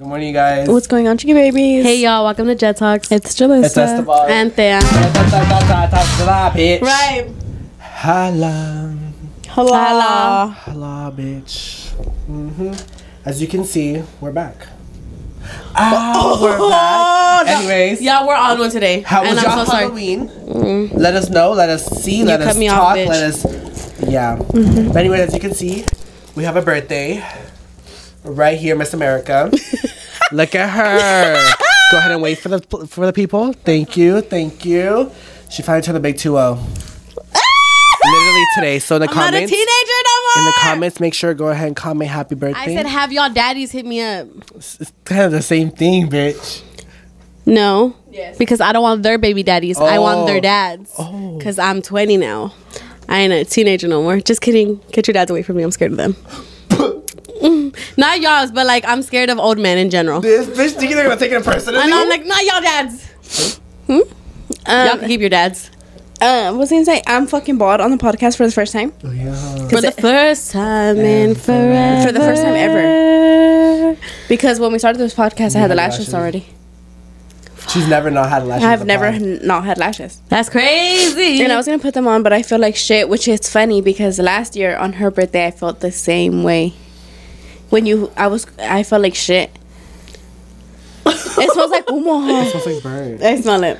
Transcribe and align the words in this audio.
Good 0.00 0.06
morning, 0.08 0.28
you 0.28 0.32
guys. 0.32 0.66
What's 0.66 0.86
going 0.86 1.06
on, 1.08 1.18
Chicky 1.18 1.34
Babies? 1.34 1.84
Hey 1.84 1.96
y'all, 2.00 2.24
welcome 2.24 2.46
to 2.46 2.54
Jet 2.54 2.78
Talks. 2.78 3.12
it's 3.12 3.34
Jalissa. 3.34 3.64
It's 3.66 3.76
Esteban. 3.76 4.30
and 4.30 4.50
Thea. 4.50 4.78
Right. 6.80 7.26
Hello. 7.78 8.96
Hello. 9.48 9.74
Hello. 9.74 10.48
Hello, 10.64 11.12
bitch. 11.14 11.90
hmm 12.24 12.72
As 13.26 13.42
you 13.42 13.46
can 13.48 13.62
see, 13.64 14.02
we're 14.22 14.32
back. 14.32 14.68
Oh, 15.76 16.38
we're 16.40 16.58
back. 16.70 17.46
Anyways, 17.58 18.00
Y'all, 18.00 18.26
we're 18.26 18.34
on 18.34 18.58
one 18.58 18.70
today. 18.70 19.02
how 19.02 19.20
was 19.20 19.32
and 19.32 19.42
your 19.42 19.50
I'm 19.50 19.58
so 19.58 19.70
sorry. 19.70 19.82
Halloween? 19.84 20.28
Mm. 20.30 20.94
Let 20.94 21.14
us 21.14 21.28
know. 21.28 21.52
Let 21.52 21.68
us 21.68 21.84
see. 22.02 22.24
let 22.24 22.40
cut 22.40 22.48
us 22.48 22.56
me 22.56 22.68
off, 22.68 22.78
talk. 22.78 22.96
bitch. 22.96 23.06
let 23.06 23.22
us. 23.22 24.00
Yeah. 24.08 24.38
Mm-hmm. 24.38 24.88
But 24.88 24.96
anyway, 24.96 25.20
as 25.20 25.34
you 25.34 25.40
can 25.40 25.52
see, 25.52 25.84
we 26.34 26.44
have 26.44 26.56
a 26.56 26.62
birthday 26.62 27.22
right 28.24 28.58
here, 28.58 28.76
Miss 28.76 28.94
America. 28.94 29.50
Look 30.32 30.54
at 30.54 30.68
her. 30.70 31.54
Go 31.92 31.98
ahead 31.98 32.12
and 32.12 32.22
wait 32.22 32.38
for 32.38 32.48
the 32.48 32.60
for 32.86 33.06
the 33.06 33.12
people. 33.12 33.52
Thank 33.52 33.96
you. 33.96 34.20
Thank 34.20 34.64
you. 34.64 35.10
She 35.50 35.62
finally 35.62 35.82
turned 35.82 35.96
the 35.96 36.00
big 36.00 36.14
2-0. 36.16 36.56
Ah! 37.34 37.40
Literally 38.04 38.44
today. 38.54 38.78
So 38.78 38.96
in 38.96 39.02
the 39.02 39.08
I'm 39.10 39.16
not 39.16 39.28
a 39.28 39.32
comments, 39.32 39.50
teenager 39.50 39.66
no 40.04 40.22
more. 40.22 40.38
in 40.38 40.44
the 40.46 40.52
comments, 40.60 41.00
make 41.00 41.14
sure 41.14 41.34
go 41.34 41.48
ahead 41.48 41.66
and 41.66 41.74
comment 41.76 42.10
happy 42.10 42.36
birthday. 42.36 42.60
I 42.60 42.74
said, 42.76 42.86
have 42.86 43.12
y'all 43.12 43.30
daddies 43.32 43.72
hit 43.72 43.84
me 43.84 44.00
up. 44.00 44.28
it's 44.54 44.92
kind 45.04 45.22
of 45.22 45.32
the 45.32 45.42
same 45.42 45.70
thing, 45.72 46.08
bitch. 46.08 46.62
No. 47.46 47.96
Yes. 48.12 48.38
Because 48.38 48.60
I 48.60 48.72
don't 48.72 48.82
want 48.82 49.02
their 49.02 49.18
baby 49.18 49.42
daddies. 49.42 49.78
I 49.80 49.98
want 49.98 50.26
their 50.28 50.36
Oh. 50.36 50.40
dads. 50.40 50.94
Oh. 50.98 51.36
Because 51.38 51.58
I'm 51.58 51.82
20 51.82 52.16
now. 52.16 52.54
I 53.08 53.18
ain't 53.20 53.32
a 53.32 53.44
teenager 53.44 53.88
no 53.88 54.02
more. 54.02 54.20
Just 54.20 54.40
kidding. 54.40 54.80
Get 54.92 55.08
your 55.08 55.14
dads 55.14 55.32
away 55.32 55.42
from 55.42 55.56
me. 55.56 55.64
I'm 55.64 55.72
scared 55.72 55.90
of 55.90 55.96
them. 55.96 56.14
not 57.96 58.20
y'all's, 58.20 58.50
but 58.50 58.66
like 58.66 58.84
I'm 58.86 59.02
scared 59.02 59.30
of 59.30 59.38
old 59.38 59.58
men 59.58 59.78
in 59.78 59.90
general. 59.90 60.20
This 60.20 60.46
bitch 60.46 60.72
thinking 60.78 60.96
they're 60.96 61.08
gonna 61.08 61.18
take 61.20 61.32
it 61.32 61.42
personally. 61.44 61.80
And 61.80 61.92
I'm 61.92 62.08
like, 62.08 62.24
not 62.26 62.44
y'all 62.44 62.60
dads. 62.60 63.58
Hmm? 63.86 63.92
Um, 64.66 64.86
y'all 64.88 64.98
can 64.98 65.08
keep 65.08 65.20
your 65.20 65.30
dads. 65.30 65.70
uh, 66.20 66.52
was 66.56 66.70
gonna 66.70 66.84
say 66.84 67.02
I'm 67.06 67.26
fucking 67.26 67.56
bald 67.58 67.80
on 67.80 67.90
the 67.90 67.96
podcast 67.96 68.36
for 68.36 68.44
the 68.46 68.52
first 68.52 68.72
time. 68.72 68.92
Oh, 69.04 69.10
yeah. 69.10 69.68
For 69.68 69.80
the 69.80 69.92
first 69.92 70.52
time 70.52 70.98
in 70.98 71.34
forever. 71.34 72.06
For 72.06 72.12
the 72.12 72.20
first 72.20 72.42
time 72.42 72.54
ever. 72.54 73.96
Because 74.28 74.60
when 74.60 74.72
we 74.72 74.78
started 74.78 74.98
this 74.98 75.14
podcast, 75.14 75.56
I 75.56 75.60
had 75.60 75.70
the 75.70 75.74
had 75.74 75.76
lashes, 75.76 75.98
lashes. 76.12 76.14
already. 76.14 76.46
She's 77.68 77.86
never 77.88 78.10
not 78.10 78.28
had 78.28 78.46
lashes. 78.46 78.64
I've 78.64 78.84
never 78.84 79.10
past. 79.10 79.22
n- 79.22 79.40
not 79.46 79.64
had 79.64 79.78
lashes. 79.78 80.20
That's 80.28 80.48
crazy. 80.48 81.40
And 81.42 81.52
I 81.52 81.56
was 81.56 81.66
gonna 81.66 81.78
put 81.78 81.94
them 81.94 82.06
on, 82.08 82.22
but 82.22 82.32
I 82.32 82.42
feel 82.42 82.58
like 82.58 82.74
shit, 82.76 83.08
which 83.08 83.28
is 83.28 83.48
funny 83.48 83.80
because 83.80 84.18
last 84.18 84.56
year 84.56 84.76
on 84.76 84.94
her 84.94 85.10
birthday, 85.10 85.46
I 85.46 85.50
felt 85.52 85.80
the 85.80 85.92
same 85.92 86.42
way. 86.42 86.74
When 87.70 87.86
you, 87.86 88.10
I 88.16 88.26
was, 88.26 88.46
I 88.58 88.82
felt 88.82 89.02
like 89.02 89.14
shit. 89.14 89.50
it 91.06 91.52
smells 91.52 91.70
like 91.70 91.86
humo. 91.86 92.44
It 92.46 92.50
smells 92.50 92.66
like 92.66 92.82
burnt. 92.82 93.22
I 93.22 93.40
smell 93.40 93.62
it. 93.64 93.78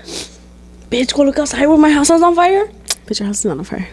Bitch, 0.91 1.15
go 1.15 1.23
look 1.23 1.39
outside 1.39 1.67
where 1.67 1.77
my 1.79 1.91
house 1.91 2.11
is 2.11 2.23
on 2.23 2.35
fire. 2.35 2.71
But 3.07 3.19
your 3.19 3.27
house 3.27 3.41
is 3.41 3.45
not 3.47 3.59
on 3.59 3.65
fire. 3.65 3.89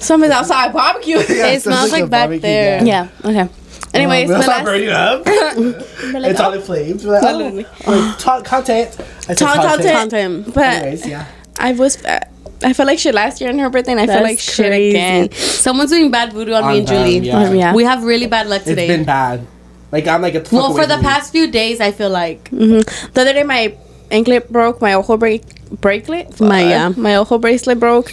Somebody's 0.00 0.34
outside 0.34 0.72
barbecue. 0.72 1.16
Yeah, 1.28 1.46
It 1.48 1.62
smells 1.62 1.92
like 1.92 2.04
a 2.04 2.06
back 2.06 2.28
there. 2.40 2.78
gas. 2.80 2.86
yeah. 2.86 3.08
Okay. 3.24 3.48
Anyways, 3.94 4.28
Um, 4.30 4.40
the 4.40 4.46
let's 4.46 4.48
not 4.48 4.64
last- 4.66 5.16
up. 5.16 5.22
it's 6.24 6.40
all 6.40 6.52
in 6.52 6.60
flames. 6.62 7.06
We're 7.06 7.20
like, 7.20 7.64
oh, 7.86 7.90
like, 7.90 8.18
talk 8.18 8.44
content. 8.44 8.96
I 9.28 9.34
said 9.34 9.38
content. 9.38 9.82
Content. 9.92 10.54
but 10.54 10.64
Anyways, 10.64 11.06
yeah. 11.06 11.26
I 11.58 11.72
was, 11.72 12.04
uh, 12.04 12.20
I 12.62 12.72
felt 12.72 12.86
like 12.86 12.98
shit 12.98 13.14
last 13.14 13.40
year 13.40 13.50
on 13.50 13.58
her 13.58 13.68
birthday, 13.70 13.92
and 13.92 14.00
I 14.00 14.06
feel 14.06 14.22
like 14.22 14.38
shit 14.38 14.72
again. 14.72 15.30
Someone's 15.32 15.90
doing 15.90 16.10
bad 16.10 16.32
voodoo 16.32 16.52
on, 16.52 16.64
On 16.64 16.72
me 16.72 16.78
and 16.80 16.88
them, 16.88 17.04
Julie. 17.06 17.18
yeah. 17.26 17.52
Yeah. 17.52 17.74
We 17.74 17.84
have 17.84 18.04
really 18.04 18.26
bad 18.26 18.46
luck 18.46 18.62
today. 18.62 18.86
It's 18.86 18.96
been 18.96 19.04
bad. 19.04 19.46
Like 19.92 20.06
I'm 20.06 20.22
like 20.22 20.34
a. 20.34 20.44
well, 20.52 20.74
for 20.74 20.86
the 20.86 20.98
past 20.98 21.30
few 21.32 21.50
days, 21.50 21.80
I 21.80 21.92
feel 21.92 22.10
like 22.10 22.48
hmm 22.48 22.80
The 23.12 23.20
other 23.20 23.32
day, 23.32 23.42
my 23.44 23.76
anklet 24.10 24.50
broke, 24.50 24.80
my 24.80 24.94
ojo 24.94 25.16
break 25.16 25.42
bracelet. 25.80 26.40
My, 26.40 26.64
uh, 26.64 26.68
yeah. 26.68 26.88
my 26.96 27.16
ojo 27.16 27.38
bracelet 27.38 27.78
broke. 27.80 28.12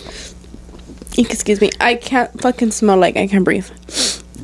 Excuse 1.18 1.60
me, 1.60 1.70
I 1.80 1.96
can't 1.96 2.32
fucking 2.42 2.72
smell 2.72 2.98
like 2.98 3.18
I 3.18 3.28
can't 3.28 3.44
breathe. 3.44 3.68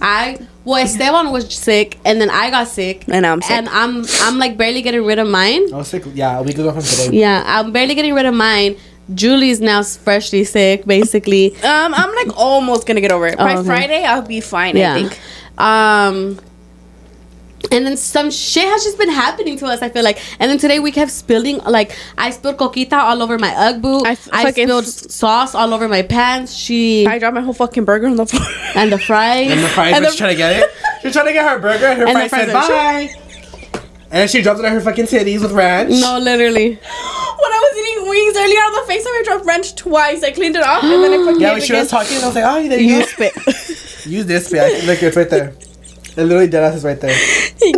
I 0.02 0.38
well, 0.66 0.84
Esteban 0.84 1.32
was 1.32 1.54
sick, 1.56 1.98
and 2.04 2.20
then 2.20 2.30
I 2.30 2.50
got 2.50 2.68
sick, 2.68 3.06
And 3.08 3.26
I'm 3.26 3.42
sick. 3.42 3.52
and 3.52 3.70
I'm 3.70 4.04
I'm 4.22 4.38
like 4.38 4.58
barely 4.58 4.82
getting 4.82 5.06
rid 5.06 5.18
of 5.20 5.28
mine. 5.28 5.74
I 5.74 5.78
was 5.78 5.88
sick. 5.88 6.04
Yeah, 6.14 6.40
a 6.40 6.44
week 6.44 6.58
ago 6.58 6.72
from 6.74 6.82
today. 6.84 7.18
Yeah, 7.18 7.42
I'm 7.46 7.72
barely 7.72 7.96
getting 7.96 8.14
rid 8.14 8.26
of 8.26 8.34
mine. 8.34 8.76
Julie's 9.14 9.62
now 9.62 9.84
freshly 9.84 10.44
sick, 10.44 10.86
basically. 10.86 11.56
Um, 11.64 11.94
I'm 11.94 12.14
like 12.16 12.38
almost 12.38 12.86
gonna 12.88 13.02
get 13.02 13.12
over 13.12 13.28
it. 13.28 13.38
By 13.38 13.56
Oh, 13.56 13.60
okay. 13.60 13.68
Friday, 13.68 14.04
I'll 14.04 14.22
be 14.22 14.42
fine. 14.42 14.76
yeah. 14.76 14.94
I 14.94 15.02
think. 15.02 15.20
Um. 15.58 16.40
And 17.72 17.86
then 17.86 17.98
some 17.98 18.30
shit 18.32 18.64
has 18.64 18.84
just 18.84 18.98
been 19.00 19.10
happening 19.10 19.58
to 19.58 19.66
us. 19.66 19.82
I 19.82 19.90
feel 19.90 20.04
like, 20.04 20.20
and 20.40 20.50
then 20.50 20.58
today 20.60 20.80
we 20.80 20.92
kept 20.92 21.10
spilling. 21.12 21.58
Like 21.58 21.98
I 22.18 22.30
spilled 22.30 22.58
coquita 22.58 22.94
all 22.94 23.22
over 23.24 23.38
my 23.40 23.50
UGG 23.54 23.82
boot. 23.82 24.06
I 24.06 24.10
I, 24.10 24.12
f- 24.14 24.20
fucking- 24.20 24.68
spilled 24.68 24.86
sauce 24.86 25.56
all 25.56 25.74
over 25.74 25.88
my 25.90 26.04
pants. 26.04 26.54
She 26.54 27.06
I 27.08 27.18
dropped 27.18 27.36
my 27.36 27.42
whole 27.42 27.54
fucking 27.54 27.84
burger 27.84 28.08
on 28.08 28.16
the 28.16 28.26
floor. 28.28 28.46
and 28.76 28.92
the 28.92 29.00
fries. 29.00 29.50
And 29.52 29.62
the 29.64 29.68
fries 29.70 29.96
And 29.96 30.06
was 30.06 30.14
the- 30.14 30.18
trying 30.20 30.32
to 30.32 30.38
get 30.38 30.60
it. 30.64 30.70
She 31.02 31.08
was 31.08 31.14
trying 31.16 31.28
to 31.28 31.34
get 31.34 31.48
her 31.50 31.60
burger, 31.60 31.86
and 31.88 32.00
her 32.00 32.08
And 32.08 32.16
the 32.18 32.30
fries 32.30 32.46
said 32.46 32.52
fries 32.52 32.70
are- 32.70 32.70
bye. 32.70 33.80
And 34.10 34.22
then 34.22 34.28
she 34.28 34.42
dropped 34.42 34.60
it 34.60 34.66
on 34.66 34.72
her 34.72 34.80
fucking 34.82 35.06
titties 35.06 35.42
with 35.42 35.52
ranch. 35.52 35.90
no, 36.00 36.20
literally. 36.20 36.80
when 37.40 37.52
I 37.54 37.60
was 37.60 37.78
eating 37.80 38.10
wings 38.10 38.36
earlier 38.38 38.60
on 38.60 38.74
the 38.74 38.94
FaceTime, 38.94 39.20
I 39.20 39.24
dropped 39.26 39.46
ranch 39.46 39.76
twice. 39.76 40.24
I 40.24 40.32
cleaned 40.32 40.56
it 40.56 40.64
off 40.64 40.84
and 40.84 41.04
then 41.04 41.14
I 41.14 41.26
fucking 41.26 41.42
Yeah, 41.42 41.54
when 41.54 41.62
it 41.62 41.66
she 41.66 41.74
was 41.74 41.88
again. 41.88 42.02
talking, 42.04 42.18
I 42.24 42.26
was 42.26 42.36
like, 42.36 42.44
oh, 42.46 42.68
there 42.70 42.80
you, 42.80 42.96
You 42.96 43.00
go. 43.02 43.06
spit. 43.06 44.06
Use 44.08 44.26
this 44.26 44.46
spit. 44.48 44.62
I- 44.62 44.86
Look, 44.86 45.02
it's 45.04 45.16
right 45.18 45.30
there. 45.30 45.54
It 46.16 46.24
literally 46.24 46.48
dead 46.48 46.64
ass 46.64 46.78
is 46.78 46.84
right 46.84 47.00
there. 47.00 47.16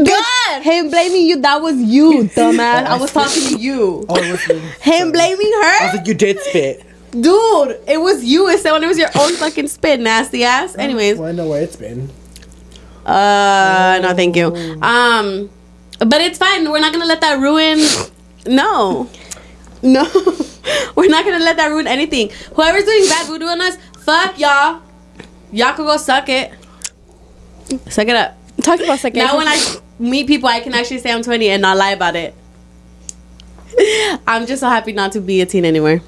God. 0.06 0.62
Him 0.62 0.90
blaming 0.90 1.24
you, 1.28 1.42
that 1.42 1.62
was 1.62 1.76
you, 1.76 2.24
dumbass. 2.36 2.86
I 2.86 2.98
was 2.98 3.12
talking 3.12 3.44
to 3.50 3.58
you. 3.62 4.06
Oh, 4.08 4.16
it 4.16 4.32
was 4.32 4.48
me. 4.48 4.60
Him 4.82 5.12
blaming 5.12 5.52
her. 5.52 5.62
I 5.64 5.78
her? 5.82 5.86
was 5.88 5.96
like, 5.98 6.08
you 6.08 6.14
did 6.14 6.40
spit. 6.40 6.86
Dude, 7.12 7.80
it 7.88 8.00
was 8.00 8.24
you. 8.24 8.48
It 8.48 8.60
said 8.60 8.72
when 8.72 8.84
it 8.84 8.88
was 8.88 8.98
your 8.98 9.10
own 9.20 9.34
fucking 9.34 9.68
spit, 9.68 10.00
nasty 10.00 10.44
ass. 10.46 10.76
Anyways, 10.78 11.18
Well, 11.18 11.28
I 11.28 11.32
know 11.34 11.50
where 11.50 11.62
it's 11.62 11.76
been. 11.76 12.10
uh, 13.06 14.00
no, 14.02 14.14
thank 14.14 14.36
you. 14.36 14.48
Um, 14.82 15.50
but 16.00 16.22
it's 16.22 16.38
fine. 16.38 16.70
We're 16.72 16.80
not 16.80 16.94
gonna 16.94 17.06
let 17.06 17.22
that 17.22 17.40
ruin. 17.40 17.80
No, 18.48 19.10
no, 19.84 20.04
we're 20.96 21.10
not 21.10 21.26
gonna 21.26 21.40
let 21.40 21.58
that 21.58 21.68
ruin 21.68 21.88
anything. 21.88 22.30
Whoever's 22.56 22.84
doing 22.84 23.08
bad 23.08 23.28
voodoo 23.28 23.46
on 23.46 23.62
us, 23.62 23.78
fuck 24.00 24.38
y'all. 24.38 24.82
Y'all 25.52 25.74
can 25.74 25.86
go 25.86 25.98
suck 25.98 26.30
it. 26.30 26.52
Suck 27.88 28.08
it 28.08 28.16
up. 28.16 28.38
Talking 28.62 28.86
about 28.86 29.00
second. 29.00 29.20
Now 29.20 29.38
when 29.38 29.48
I 29.48 29.58
meet 30.00 30.28
people, 30.28 30.50
I 30.50 30.60
can 30.60 30.74
actually 30.74 31.00
say 31.00 31.12
I'm 31.12 31.24
20 31.24 31.50
and 31.50 31.62
not 31.62 31.78
lie 31.78 31.92
about 31.92 32.16
it. 32.16 32.34
I'm 34.28 34.46
just 34.46 34.62
so 34.62 34.68
happy 34.68 34.92
not 34.92 35.12
to 35.14 35.22
be 35.22 35.42
a 35.42 35.46
teen 35.46 35.66
anymore. 35.66 36.02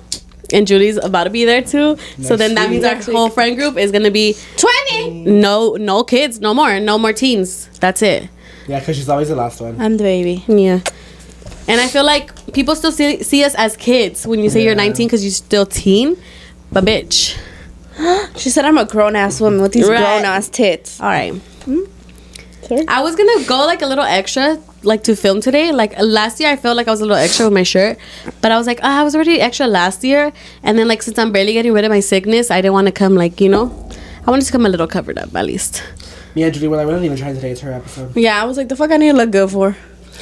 And 0.53 0.67
Julie's 0.67 0.97
about 0.97 1.23
to 1.25 1.29
be 1.29 1.45
there 1.45 1.61
too. 1.61 1.97
So 2.21 2.35
then 2.35 2.55
that 2.55 2.69
means 2.69 2.83
our 2.83 2.95
whole 2.95 3.29
friend 3.29 3.55
group 3.55 3.77
is 3.77 3.91
gonna 3.91 4.11
be 4.11 4.35
20. 4.57 5.23
no 5.23 5.75
no 5.75 6.03
kids, 6.03 6.41
no 6.41 6.53
more, 6.53 6.79
no 6.79 6.97
more 6.97 7.13
teens. 7.13 7.69
That's 7.79 8.01
it. 8.01 8.29
Yeah, 8.67 8.79
because 8.79 8.97
she's 8.97 9.09
always 9.09 9.29
the 9.29 9.35
last 9.35 9.61
one. 9.61 9.79
I'm 9.79 9.97
the 9.97 10.03
baby. 10.03 10.43
Yeah. 10.47 10.81
And 11.67 11.79
I 11.79 11.87
feel 11.87 12.03
like 12.03 12.31
people 12.53 12.75
still 12.75 12.91
see, 12.91 13.23
see 13.23 13.43
us 13.43 13.55
as 13.55 13.75
kids 13.77 14.25
when 14.27 14.39
you 14.39 14.49
say 14.49 14.63
you're 14.63 14.75
19 14.75 15.07
because 15.07 15.23
you're 15.23 15.31
still 15.31 15.65
teen. 15.65 16.17
But 16.71 16.85
bitch. 16.85 17.37
She 18.37 18.49
said 18.49 18.65
I'm 18.65 18.77
a 18.77 18.85
grown 18.85 19.15
ass 19.15 19.39
woman 19.41 19.61
with 19.61 19.73
these 19.73 19.87
Right. 19.87 19.97
grown 19.99 20.23
ass 20.25 20.49
tits. 20.49 20.99
All 20.99 21.07
right. 21.07 21.33
Hmm? 21.65 21.81
Sorry? 22.63 22.85
I 22.87 23.01
was 23.01 23.15
gonna 23.15 23.43
go 23.45 23.57
like 23.65 23.81
a 23.81 23.85
little 23.85 24.03
extra, 24.03 24.57
like 24.83 25.03
to 25.03 25.15
film 25.15 25.41
today. 25.41 25.71
Like 25.71 25.93
last 25.99 26.39
year, 26.39 26.49
I 26.49 26.55
felt 26.55 26.77
like 26.77 26.87
I 26.87 26.91
was 26.91 27.01
a 27.01 27.03
little 27.05 27.17
extra 27.21 27.45
with 27.45 27.53
my 27.53 27.63
shirt, 27.63 27.97
but 28.41 28.51
I 28.51 28.57
was 28.57 28.65
like, 28.65 28.79
oh, 28.81 28.87
I 28.87 29.03
was 29.03 29.13
already 29.13 29.41
extra 29.41 29.67
last 29.67 30.03
year. 30.03 30.31
And 30.63 30.79
then 30.79 30.87
like 30.87 31.01
since 31.03 31.19
I'm 31.19 31.31
barely 31.31 31.53
getting 31.53 31.73
rid 31.73 31.83
of 31.83 31.89
my 31.91 31.99
sickness, 31.99 32.49
I 32.49 32.61
didn't 32.61 32.73
want 32.73 32.87
to 32.87 32.91
come 32.93 33.15
like 33.15 33.41
you 33.41 33.49
know, 33.49 33.89
I 34.25 34.31
wanted 34.31 34.45
to 34.45 34.51
come 34.51 34.65
a 34.65 34.69
little 34.69 34.87
covered 34.87 35.17
up 35.17 35.35
at 35.35 35.45
least. 35.45 35.83
Me 36.33 36.43
and 36.43 36.53
Julie 36.53 36.69
were 36.69 36.77
like, 36.77 36.87
we 36.87 36.93
don't 36.93 37.03
even 37.03 37.17
try 37.17 37.33
today. 37.33 37.51
It's 37.51 37.59
her 37.61 37.73
episode. 37.73 38.15
Yeah, 38.15 38.41
I 38.41 38.45
was 38.45 38.55
like, 38.55 38.69
the 38.69 38.75
fuck 38.77 38.89
I 38.91 38.97
need 38.97 39.11
to 39.11 39.17
look 39.17 39.31
good 39.31 39.51
for. 39.51 39.75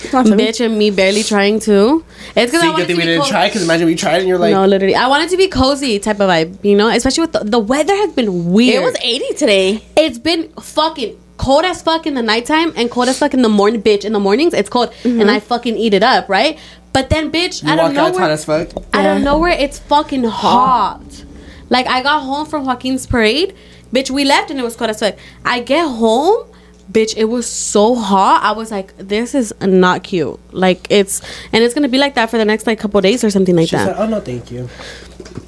It's 0.03 0.13
not 0.13 0.25
me. 0.25 0.31
Bitch, 0.31 0.63
and 0.65 0.77
me 0.77 0.91
barely 0.91 1.23
trying 1.23 1.59
to. 1.61 2.03
It's 2.35 2.51
because 2.51 2.51
See, 2.51 2.57
I 2.57 2.61
good 2.61 2.71
wanted 2.71 2.87
to 2.87 2.93
we 2.93 2.99
be 2.99 3.05
didn't 3.05 3.23
co- 3.23 3.29
try, 3.29 3.47
because 3.47 3.63
imagine 3.63 3.87
we 3.87 3.95
tried 3.95 4.19
and 4.19 4.27
you're 4.27 4.37
like, 4.37 4.53
no, 4.53 4.65
literally, 4.65 4.95
I 4.95 5.07
wanted 5.07 5.29
to 5.29 5.37
be 5.37 5.47
cozy 5.47 5.99
type 5.99 6.19
of 6.19 6.29
vibe, 6.29 6.63
you 6.63 6.75
know. 6.75 6.89
Especially 6.89 7.21
with 7.21 7.33
the, 7.33 7.43
the 7.43 7.59
weather 7.59 7.95
has 7.95 8.13
been 8.13 8.51
weird. 8.51 8.81
It 8.81 8.85
was 8.85 8.95
80 9.01 9.33
today. 9.35 9.83
it's 9.95 10.17
been 10.17 10.49
fucking 10.53 11.19
cold 11.37 11.63
as 11.65 11.81
fuck 11.81 12.05
in 12.05 12.13
the 12.15 12.21
nighttime 12.21 12.73
and 12.75 12.91
cold 12.91 13.07
as 13.07 13.17
fuck 13.17 13.33
in 13.33 13.41
the 13.41 13.49
morning, 13.49 13.81
bitch. 13.81 14.05
In 14.05 14.13
the 14.13 14.19
mornings, 14.19 14.53
it's 14.53 14.69
cold, 14.69 14.91
mm-hmm. 15.03 15.21
and 15.21 15.31
I 15.31 15.39
fucking 15.39 15.75
eat 15.77 15.93
it 15.93 16.03
up, 16.03 16.29
right? 16.29 16.59
But 16.91 17.09
then, 17.09 17.31
bitch, 17.31 17.63
you 17.63 17.69
I 17.69 17.75
don't 17.75 17.93
know 17.93 18.11
where. 18.11 18.29
as 18.29 18.45
fuck. 18.45 18.69
I 18.93 19.03
don't 19.03 19.23
know 19.23 19.37
where 19.37 19.51
it's 19.51 19.79
fucking 19.79 20.23
hot. 20.23 21.25
Like 21.69 21.87
I 21.87 22.01
got 22.01 22.21
home 22.21 22.45
from 22.47 22.65
Joaquin's 22.65 23.05
parade, 23.05 23.55
bitch. 23.93 24.09
We 24.09 24.25
left 24.25 24.49
and 24.49 24.59
it 24.59 24.63
was 24.63 24.75
cold 24.75 24.89
as 24.89 24.99
fuck. 24.99 25.15
I 25.45 25.59
get 25.61 25.85
home, 25.87 26.47
bitch. 26.91 27.13
It 27.17 27.25
was 27.25 27.47
so 27.47 27.95
hot. 27.95 28.41
I 28.43 28.51
was 28.53 28.71
like, 28.71 28.97
this 28.97 29.33
is 29.35 29.53
not 29.61 30.03
cute. 30.03 30.39
Like 30.53 30.87
it's 30.89 31.21
and 31.53 31.63
it's 31.63 31.73
gonna 31.73 31.89
be 31.89 31.97
like 31.97 32.15
that 32.15 32.29
for 32.29 32.37
the 32.37 32.45
next 32.45 32.67
like 32.67 32.79
couple 32.79 32.99
days 33.01 33.23
or 33.23 33.29
something 33.29 33.55
like 33.55 33.69
She 33.69 33.75
that. 33.75 33.95
said, 33.95 33.95
oh, 33.97 34.07
no, 34.07 34.19
thank 34.19 34.51
you. 34.51 34.69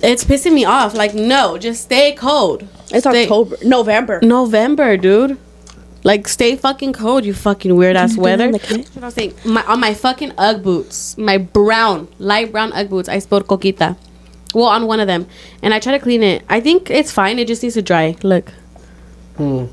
it's 0.01 0.23
pissing 0.23 0.53
me 0.53 0.65
off. 0.65 0.93
Like 0.93 1.13
no, 1.13 1.57
just 1.57 1.83
stay 1.83 2.13
cold. 2.13 2.67
It's 2.91 3.07
Stay- 3.07 3.23
October. 3.23 3.57
November. 3.63 4.19
November, 4.21 4.97
dude. 4.97 5.37
Like, 6.03 6.27
stay 6.27 6.55
fucking 6.55 6.93
cold, 6.93 7.25
you 7.25 7.33
fucking 7.35 7.75
weird 7.75 7.95
ass 7.95 8.17
weather. 8.17 8.37
that 8.37 8.45
in 8.47 8.51
the 8.53 8.59
kit? 8.59 8.77
That's 8.77 8.95
what 8.95 9.03
I 9.03 9.05
was 9.05 9.13
saying. 9.13 9.33
My, 9.45 9.63
on 9.65 9.79
my 9.79 9.93
fucking 9.93 10.33
UGG 10.35 10.63
boots, 10.63 11.15
my 11.15 11.37
brown, 11.37 12.07
light 12.17 12.51
brown 12.51 12.73
UGG 12.73 12.89
boots, 12.89 13.07
I 13.07 13.19
spilled 13.19 13.45
coquita. 13.45 13.95
Well, 14.55 14.65
on 14.65 14.87
one 14.87 14.99
of 14.99 15.05
them. 15.05 15.27
And 15.61 15.75
I 15.75 15.79
try 15.79 15.91
to 15.93 15.99
clean 15.99 16.23
it. 16.23 16.43
I 16.49 16.59
think 16.59 16.89
it's 16.89 17.11
fine. 17.11 17.37
It 17.37 17.47
just 17.47 17.61
needs 17.61 17.75
to 17.75 17.83
dry. 17.83 18.15
Look. 18.23 18.49
Hmm. 19.37 19.65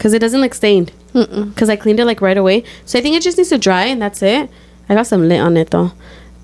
Because 0.00 0.14
it 0.14 0.18
doesn't 0.18 0.40
look 0.40 0.54
stained. 0.54 0.92
Because 1.12 1.68
I 1.68 1.76
cleaned 1.76 2.00
it 2.00 2.06
like 2.06 2.22
right 2.22 2.38
away. 2.38 2.64
So 2.86 2.98
I 2.98 3.02
think 3.02 3.16
it 3.16 3.22
just 3.22 3.36
needs 3.36 3.50
to 3.50 3.58
dry 3.58 3.84
and 3.84 4.00
that's 4.00 4.22
it. 4.22 4.48
I 4.88 4.94
got 4.94 5.06
some 5.06 5.28
lint 5.28 5.44
on 5.44 5.58
it 5.58 5.68
though. 5.68 5.92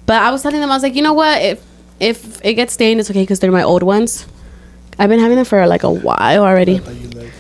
But 0.05 0.21
I 0.21 0.31
was 0.31 0.43
telling 0.43 0.61
them, 0.61 0.71
I 0.71 0.75
was 0.75 0.83
like, 0.83 0.95
you 0.95 1.01
know 1.01 1.15
what? 1.15 1.41
If 1.41 1.65
if 1.99 2.45
it 2.45 2.53
gets 2.53 2.75
stained, 2.75 3.01
it's 3.01 3.11
okay 3.11 3.23
because 3.23 3.41
they're 3.41 3.51
my 3.51 3.63
old 3.63 3.83
ones. 3.83 4.27
I've 4.99 5.09
been 5.09 5.21
having 5.21 5.37
them 5.37 5.47
for 5.47 5.67
like 5.67 5.85
a 5.85 5.91
while 5.91 6.45
already. 6.45 6.77
Thought 6.77 6.95
you 6.97 7.09
looked- 7.09 7.33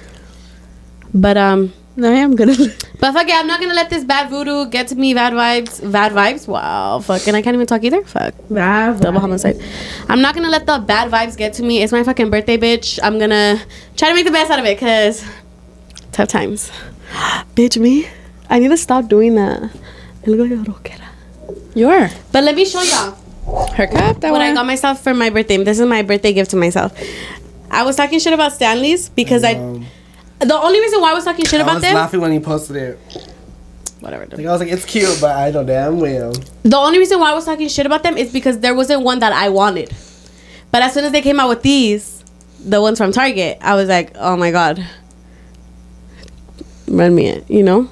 But 1.12 1.36
um, 1.36 1.74
No, 1.96 2.10
I 2.10 2.16
am 2.16 2.34
gonna. 2.34 2.56
but 3.00 3.12
fuck 3.12 3.28
yeah, 3.28 3.36
I'm 3.40 3.46
not 3.46 3.60
gonna 3.60 3.74
let 3.74 3.90
this 3.90 4.04
bad 4.04 4.30
voodoo 4.30 4.70
get 4.70 4.88
to 4.88 4.94
me. 4.96 5.12
Bad 5.12 5.34
vibes, 5.34 5.80
bad 5.92 6.12
vibes. 6.12 6.48
Wow, 6.48 7.00
fucking, 7.00 7.34
I 7.34 7.42
can't 7.42 7.54
even 7.54 7.66
talk 7.66 7.84
either. 7.84 8.02
Fuck, 8.04 8.34
bad 8.50 9.00
double 9.00 9.20
homicide. 9.20 9.60
I'm 10.08 10.22
not 10.22 10.34
gonna 10.34 10.48
let 10.50 10.64
the 10.64 10.78
bad 10.78 11.10
vibes 11.10 11.36
get 11.36 11.52
to 11.54 11.62
me. 11.62 11.82
It's 11.82 11.92
my 11.92 12.02
fucking 12.02 12.30
birthday, 12.30 12.56
bitch. 12.56 12.98
I'm 13.02 13.18
gonna 13.18 13.60
try 13.96 14.08
to 14.08 14.14
make 14.14 14.24
the 14.24 14.30
best 14.32 14.50
out 14.50 14.58
of 14.58 14.64
it, 14.64 14.78
cause 14.78 15.22
tough 16.16 16.28
times. 16.28 16.70
bitch, 17.54 17.78
me. 17.78 18.08
I 18.48 18.58
need 18.58 18.68
to 18.68 18.76
stop 18.76 19.08
doing 19.08 19.34
that. 19.36 19.62
I 19.62 20.30
look 20.30 20.40
like 20.40 20.50
a 20.58 20.62
rockera. 20.70 21.08
You 21.74 21.88
are. 21.90 22.08
But 22.32 22.44
let 22.44 22.54
me 22.56 22.64
show 22.64 22.82
y'all 22.82 23.16
Her 23.74 23.86
cup. 23.86 24.20
That 24.20 24.32
what 24.32 24.40
I 24.40 24.54
got 24.54 24.66
myself 24.66 25.02
for 25.02 25.12
my 25.14 25.30
birthday. 25.30 25.56
This 25.62 25.78
is 25.78 25.86
my 25.86 26.02
birthday 26.02 26.32
gift 26.32 26.50
to 26.52 26.56
myself. 26.56 26.98
I 27.70 27.82
was 27.82 27.96
talking 27.96 28.18
shit 28.18 28.32
about 28.32 28.52
Stanley's 28.52 29.08
because 29.10 29.44
I. 29.44 29.54
Um, 29.54 29.86
The 30.38 30.54
only 30.54 30.80
reason 30.80 31.00
why 31.00 31.10
I 31.12 31.14
was 31.14 31.24
talking 31.24 31.44
shit 31.44 31.60
I 31.60 31.64
about 31.64 31.74
was 31.76 31.82
them. 31.82 31.94
laughing 31.94 32.20
when 32.20 32.32
you 32.32 32.40
posted 32.40 32.76
it. 32.76 32.98
Whatever. 34.00 34.26
Like 34.26 34.46
I 34.46 34.52
was 34.52 34.60
like, 34.60 34.70
it's 34.70 34.84
cute, 34.84 35.18
but 35.20 35.36
I 35.36 35.50
know 35.50 35.64
damn 35.64 35.98
well. 36.00 36.32
The 36.62 36.76
only 36.76 36.98
reason 36.98 37.18
why 37.18 37.30
I 37.30 37.34
was 37.34 37.44
talking 37.44 37.68
shit 37.68 37.86
about 37.86 38.02
them 38.02 38.16
is 38.16 38.32
because 38.32 38.60
there 38.60 38.74
wasn't 38.74 39.02
one 39.02 39.18
that 39.20 39.32
I 39.32 39.48
wanted. 39.48 39.90
But 40.70 40.82
as 40.82 40.92
soon 40.94 41.04
as 41.04 41.12
they 41.12 41.22
came 41.22 41.40
out 41.40 41.48
with 41.48 41.62
these, 41.62 42.22
the 42.60 42.80
ones 42.80 42.98
from 42.98 43.12
Target, 43.12 43.58
I 43.60 43.74
was 43.74 43.88
like, 43.88 44.12
oh 44.16 44.36
my 44.36 44.50
god, 44.50 44.84
run 46.88 47.14
me 47.14 47.28
it, 47.28 47.50
you 47.50 47.62
know. 47.62 47.88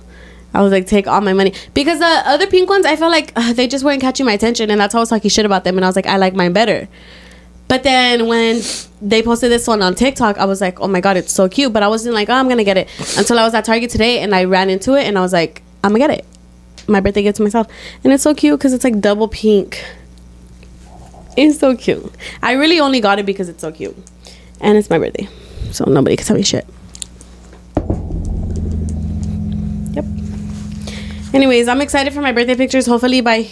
I 0.53 0.63
was 0.63 0.71
like, 0.71 0.87
take 0.87 1.09
all 1.09 1.21
my 1.21 1.33
money 1.33 1.53
because 1.75 1.99
the 1.99 2.05
other 2.05 2.47
pink 2.47 2.69
ones, 2.69 2.87
I 2.87 2.95
felt 2.95 3.11
like 3.11 3.33
uh, 3.35 3.53
they 3.53 3.67
just 3.67 3.85
weren't 3.85 4.01
catching 4.01 4.25
my 4.25 4.33
attention, 4.33 4.71
and 4.71 4.81
that's 4.81 4.93
how 4.93 5.01
I 5.01 5.03
was 5.03 5.09
talking 5.09 5.29
shit 5.29 5.45
about 5.45 5.65
them. 5.65 5.77
And 5.77 5.85
I 5.85 5.89
was 5.89 5.97
like, 5.97 6.07
I 6.07 6.17
like 6.17 6.35
mine 6.35 6.53
better. 6.53 6.89
But 7.67 7.83
then 7.83 8.29
when 8.29 8.61
they 9.03 9.21
posted 9.23 9.51
this 9.51 9.67
one 9.67 9.83
on 9.83 9.97
TikTok, 9.97 10.39
I 10.39 10.45
was 10.45 10.61
like, 10.61 10.79
oh 10.81 10.87
my 10.87 11.01
god, 11.01 11.17
it's 11.17 11.33
so 11.33 11.49
cute. 11.49 11.73
But 11.73 11.83
I 11.83 11.89
wasn't 11.89 12.15
like, 12.15 12.29
oh, 12.29 12.35
I'm 12.35 12.49
gonna 12.49 12.63
get 12.63 12.77
it 12.77 12.89
until 13.19 13.39
I 13.39 13.45
was 13.45 13.53
at 13.55 13.65
Target 13.65 13.91
today, 13.91 14.21
and 14.21 14.33
I 14.33 14.45
ran 14.45 14.71
into 14.71 14.95
it, 14.95 15.05
and 15.05 15.19
I 15.19 15.23
was 15.23 15.33
like, 15.33 15.63
I'm 15.83 15.91
gonna 15.91 16.07
get 16.07 16.19
it. 16.19 16.25
My 16.87 17.01
birthday 17.01 17.23
gift 17.23 17.39
to 17.39 17.43
myself, 17.43 17.67
and 18.05 18.13
it's 18.13 18.23
so 18.23 18.33
cute 18.33 18.59
because 18.59 18.75
it's 18.75 18.85
like 18.85 19.01
double 19.01 19.27
pink. 19.27 19.85
It's 21.37 21.59
so 21.59 21.75
cute. 21.75 22.15
I 22.43 22.53
really 22.53 22.79
only 22.79 23.01
got 23.01 23.19
it 23.19 23.27
because 23.27 23.49
it's 23.49 23.61
so 23.61 23.73
cute, 23.73 23.97
and 24.61 24.79
it's 24.79 24.89
my 24.89 24.99
birthday, 24.99 25.29
so 25.73 25.85
nobody 25.87 26.15
can 26.15 26.27
tell 26.27 26.37
me 26.37 26.43
shit. 26.43 26.65
Yep. 29.95 30.05
Anyways, 31.35 31.69
I'm 31.69 31.81
excited 31.81 32.13
for 32.13 32.21
my 32.21 32.33
birthday 32.33 32.55
pictures. 32.55 32.87
Hopefully 32.87 33.21
by 33.21 33.49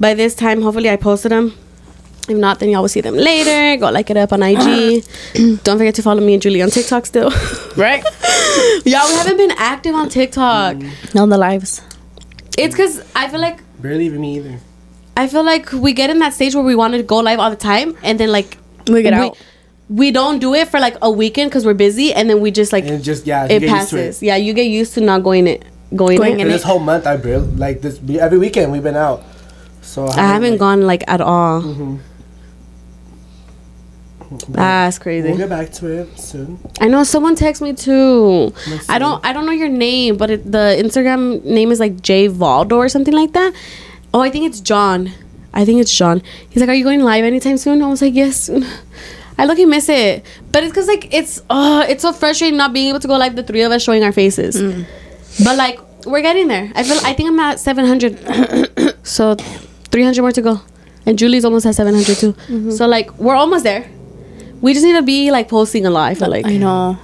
by 0.00 0.14
this 0.14 0.34
time, 0.34 0.62
hopefully 0.62 0.90
I 0.90 0.96
posted 0.96 1.32
them. 1.32 1.54
If 2.28 2.36
not, 2.36 2.58
then 2.60 2.68
y'all 2.68 2.82
will 2.82 2.88
see 2.88 3.00
them 3.00 3.14
later. 3.16 3.80
Go 3.80 3.90
like 3.90 4.10
it 4.10 4.16
up 4.16 4.32
on 4.32 4.42
IG. 4.42 5.04
Don't 5.64 5.78
forget 5.78 5.94
to 5.94 6.02
follow 6.02 6.20
me 6.20 6.34
and 6.34 6.42
Julie 6.42 6.60
on 6.60 6.68
TikTok 6.70 7.06
still. 7.06 7.30
Right. 7.76 8.04
y'all, 8.84 9.08
we 9.08 9.14
haven't 9.14 9.38
been 9.38 9.52
active 9.56 9.94
on 9.94 10.10
TikTok. 10.10 10.76
Mm. 10.76 11.20
On 11.20 11.28
the 11.30 11.38
lives. 11.38 11.80
It's 12.58 12.74
because 12.74 13.00
I 13.14 13.28
feel 13.28 13.40
like 13.40 13.60
Barely 13.80 14.06
even 14.06 14.20
me 14.20 14.36
either. 14.36 14.58
I 15.16 15.26
feel 15.28 15.44
like 15.44 15.72
we 15.72 15.92
get 15.92 16.10
in 16.10 16.18
that 16.18 16.34
stage 16.34 16.54
where 16.54 16.64
we 16.64 16.74
want 16.74 16.94
to 16.94 17.02
go 17.02 17.18
live 17.18 17.38
all 17.38 17.50
the 17.50 17.56
time, 17.56 17.96
and 18.02 18.20
then 18.20 18.30
like 18.30 18.56
We 18.88 19.02
get 19.02 19.12
out. 19.12 19.38
We 19.88 20.10
don't 20.10 20.38
do 20.38 20.54
it 20.54 20.68
for 20.68 20.78
like 20.80 20.96
a 21.02 21.10
weekend 21.10 21.50
because 21.50 21.64
we're 21.64 21.74
busy, 21.74 22.12
and 22.12 22.28
then 22.28 22.40
we 22.40 22.50
just 22.50 22.72
like 22.72 22.84
And 22.84 22.94
it 22.94 23.02
just 23.02 23.26
yeah, 23.26 23.44
it 23.44 23.60
get 23.60 23.62
used 23.62 23.90
to 23.90 23.96
passes. 23.96 24.22
it. 24.22 24.26
Yeah, 24.26 24.36
you 24.36 24.52
get 24.52 24.64
used 24.66 24.94
to 24.94 25.00
not 25.00 25.22
going 25.22 25.46
it 25.46 25.64
going, 25.96 26.18
Going 26.18 26.32
in. 26.34 26.40
in 26.40 26.46
For 26.46 26.50
it. 26.50 26.52
this 26.52 26.62
whole 26.62 26.78
month, 26.78 27.06
I 27.06 27.16
barely 27.16 27.46
like 27.56 27.80
this 27.80 27.98
every 28.20 28.38
weekend 28.38 28.70
we've 28.72 28.82
been 28.82 28.96
out. 28.96 29.22
So 29.80 30.06
I 30.08 30.20
haven't 30.26 30.52
like, 30.52 30.58
gone 30.60 30.82
like 30.82 31.04
at 31.08 31.20
all. 31.22 31.62
Mhm. 31.62 31.98
That's 34.48 34.98
crazy. 34.98 35.28
We'll 35.28 35.38
get 35.38 35.48
back 35.48 35.72
to 35.74 35.86
it 35.86 36.18
soon. 36.18 36.58
I 36.82 36.88
know 36.88 37.02
someone 37.02 37.34
texted 37.34 37.62
me 37.62 37.72
too. 37.72 38.52
I 38.88 38.98
don't 38.98 39.24
I 39.24 39.32
don't 39.32 39.46
know 39.46 39.52
your 39.52 39.70
name, 39.70 40.18
but 40.18 40.30
it, 40.30 40.52
the 40.52 40.76
Instagram 40.78 41.42
name 41.44 41.72
is 41.72 41.80
like 41.80 42.02
J 42.02 42.28
Valdo 42.28 42.72
or 42.76 42.90
something 42.90 43.14
like 43.14 43.32
that. 43.32 43.54
Oh, 44.12 44.20
I 44.20 44.28
think 44.30 44.44
it's 44.44 44.60
John. 44.60 45.12
I 45.54 45.64
think 45.64 45.80
it's 45.80 45.96
John. 45.96 46.20
He's 46.50 46.60
like, 46.60 46.68
"Are 46.68 46.74
you 46.74 46.84
going 46.84 47.00
live 47.00 47.24
anytime 47.24 47.56
soon?" 47.56 47.80
I 47.82 47.88
was 47.88 48.02
like, 48.02 48.14
"Yes." 48.14 48.36
soon." 48.36 48.66
I 49.38 49.44
look 49.46 49.58
and 49.58 49.70
miss 49.70 49.88
it, 49.88 50.26
but 50.52 50.64
it's 50.64 50.72
cause 50.74 50.88
like 50.88 51.14
it's 51.14 51.40
uh 51.48 51.86
it's 51.88 52.02
so 52.02 52.12
frustrating 52.12 52.56
not 52.58 52.72
being 52.72 52.88
able 52.88 53.00
to 53.00 53.08
go 53.08 53.16
live. 53.16 53.36
The 53.36 53.42
three 53.44 53.62
of 53.62 53.70
us 53.72 53.82
showing 53.82 54.02
our 54.02 54.12
faces, 54.12 54.60
but 55.44 55.56
like 55.56 55.78
we're 56.06 56.22
getting 56.22 56.48
there. 56.48 56.70
I 56.74 56.82
feel 56.82 56.98
I 57.04 57.12
think 57.14 57.28
I'm 57.30 57.38
at 57.40 57.60
700, 57.60 58.96
so 59.06 59.34
300 59.36 60.20
more 60.22 60.32
to 60.32 60.42
go, 60.42 60.60
and 61.06 61.18
Julie's 61.18 61.44
almost 61.44 61.66
at 61.66 61.74
700 61.76 62.16
too. 62.16 62.70
So 62.72 62.86
like 62.86 63.16
we're 63.18 63.36
almost 63.36 63.64
there. 63.64 63.88
We 64.60 64.72
just 64.74 64.84
need 64.84 64.94
to 64.94 65.02
be 65.02 65.30
like 65.30 65.48
posting 65.48 65.86
a 65.86 65.90
lot. 65.90 66.10
I 66.10 66.14
feel 66.14 66.28
like 66.30 66.44
I 66.46 66.56
know. 66.56 66.98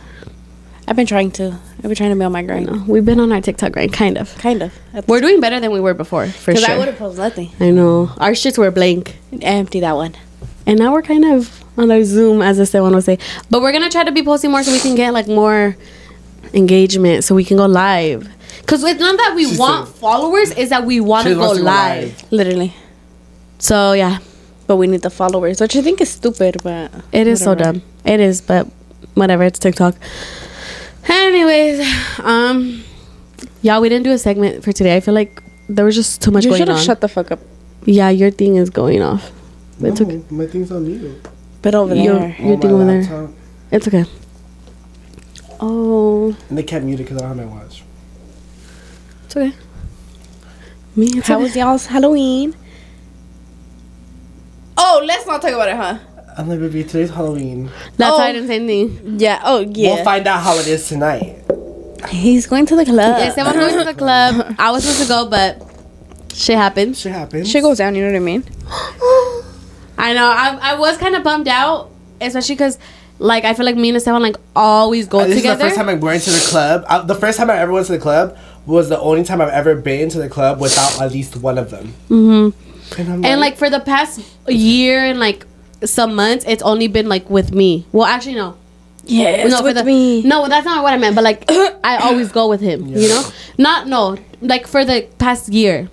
I've 0.89 0.97
been 0.97 1.07
trying 1.07 1.31
to. 1.33 1.57
I've 1.79 1.83
been 1.83 1.95
trying 1.95 2.11
to 2.11 2.17
be 2.17 2.25
on 2.25 2.33
my 2.33 2.43
grind. 2.43 2.89
We've 2.89 3.05
been 3.05 3.21
on 3.21 3.31
our 3.31 3.41
TikTok 3.41 3.73
grind, 3.73 3.93
kind 3.93 4.19
of. 4.19 4.37
Kind 4.39 4.63
of. 4.63 4.73
We're 5.07 5.21
doing 5.21 5.41
better 5.41 5.61
than 5.61 5.71
we 5.71 5.81
were 5.81 5.95
before, 5.95 6.27
for 6.27 6.53
sure. 6.53 6.55
Because. 6.55 6.69
I 6.69 6.79
would 6.79 6.89
have 6.89 6.99
posted 6.99 7.19
nothing. 7.21 7.51
I 7.61 7.71
know. 7.71 8.11
Our 8.19 8.33
shits 8.33 8.59
were 8.59 8.71
blank. 8.71 9.17
Empty 9.41 9.81
that 9.81 9.95
one. 9.95 10.15
And 10.67 10.79
now 10.79 10.93
we're 10.93 11.03
kind 11.03 11.25
of 11.25 11.64
on 11.77 11.91
our 11.91 12.03
Zoom, 12.05 12.41
as 12.43 12.71
the 12.71 12.83
one 12.83 12.95
would 12.95 13.05
say. 13.05 13.19
But 13.51 13.63
we're 13.63 13.73
going 13.73 13.85
to 13.85 13.91
try 13.91 14.05
to 14.05 14.13
be 14.13 14.23
posting 14.23 14.51
more 14.51 14.63
so 14.63 14.73
we 14.73 14.81
can 14.81 14.95
get 14.95 15.13
like 15.13 15.27
more 15.29 15.77
engagement 16.53 17.25
so 17.25 17.35
we 17.35 17.45
can 17.45 17.57
go 17.57 17.67
live. 17.67 18.29
Because 18.61 18.83
it's 18.85 19.01
not 19.01 19.17
that 19.17 19.33
we 19.35 19.47
She 19.51 19.59
want 19.59 19.89
said- 19.89 19.97
followers, 19.97 20.51
is 20.53 20.71
that 20.71 20.85
we 20.85 21.01
want 21.01 21.27
to 21.27 21.35
go 21.35 21.41
wants 21.41 21.55
to 21.57 21.61
go 21.61 21.65
live. 21.67 22.05
live. 22.05 22.33
Literally. 22.33 22.75
So, 23.59 23.93
yeah. 23.93 24.19
But 24.67 24.77
we 24.77 24.87
need 24.87 25.03
the 25.03 25.11
followers, 25.11 25.61
which 25.61 25.77
I 25.77 25.83
think 25.83 26.01
is 26.01 26.11
stupid, 26.11 26.63
but 26.63 26.91
It 27.13 27.27
is 27.27 27.43
so 27.43 27.55
dumb. 27.55 27.83
It 28.05 28.21
is, 28.21 28.41
but 28.41 28.67
whatever. 29.15 29.43
It's 29.45 29.59
TikTok. 29.59 29.95
Anyways, 31.09 31.87
um, 32.21 32.83
y'all, 33.63 33.81
we 33.83 33.89
didn't 33.91 34.05
do 34.05 34.13
a 34.13 34.19
segment 34.19 34.65
for 34.65 34.73
today. 34.73 34.97
I 34.97 35.01
feel 35.01 35.13
like 35.15 35.43
there 35.69 35.85
was 35.85 35.95
just 35.95 36.23
too 36.23 36.31
much 36.31 36.45
You 36.45 36.51
going 36.51 36.61
should 36.61 36.69
have 36.69 36.79
on. 36.79 36.83
shut 36.83 37.01
the 37.03 37.09
fuck 37.09 37.31
up. 37.31 37.41
yeah, 37.85 38.09
your 38.09 38.31
thing 38.31 38.57
is 38.57 38.71
going 38.71 39.03
off. 39.03 39.31
But 39.81 39.91
it's 39.91 40.01
No, 40.01 40.07
okay. 40.07 40.23
My 40.31 40.47
thing's 40.47 40.71
on 40.73 40.87
mute. 40.87 41.29
But 41.65 41.75
over 41.75 41.95
Yo. 41.95 42.19
there. 42.19 42.37
Your 42.41 42.55
On 42.57 42.61
thing 42.61 42.71
my 42.73 42.77
over 42.77 42.85
there. 43.03 43.29
It's 43.71 43.89
okay. 43.89 44.05
Oh, 45.61 46.37
And 46.51 46.59
they 46.59 46.63
kept 46.63 46.85
muted 46.85 47.07
because 47.07 47.23
I 47.23 47.27
don't 47.27 47.39
have 47.39 47.49
my 47.49 47.57
watch. 47.57 47.83
it's 49.25 49.35
okay. 49.35 49.55
Me, 50.95 51.07
it's 51.15 51.27
How 51.27 51.37
okay. 51.37 51.43
was 51.45 51.57
y'all's 51.57 51.87
Halloween? 51.87 52.55
Oh, 54.77 55.03
let's 55.07 55.27
not 55.27 55.41
talk 55.41 55.53
about 55.53 55.69
it, 55.71 55.77
huh? 55.77 55.99
I'm 56.37 56.51
like, 56.51 56.61
baby, 56.61 56.85
today's 56.85 57.09
Halloween. 57.09 57.71
That's 57.97 58.13
Oh. 58.13 58.19
why 58.19 58.29
I 58.29 58.33
didn't 58.33 58.49
say 58.49 58.57
anything. 58.57 59.19
Yeah. 59.19 59.41
Oh, 59.43 59.61
yeah. 59.61 59.95
We'll 59.95 60.05
find 60.05 60.27
out 60.27 60.43
how 60.43 60.59
it 60.59 60.67
is 60.67 60.87
tonight. 60.87 61.39
He's 62.11 62.47
going 62.47 62.67
to 62.67 62.77
the 62.77 62.85
club. 62.85 63.19
Esteban 63.23 63.55
going 63.55 63.79
to 63.79 63.85
the 63.85 63.95
club. 63.95 64.55
I 64.59 64.71
was 64.71 64.85
supposed 64.85 65.03
to 65.05 65.09
go, 65.09 65.31
but 65.31 65.63
shit 66.35 66.57
happened. 66.59 66.95
Shit 66.95 67.13
happens. 67.13 67.51
Shit 67.51 67.63
goes 67.63 67.79
down. 67.79 67.95
You 67.95 68.03
know 68.03 68.11
what 68.11 68.17
I 68.17 68.21
mean? 68.21 68.45
I 69.99 70.13
know. 70.15 70.27
I, 70.27 70.59
I 70.73 70.79
was 70.79 70.97
kind 70.99 71.15
of 71.15 71.23
bummed 71.23 71.49
out, 71.49 71.91
especially 72.21 72.55
because, 72.57 72.79
like, 73.19 73.45
I 73.45 73.55
feel 73.55 73.65
like 73.65 73.77
me 73.77 73.89
and 73.91 73.97
Esteban 73.97 74.23
like 74.23 74.37
always 74.57 75.07
go 75.07 75.21
Uh, 75.21 75.27
this 75.27 75.37
together. 75.37 75.55
is 75.55 75.59
the 75.59 75.65
first 75.65 75.77
time 75.77 75.89
I 75.89 75.95
went 75.95 76.23
to 76.25 76.31
the 76.31 76.47
club. 76.51 76.85
Uh, 76.89 77.03
the 77.03 77.15
first 77.15 77.39
time 77.39 77.51
I 77.51 77.59
ever 77.59 77.73
went 77.73 77.87
to 77.87 77.93
the 77.93 77.99
club 77.99 78.37
was 78.67 78.89
the 78.89 78.99
only 78.99 79.25
time 79.25 79.41
I've 79.41 79.51
ever 79.51 79.75
been 79.77 80.09
to 80.11 80.19
the 80.19 80.29
club 80.29 80.61
without 80.61 81.01
at 81.01 81.13
least 81.13 81.37
one 81.37 81.59
of 81.59 81.71
them. 81.71 81.93
mm-hmm. 82.09 83.01
And, 83.01 83.13
I'm 83.13 83.25
And 83.25 83.41
like 83.41 83.57
for 83.57 83.71
the 83.71 83.81
past 83.81 84.21
year 84.49 85.05
and 85.05 85.19
like 85.19 85.47
some 85.85 86.15
months, 86.15 86.45
it's 86.47 86.63
only 86.63 86.87
been 86.89 87.09
like 87.09 87.29
with 87.31 87.53
me. 87.53 87.87
Well, 87.93 88.07
actually, 88.07 88.35
no. 88.35 88.57
Yeah, 89.07 89.29
it's 89.29 89.51
no, 89.51 89.63
with 89.63 89.77
the, 89.77 89.85
me. 89.85 90.23
No, 90.23 90.49
that's 90.49 90.65
not 90.65 90.83
what 90.83 90.93
I 90.95 90.99
meant. 90.99 91.15
But 91.15 91.25
like, 91.25 91.45
I 91.51 91.99
always 92.03 92.33
go 92.33 92.49
with 92.49 92.61
him. 92.63 92.87
You 92.87 93.09
know, 93.09 93.31
not 93.59 93.87
no, 93.87 94.17
like 94.41 94.67
for 94.67 94.85
the 94.85 95.07
past 95.19 95.49
year. 95.51 95.91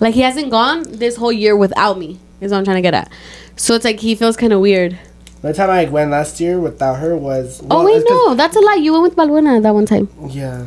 Like 0.00 0.14
he 0.14 0.20
hasn't 0.20 0.50
gone 0.50 0.82
this 0.84 1.16
whole 1.16 1.32
year 1.32 1.56
without 1.56 1.98
me. 1.98 2.18
Is 2.44 2.50
what 2.52 2.58
I'm 2.58 2.64
trying 2.64 2.76
to 2.76 2.82
get 2.82 2.94
at. 2.94 3.10
So 3.56 3.74
it's 3.74 3.84
like 3.84 4.00
he 4.00 4.14
feels 4.14 4.36
kind 4.36 4.52
of 4.52 4.60
weird. 4.60 4.98
the 5.42 5.52
time 5.52 5.70
I 5.70 5.84
went 5.86 6.10
last 6.10 6.40
year 6.40 6.60
without 6.60 6.94
her 7.00 7.16
was. 7.16 7.60
oh 7.70 7.82
well, 7.82 7.84
wait, 7.84 8.04
no, 8.08 8.34
that's 8.34 8.56
a 8.56 8.60
lie. 8.60 8.74
You 8.80 8.92
went 8.92 9.04
with 9.04 9.16
Balbuena 9.16 9.62
that 9.62 9.74
one 9.74 9.86
time. 9.86 10.08
Yeah. 10.28 10.66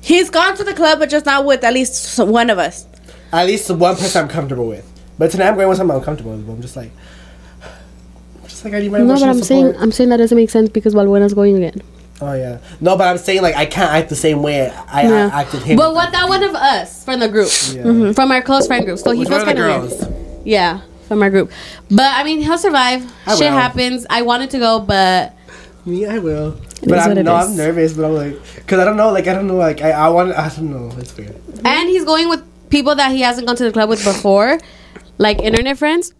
He's 0.00 0.30
gone 0.30 0.56
to 0.56 0.64
the 0.64 0.74
club, 0.74 0.98
but 0.98 1.08
just 1.10 1.26
not 1.26 1.44
with 1.44 1.62
at 1.62 1.72
least 1.72 2.18
one 2.18 2.50
of 2.50 2.58
us. 2.58 2.86
At 3.32 3.46
least 3.46 3.70
one 3.70 3.96
person 3.96 4.24
I'm 4.24 4.28
comfortable 4.28 4.66
with. 4.66 4.88
But 5.18 5.30
tonight 5.30 5.48
I'm 5.50 5.54
going 5.54 5.68
with 5.68 5.78
someone 5.78 5.96
I'm 5.98 6.02
comfortable 6.02 6.32
with. 6.32 6.46
But 6.46 6.54
I'm 6.54 6.62
just 6.62 6.76
like. 6.76 6.90
I'm 8.42 8.48
just 8.48 8.64
like, 8.64 8.74
I 8.74 8.80
need 8.80 8.90
my 8.90 8.98
No, 8.98 9.14
but 9.14 9.22
I'm 9.22 9.40
saying. 9.42 9.76
I'm 9.76 9.92
saying 9.92 10.10
that 10.10 10.16
doesn't 10.16 10.36
make 10.36 10.50
sense 10.50 10.68
because 10.68 10.94
Balbuena's 10.94 11.34
going 11.34 11.56
again. 11.56 11.80
Oh 12.20 12.34
yeah. 12.34 12.58
No, 12.80 12.96
but 12.96 13.08
I'm 13.08 13.18
saying 13.18 13.42
like 13.42 13.56
I 13.56 13.66
can't 13.66 13.90
act 13.92 14.08
the 14.08 14.16
same 14.16 14.42
way 14.42 14.70
I 14.70 15.02
Yeah. 15.02 15.30
acted 15.32 15.62
him. 15.62 15.76
But 15.76 15.92
what 15.94 16.12
that 16.12 16.28
one 16.28 16.42
of 16.44 16.54
us 16.54 17.04
from 17.04 17.18
the 17.20 17.28
group, 17.28 17.48
Yeah. 17.72 17.82
Mhm, 17.82 18.14
from 18.14 18.30
our 18.30 18.40
close 18.42 18.66
friend 18.68 18.84
group. 18.84 18.98
So 18.98 19.10
he 19.10 19.20
Which 19.20 19.28
feels 19.28 19.44
one 19.44 19.56
kind 19.56 19.58
of 19.58 19.90
weird. 20.00 20.14
Yeah, 20.44 20.80
from 21.08 21.22
our 21.22 21.30
group. 21.30 21.50
But 21.90 22.12
I 22.14 22.24
mean, 22.24 22.40
he'll 22.40 22.58
survive. 22.58 23.04
I 23.26 23.34
Shit 23.36 23.50
will. 23.50 23.58
happens. 23.58 24.06
I 24.10 24.22
wanted 24.22 24.50
to 24.50 24.58
go, 24.58 24.80
but 24.80 25.34
Me, 25.84 26.06
I 26.06 26.18
will. 26.18 26.54
It 26.82 26.88
but 26.88 26.98
is 26.98 27.04
I'm 27.04 27.10
what 27.10 27.18
it 27.18 27.22
no, 27.24 27.38
is. 27.38 27.50
I'm 27.50 27.56
nervous. 27.56 27.92
But 27.94 28.04
I'm 28.06 28.14
like, 28.14 28.66
cause 28.66 28.78
I 28.78 28.84
don't 28.84 28.96
know. 28.96 29.10
Like 29.10 29.26
I 29.26 29.34
don't 29.34 29.46
know. 29.46 29.56
Like 29.56 29.82
I, 29.82 29.90
I 29.92 30.08
want. 30.08 30.32
I 30.32 30.48
don't 30.48 30.70
know. 30.70 30.96
It's 30.98 31.16
weird. 31.16 31.36
and 31.64 31.88
he's 31.88 32.04
going 32.04 32.28
with 32.28 32.42
people 32.70 32.94
that 32.94 33.12
he 33.12 33.20
hasn't 33.20 33.46
gone 33.46 33.56
to 33.56 33.64
the 33.64 33.72
club 33.72 33.88
with 33.88 34.02
before, 34.04 34.58
like 35.18 35.38
internet 35.40 35.78
friends. 35.78 36.14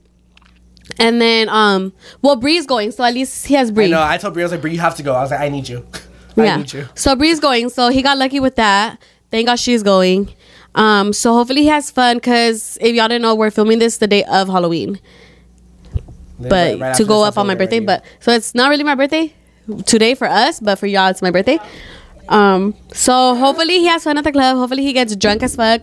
And 0.98 1.20
then, 1.20 1.48
um, 1.48 1.92
well, 2.20 2.36
Bree's 2.36 2.66
going, 2.66 2.90
so 2.90 3.02
at 3.04 3.14
least 3.14 3.46
he 3.46 3.54
has 3.54 3.70
I 3.70 3.72
Bree. 3.72 3.88
know. 3.88 4.02
I 4.02 4.18
told 4.18 4.34
Brie, 4.34 4.42
I 4.42 4.46
was 4.46 4.52
like, 4.52 4.60
Brie, 4.60 4.72
you 4.72 4.80
have 4.80 4.96
to 4.96 5.02
go. 5.02 5.14
I 5.14 5.22
was 5.22 5.30
like, 5.30 5.40
I 5.40 5.48
need 5.48 5.68
you. 5.68 5.86
I 6.36 6.44
yeah. 6.44 6.56
need 6.56 6.72
you. 6.72 6.86
So 6.94 7.14
Bree's 7.16 7.40
going, 7.40 7.70
so 7.70 7.88
he 7.88 8.02
got 8.02 8.18
lucky 8.18 8.40
with 8.40 8.56
that. 8.56 9.00
Thank 9.30 9.46
God 9.46 9.56
she's 9.58 9.82
going. 9.82 10.34
Um, 10.74 11.12
so 11.12 11.34
hopefully 11.34 11.62
he 11.62 11.68
has 11.68 11.90
fun, 11.90 12.18
cause 12.20 12.78
if 12.80 12.94
y'all 12.94 13.08
didn't 13.08 13.22
know, 13.22 13.34
we're 13.34 13.50
filming 13.50 13.78
this 13.78 13.98
the 13.98 14.06
day 14.06 14.24
of 14.24 14.48
Halloween. 14.48 14.98
Then 16.38 16.48
but 16.48 16.50
right- 16.50 16.80
right 16.80 16.96
to 16.96 17.04
go 17.04 17.22
up 17.24 17.36
on 17.38 17.46
my 17.46 17.54
birthday. 17.54 17.76
ready. 17.80 17.86
But 17.86 18.04
so 18.20 18.32
it's 18.32 18.54
not 18.54 18.68
really 18.70 18.84
my 18.84 18.94
birthday 18.94 19.32
today 19.86 20.14
for 20.14 20.26
us, 20.26 20.60
but 20.60 20.78
for 20.78 20.86
y'all 20.86 21.08
it's 21.08 21.22
my 21.22 21.30
birthday. 21.30 21.58
Um, 22.28 22.74
so 22.92 23.34
hopefully 23.34 23.78
he 23.80 23.86
has 23.86 24.04
fun 24.04 24.16
at 24.16 24.24
the 24.24 24.32
club. 24.32 24.56
Hopefully 24.56 24.82
he 24.82 24.92
gets 24.92 25.14
drunk 25.16 25.42
as 25.42 25.56
fuck 25.56 25.82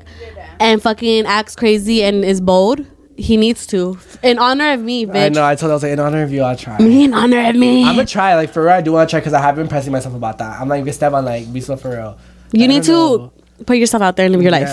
and 0.59 0.81
fucking 0.81 1.25
acts 1.25 1.55
crazy 1.55 2.03
and 2.03 2.25
is 2.25 2.41
bold. 2.41 2.85
He 3.15 3.35
needs 3.35 3.67
to, 3.67 3.99
in 4.23 4.39
honor 4.39 4.71
of 4.71 4.79
me, 4.81 5.05
bitch. 5.05 5.25
I 5.25 5.29
know. 5.29 5.43
I 5.45 5.55
told. 5.55 5.69
her, 5.69 5.73
I 5.73 5.75
was 5.75 5.83
like, 5.83 5.91
in 5.91 5.99
honor 5.99 6.23
of 6.23 6.31
you, 6.31 6.41
I'll 6.41 6.55
try. 6.55 6.77
Me 6.79 7.03
in 7.03 7.13
honor 7.13 7.49
of 7.49 7.55
me. 7.57 7.83
I'm 7.83 7.95
gonna 7.95 8.07
try. 8.07 8.33
Like 8.35 8.49
for 8.53 8.63
real, 8.63 8.71
I 8.71 8.81
do 8.81 8.93
want 8.93 9.09
to 9.09 9.11
try 9.11 9.19
because 9.19 9.33
I 9.33 9.41
have 9.41 9.57
been 9.57 9.67
pressing 9.67 9.91
myself 9.91 10.15
about 10.15 10.37
that. 10.37 10.59
I'm 10.59 10.69
like, 10.69 10.87
Esteban, 10.87 11.25
like, 11.25 11.51
be 11.51 11.59
so 11.59 11.75
for 11.75 11.89
real. 11.91 12.17
you 12.53 12.63
I 12.63 12.67
need 12.67 12.83
to 12.83 12.91
know. 12.93 13.33
Put 13.65 13.77
yourself 13.77 14.01
out 14.03 14.15
there 14.15 14.25
and 14.25 14.33
live 14.33 14.41
your 14.41 14.51
life. 14.51 14.69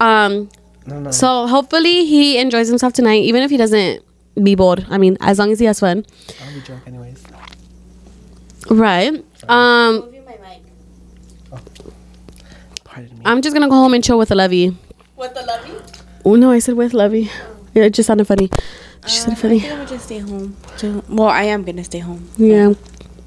Um, 0.00 0.48
I 0.86 0.90
don't 0.90 1.12
so 1.12 1.46
hopefully 1.46 2.06
he 2.06 2.38
enjoys 2.38 2.68
himself 2.68 2.92
tonight, 2.92 3.22
even 3.24 3.42
if 3.42 3.50
he 3.50 3.56
doesn't 3.56 4.02
be 4.42 4.54
bored. 4.54 4.86
I 4.88 4.98
mean, 4.98 5.16
as 5.20 5.38
long 5.38 5.52
as 5.52 5.58
he 5.58 5.66
has 5.66 5.80
fun, 5.80 6.04
I'll 6.44 6.54
be 6.54 6.60
drunk 6.60 6.82
anyways. 6.86 7.22
right? 8.70 9.24
Um, 9.48 10.10
Pardon 12.84 13.18
me. 13.18 13.22
I'm 13.24 13.42
just 13.42 13.54
gonna 13.54 13.68
go 13.68 13.74
home 13.76 13.94
and 13.94 14.02
chill 14.02 14.18
with 14.18 14.28
the 14.30 14.34
lovey. 14.34 14.76
What 15.16 15.34
the 15.34 15.42
lovey? 15.42 15.72
Oh 16.24 16.34
no, 16.36 16.50
I 16.50 16.58
said 16.58 16.74
with 16.76 16.92
lovey. 16.94 17.30
Yeah, 17.74 17.84
it 17.84 17.90
just 17.94 18.06
sounded 18.08 18.26
funny. 18.26 18.50
She 19.06 19.18
said 19.18 19.32
I 19.32 19.36
funny. 19.36 19.60
think 19.60 19.72
I'm 19.72 19.78
gonna 19.78 19.88
just 19.90 20.04
stay 20.06 20.18
home. 20.18 20.56
Well, 21.08 21.28
I 21.28 21.44
am 21.44 21.62
gonna 21.62 21.84
stay 21.84 21.98
home. 22.00 22.28
Yeah. 22.36 22.74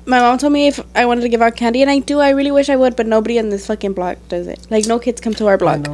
My 0.05 0.19
mom 0.19 0.37
told 0.37 0.53
me 0.53 0.67
if 0.67 0.79
I 0.95 1.05
wanted 1.05 1.21
to 1.21 1.29
give 1.29 1.41
out 1.41 1.55
candy, 1.55 1.81
and 1.81 1.89
I 1.89 1.99
do. 1.99 2.19
I 2.19 2.31
really 2.31 2.51
wish 2.51 2.69
I 2.69 2.75
would, 2.75 2.95
but 2.95 3.07
nobody 3.07 3.37
in 3.37 3.49
this 3.49 3.67
fucking 3.67 3.93
block 3.93 4.17
does 4.27 4.47
it. 4.47 4.67
Like 4.69 4.85
no 4.85 4.99
kids 4.99 5.21
come 5.21 5.33
to 5.35 5.47
our 5.47 5.57
block 5.57 5.87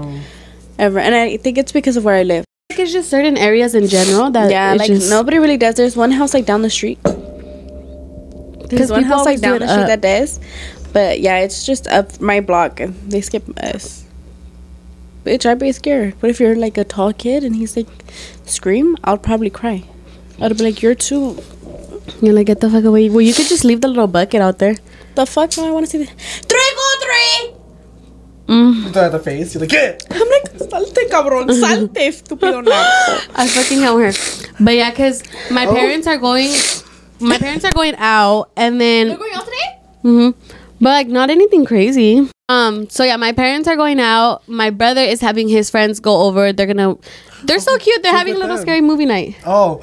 ever, 0.79 0.99
and 0.99 1.13
I 1.13 1.37
think 1.37 1.57
it's 1.57 1.71
because 1.71 1.97
of 1.97 2.05
where 2.05 2.15
I 2.15 2.23
live. 2.23 2.45
think 2.69 2.79
it's 2.81 2.93
just 2.93 3.09
certain 3.09 3.37
areas 3.37 3.75
in 3.75 3.87
general 3.87 4.31
that 4.31 4.49
yeah, 4.49 4.73
like 4.73 4.87
just, 4.87 5.09
nobody 5.09 5.37
really 5.37 5.57
does. 5.57 5.75
There's 5.75 5.95
one 5.95 6.11
house 6.11 6.33
like 6.33 6.45
down 6.45 6.61
the 6.63 6.69
street. 6.69 6.99
There's 8.69 8.91
one 8.91 9.03
house 9.03 9.25
like 9.25 9.37
always 9.37 9.41
do 9.41 9.47
down 9.47 9.59
the 9.59 9.67
street 9.67 9.81
up. 9.81 10.01
that 10.01 10.05
uh, 10.05 10.19
does, 10.19 10.39
but 10.93 11.19
yeah, 11.19 11.39
it's 11.39 11.65
just 11.65 11.87
up 11.87 12.19
my 12.19 12.39
block, 12.39 12.79
and 12.79 12.95
they 13.11 13.21
skip 13.21 13.47
us. 13.59 14.05
Bitch, 15.23 15.45
I'd 15.45 15.59
be 15.59 15.71
scared. 15.71 16.15
But 16.19 16.29
if 16.29 16.39
you're 16.39 16.55
like 16.55 16.77
a 16.77 16.83
tall 16.83 17.13
kid 17.13 17.43
and 17.43 17.55
he's 17.55 17.75
like 17.75 17.87
scream? 18.45 18.97
I'll 19.03 19.17
probably 19.17 19.49
cry. 19.49 19.83
I'd 20.41 20.57
be 20.57 20.63
like, 20.63 20.81
you're 20.81 20.95
too. 20.95 21.37
You're 22.21 22.33
like, 22.33 22.47
get 22.47 22.59
the 22.59 22.69
fuck 22.69 22.83
away. 22.83 23.09
Well, 23.09 23.21
you 23.21 23.33
could 23.33 23.47
just 23.47 23.63
leave 23.63 23.81
the 23.81 23.87
little 23.87 24.07
bucket 24.07 24.41
out 24.41 24.59
there. 24.59 24.75
The 25.15 25.25
fuck? 25.25 25.55
No, 25.57 25.67
I 25.67 25.71
want 25.71 25.85
to 25.85 25.89
see 25.91 25.97
the 25.99 26.05
three 26.05 26.71
go 26.75 26.87
three. 27.05 27.55
Mm. 28.47 28.95
You 28.95 29.01
at 29.01 29.11
the 29.11 29.19
face. 29.19 29.53
You're 29.53 29.61
like, 29.61 29.69
get. 29.69 30.05
I'm 30.09 30.27
like, 30.27 30.49
salte, 30.57 31.07
cabrón, 31.09 31.51
salte, 31.53 32.07
estúpido 32.07 32.63
naco. 32.63 33.21
I 33.35 33.47
fucking 33.47 33.79
help 33.81 33.99
her. 33.99 34.11
But 34.59 34.75
yeah, 34.75 34.89
because 34.89 35.21
my 35.51 35.65
Oh. 35.67 35.73
parents 35.73 36.07
are 36.07 36.17
going. 36.17 36.51
My 37.19 37.37
parents 37.37 37.65
are 37.65 37.71
going 37.71 37.95
out, 37.97 38.49
and 38.55 38.79
then. 38.79 39.09
We're 39.09 39.17
going 39.17 39.33
out 39.33 39.45
today? 39.45 39.79
Mm 40.03 40.33
hmm 40.33 40.55
But 40.81 40.89
like 40.89 41.07
not 41.09 41.29
anything 41.29 41.65
crazy. 41.65 42.29
Um. 42.49 42.89
So 42.89 43.03
yeah, 43.03 43.15
my 43.15 43.31
parents 43.31 43.67
are 43.67 43.75
going 43.77 43.99
out. 43.99 44.47
My 44.49 44.69
brother 44.71 45.01
is 45.01 45.21
having 45.21 45.47
his 45.47 45.69
friends 45.69 45.99
go 46.01 46.23
over. 46.23 46.51
They're 46.51 46.65
gonna. 46.67 46.95
They're 47.45 47.59
so 47.59 47.77
cute. 47.77 48.03
They're 48.03 48.11
having 48.11 48.35
a 48.35 48.37
little 48.37 48.57
scary 48.57 48.81
movie 48.81 49.05
night. 49.05 49.37
Oh. 49.45 49.79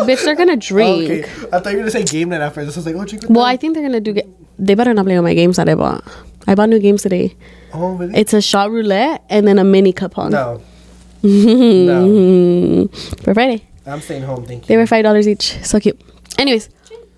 Bitch, 0.06 0.24
they're 0.24 0.34
gonna 0.34 0.56
drink. 0.56 1.10
Okay. 1.10 1.22
I 1.52 1.60
thought 1.60 1.66
you 1.70 1.76
were 1.76 1.82
gonna 1.82 1.90
say 1.90 2.02
game 2.04 2.30
night 2.30 2.40
after 2.40 2.64
this. 2.64 2.76
I 2.76 2.80
was 2.80 2.86
like, 2.86 2.96
oh, 2.96 3.04
drink 3.04 3.22
with 3.22 3.30
Well, 3.30 3.44
them. 3.44 3.52
I 3.52 3.56
think 3.56 3.74
they're 3.74 3.82
gonna 3.84 4.00
do. 4.00 4.14
Ga- 4.14 4.26
they 4.58 4.74
better 4.74 4.92
not 4.94 5.04
play 5.04 5.14
with 5.14 5.22
my 5.24 5.34
games 5.34 5.56
that 5.58 5.68
I 5.68 5.74
bought. 5.74 6.02
I 6.46 6.54
bought 6.54 6.68
new 6.70 6.78
games 6.80 7.02
today. 7.02 7.36
Oh, 7.74 7.92
really? 7.94 8.14
It's 8.16 8.32
a 8.32 8.40
shot 8.40 8.70
roulette 8.70 9.22
and 9.28 9.46
then 9.46 9.58
a 9.58 9.64
mini 9.64 9.92
coupon. 9.92 10.32
no. 10.32 10.62
no. 11.22 12.88
For 13.22 13.34
Friday, 13.34 13.66
I'm 13.84 14.00
staying 14.00 14.22
home. 14.22 14.44
Thank 14.46 14.62
you. 14.62 14.68
they 14.68 14.76
were 14.76 14.86
five 14.86 15.02
dollars 15.04 15.28
each. 15.28 15.62
So 15.64 15.78
cute. 15.80 16.00
Anyways, 16.38 16.68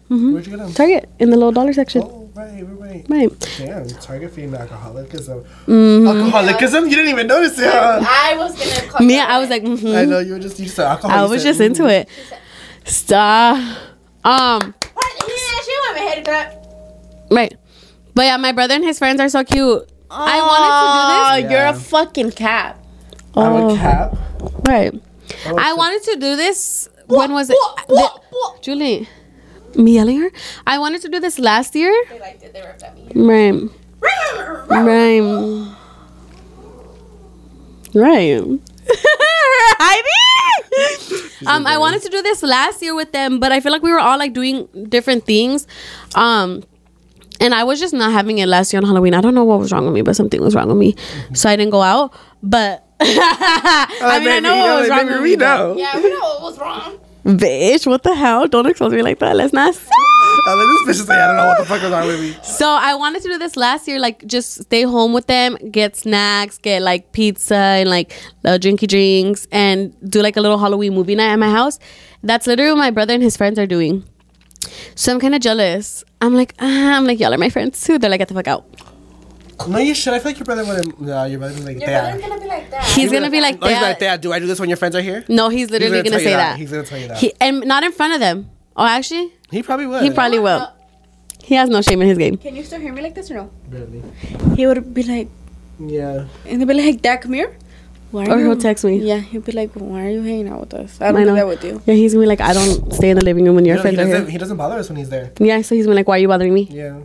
Where'd 0.09 0.47
you 0.47 0.50
get 0.57 0.59
them? 0.59 0.73
Target 0.73 1.09
in 1.19 1.31
the 1.31 1.37
little 1.37 1.53
dollar 1.53 1.73
section. 1.73 2.03
Oh, 2.38 2.45
right, 2.45 2.62
right, 2.62 2.78
right. 2.78 3.07
Right. 3.09 3.57
Damn, 3.59 3.88
Target 3.88 4.30
feeding 4.33 4.54
alcoholicism. 4.54 5.45
Mm-hmm. 5.66 6.07
Alcoholicism? 6.07 6.85
You 6.85 6.90
didn't 6.95 7.11
even 7.11 7.26
notice 7.26 7.59
it, 7.59 7.64
huh? 7.64 8.00
I 8.00 8.37
was 8.37 8.57
gonna 8.57 8.88
call 8.88 9.04
Me, 9.07 9.18
I 9.18 9.38
was 9.40 9.50
like, 9.50 9.62
mhm. 9.64 9.97
I 9.97 10.04
know 10.04 10.21
you 10.21 10.35
were 10.35 10.38
just 10.38 10.61
you 10.61 10.68
said 10.68 10.87
alcohol. 10.87 11.18
I 11.18 11.28
was 11.28 11.42
said, 11.42 11.49
just 11.49 11.61
mm. 11.61 11.66
into 11.66 11.87
it. 11.87 12.09
Stop. 12.85 13.57
Um. 14.25 14.75
She 15.64 15.73
want 15.80 15.97
my 15.97 16.02
head 16.02 16.25
cut. 16.25 17.26
Right. 17.30 17.54
But 18.14 18.23
yeah, 18.23 18.37
my 18.37 18.52
brother 18.52 18.75
and 18.75 18.85
his 18.85 18.99
friends 18.99 19.21
are 19.21 19.28
so 19.28 19.42
cute. 19.42 19.90
I 20.11 20.40
wanted 20.40 21.42
to 21.42 21.42
do 21.42 21.49
this. 21.49 21.52
You're 21.52 21.66
a 21.66 21.75
fucking 21.75 22.30
cat. 22.33 22.78
I'm 23.35 23.52
Oh. 23.52 23.75
a 23.75 23.76
cap. 23.76 24.16
Right. 24.66 24.95
Oh, 25.47 25.57
I 25.57 25.68
shit. 25.68 25.76
wanted 25.76 26.02
to 26.04 26.12
do 26.14 26.37
this. 26.37 26.88
When 27.07 27.33
was 27.33 27.50
it? 27.50 27.57
The- 27.88 28.21
Julie. 28.62 29.09
Me 29.77 29.93
yelling 29.95 30.21
her? 30.21 30.31
I 30.67 30.79
wanted 30.79 31.03
to 31.03 31.09
do 31.09 31.21
this 31.21 31.39
last 31.39 31.75
year. 31.75 31.93
They 32.09 32.19
liked 32.21 32.43
it. 32.43 32.53
They 32.53 32.63
ripped 32.63 32.83
at 32.83 32.95
me. 32.97 33.09
Right. 33.15 33.69
Right. 34.69 35.21
Right. 37.95 38.43
Heidi! 39.81 41.47
um, 41.47 41.67
I 41.67 41.79
wanted 41.79 42.03
to 42.03 42.09
do 42.09 42.23
this 42.23 42.43
last 42.43 42.83
year 42.83 42.95
with 42.95 43.13
them, 43.13 43.41
but 43.41 43.53
I 43.53 43.61
feel 43.61 43.73
like 43.73 43.83
we 43.83 43.93
were 43.93 43.99
all 43.99 44.19
like 44.19 44.33
doing 44.35 44.69
different 44.89 45.25
things. 45.25 45.67
Um, 46.15 46.65
and 47.41 47.55
I 47.55 47.65
was 47.65 47.79
just 47.81 47.95
not 47.95 48.13
having 48.13 48.39
it 48.39 48.47
last 48.47 48.73
year 48.73 48.81
on 48.81 48.87
Halloween. 48.87 49.15
I 49.15 49.21
don't 49.21 49.35
know 49.35 49.45
what 49.45 49.59
was 49.59 49.73
wrong 49.73 49.85
with 49.85 49.95
me, 49.95 50.03
but 50.03 50.17
something 50.17 50.41
was 50.41 50.55
wrong 50.55 50.69
with 50.69 50.77
me. 50.77 50.97
So 51.35 51.49
I 51.49 51.57
didn't 51.57 51.71
go 51.71 51.83
out. 51.83 52.13
But 52.43 52.85
I 53.01 54.19
mean, 54.21 54.29
I 54.29 54.39
know 54.41 54.57
what 54.57 54.81
was 54.81 54.89
wrong 54.91 55.07
with 55.07 55.23
me. 55.23 55.37
but- 55.37 55.79
Yeah, 55.79 55.97
we 56.01 56.11
know 56.11 56.19
what 56.21 56.43
was 56.43 56.59
wrong. 56.59 56.99
Bitch, 57.25 57.87
what 57.87 58.03
the 58.03 58.15
hell? 58.15 58.47
Don't 58.47 58.67
expose 58.67 58.93
me 58.93 59.03
like 59.03 59.19
that. 59.19 59.37
Let's 59.37 59.53
not 59.53 59.75
say. 59.75 59.91
I 60.47 60.55
like 60.55 60.87
this 60.87 60.97
bitch 60.97 61.03
is 61.03 61.09
like, 61.09 61.19
I 61.19 61.27
don't 61.27 61.37
know 61.37 61.47
what 61.47 61.59
the 61.59 61.65
fuck 61.65 61.83
was 61.83 61.91
wrong 61.91 62.07
with 62.07 62.21
me. 62.21 62.37
So 62.43 62.69
I 62.69 62.95
wanted 62.95 63.23
to 63.23 63.29
do 63.29 63.39
this 63.39 63.57
last 63.57 63.87
year, 63.87 63.99
like 63.99 64.25
just 64.27 64.63
stay 64.63 64.83
home 64.83 65.13
with 65.13 65.27
them, 65.27 65.57
get 65.71 65.97
snacks, 65.97 66.59
get 66.59 66.81
like 66.81 67.13
pizza 67.13 67.55
and 67.55 67.91
like 67.91 68.13
uh, 68.45 68.57
drinky 68.59 68.89
drinks, 68.89 69.47
and 69.53 69.95
do 70.09 70.23
like 70.23 70.37
a 70.37 70.41
little 70.41 70.59
Halloween 70.59 70.95
movie 70.95 71.15
night 71.15 71.33
at 71.33 71.37
my 71.37 71.51
house. 71.51 71.79
That's 72.23 72.47
literally 72.47 72.73
what 72.73 72.79
my 72.79 72.91
brother 72.91 73.15
and 73.15 73.23
his 73.23 73.37
friends 73.37 73.59
are 73.59 73.67
doing. 73.67 74.05
So 74.95 75.13
I'm 75.13 75.21
kind 75.21 75.35
of 75.35 75.41
jealous. 75.41 76.05
I'm 76.21 76.35
like, 76.35 76.55
ah, 76.61 76.97
I'm 76.97 77.05
like, 77.05 77.21
y'all 77.21 77.35
are 77.35 77.39
my 77.39 77.51
friends 77.51 77.83
too. 77.83 77.99
They're 77.99 78.11
like, 78.11 78.21
get 78.21 78.29
the 78.29 78.35
fuck 78.35 78.49
out. 78.49 78.67
No, 79.67 79.79
you 79.79 79.95
should. 79.95 80.12
I 80.15 80.19
feel 80.21 80.31
like 80.31 80.38
your 80.38 80.45
brother 80.45 80.65
wouldn't. 80.65 81.00
No, 81.00 81.25
your 81.25 81.38
brother 81.38 81.55
would 81.55 81.61
be 81.67 81.75
like, 81.75 81.79
Your 81.81 81.87
"Dad." 81.88 82.03
brother's 82.21 82.29
gonna 82.29 82.41
be 82.41 82.47
like 82.49 82.71
that. 82.71 82.85
He's 82.85 83.11
gonna 83.11 83.31
be 83.31 83.41
like 83.41 83.59
Oh, 83.61 83.67
he's 83.69 83.81
like, 83.81 83.99
that. 84.00 84.23
Do 84.23 84.33
I 84.33 84.38
do 84.38 84.47
this 84.47 84.61
when 84.61 84.69
your 84.69 84.77
friends 84.77 84.95
are 84.95 85.00
here? 85.00 85.25
No, 85.29 85.49
he's 85.49 85.71
literally 85.71 85.99
gonna 85.99 86.11
gonna, 86.11 86.11
tell 86.11 86.21
you 86.21 86.27
say 86.29 86.33
that. 86.37 86.50
that. 86.53 86.59
He's 86.59 86.71
gonna 86.71 86.85
tell 86.85 86.99
you 86.99 87.09
that. 87.09 87.17
He, 87.19 87.33
and 87.41 87.61
not 87.67 87.83
in 87.83 87.93
front 87.93 88.15
of 88.15 88.21
them. 88.21 88.50
Oh, 88.77 88.85
actually, 88.87 89.33
He 89.50 89.62
probably 89.62 89.87
would. 89.87 90.03
he 90.03 90.11
probably 90.11 90.38
will. 90.38 90.73
He 91.43 91.55
has 91.57 91.69
no 91.71 91.81
shame 91.83 92.00
in 92.03 92.09
his 92.09 92.19
game. 92.19 92.37
Can 92.37 92.55
you 92.55 92.62
still 92.62 92.79
hear 92.81 92.93
me 92.93 93.00
like 93.03 93.15
this 93.15 93.31
or 93.31 93.35
no? 93.35 93.50
Barely. 93.69 94.03
He 94.55 94.67
would 94.67 94.93
be 94.95 95.03
like, 95.03 95.29
Yeah. 95.81 96.27
and 96.47 96.61
they'd 96.61 96.69
be 96.69 96.75
like, 96.75 97.00
Dad, 97.03 97.23
come 97.23 97.33
here. 97.33 97.57
Why 98.11 98.25
are 98.27 98.33
Or 98.37 98.38
you? 98.38 98.45
he'll 98.47 98.57
text 98.57 98.85
me. 98.85 98.99
Yeah, 98.99 99.19
he'll 99.19 99.41
be 99.43 99.53
like, 99.53 99.73
Why 99.75 100.07
are 100.07 100.11
you 100.11 100.23
hanging 100.23 100.49
out 100.49 100.61
with 100.61 100.75
us? 100.75 100.99
I 101.00 101.09
I 101.09 101.12
don't 101.12 101.23
do 101.23 101.27
know. 101.27 101.35
that 101.35 101.47
with 101.47 101.65
you. 101.65 101.83
Yeah, 101.87 101.95
he's 101.95 102.12
gonna 102.15 102.23
be 102.25 102.29
like, 102.29 102.41
I 102.41 102.53
don't 102.55 102.93
stay 102.95 103.11
in 103.11 103.17
the 103.19 103.25
living 103.25 103.45
room 103.45 103.55
when 103.57 103.65
your 103.65 103.77
You 103.77 103.83
know, 103.83 103.91
he, 103.91 103.97
friends 103.97 104.12
are 104.15 104.19
here. 104.23 104.31
he 104.31 104.38
doesn't 104.38 104.57
bother 104.57 104.77
us 104.79 104.88
when 104.88 104.97
he's 104.97 105.11
there. 105.11 105.33
Yeah, 105.41 105.61
so 105.62 105.75
he's 105.75 105.85
gonna 105.87 105.95
be 105.95 106.00
like, 106.00 106.09
why 106.09 106.17
are 106.17 106.21
you 106.21 106.29
bothering 106.29 106.55
me? 106.55 106.69
Yeah. 106.71 107.00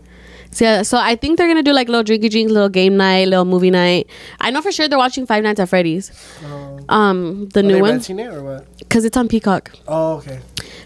So, 0.53 0.65
yeah, 0.65 0.83
so 0.83 0.98
I 0.98 1.15
think 1.15 1.38
they're 1.38 1.48
gonna 1.48 1.63
do 1.63 1.74
like 1.74 1.89
little 1.89 2.03
drinky 2.03 2.29
drinks, 2.29 2.51
little 2.51 2.69
game 2.69 2.95
night, 2.95 3.27
little 3.27 3.45
movie 3.45 3.72
night. 3.72 4.07
I 4.39 4.51
know 4.51 4.62
for 4.62 4.72
sure 4.72 4.88
they're 4.88 4.98
watching 5.00 5.25
Five 5.25 5.43
Nights 5.43 5.60
at 5.60 5.67
Freddy's, 5.69 6.12
Um, 6.45 6.86
um, 6.89 7.50
the 7.50 7.62
are 7.62 7.63
new 7.63 7.74
they 7.75 7.81
one, 7.81 7.91
renting 7.91 8.19
it 8.19 8.27
or 8.33 8.43
what? 8.43 8.77
because 8.77 9.03
it's 9.03 9.17
on 9.17 9.27
Peacock. 9.27 9.72
Oh, 9.88 10.17
okay. 10.17 10.39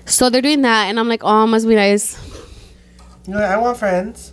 So 0.06 0.30
they're 0.30 0.42
doing 0.42 0.62
that, 0.62 0.86
and 0.88 0.98
I'm 1.00 1.10
like, 1.10 1.22
oh, 1.24 1.46
must 1.48 1.68
be 1.68 1.76
nice. 1.76 2.18
You 3.28 3.34
know, 3.34 3.40
I 3.42 3.58
want 3.58 3.78
friends. 3.78 4.32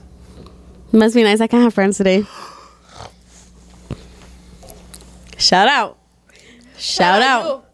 Must 0.93 1.17
be 1.17 1.25
nice. 1.25 1.41
I 1.41 1.49
can't 1.49 1.65
have 1.65 1.75
friends 1.75 1.97
today. 1.99 2.25
Shout 5.37 5.67
out, 5.69 5.99
shout 6.79 7.21
out, 7.23 7.67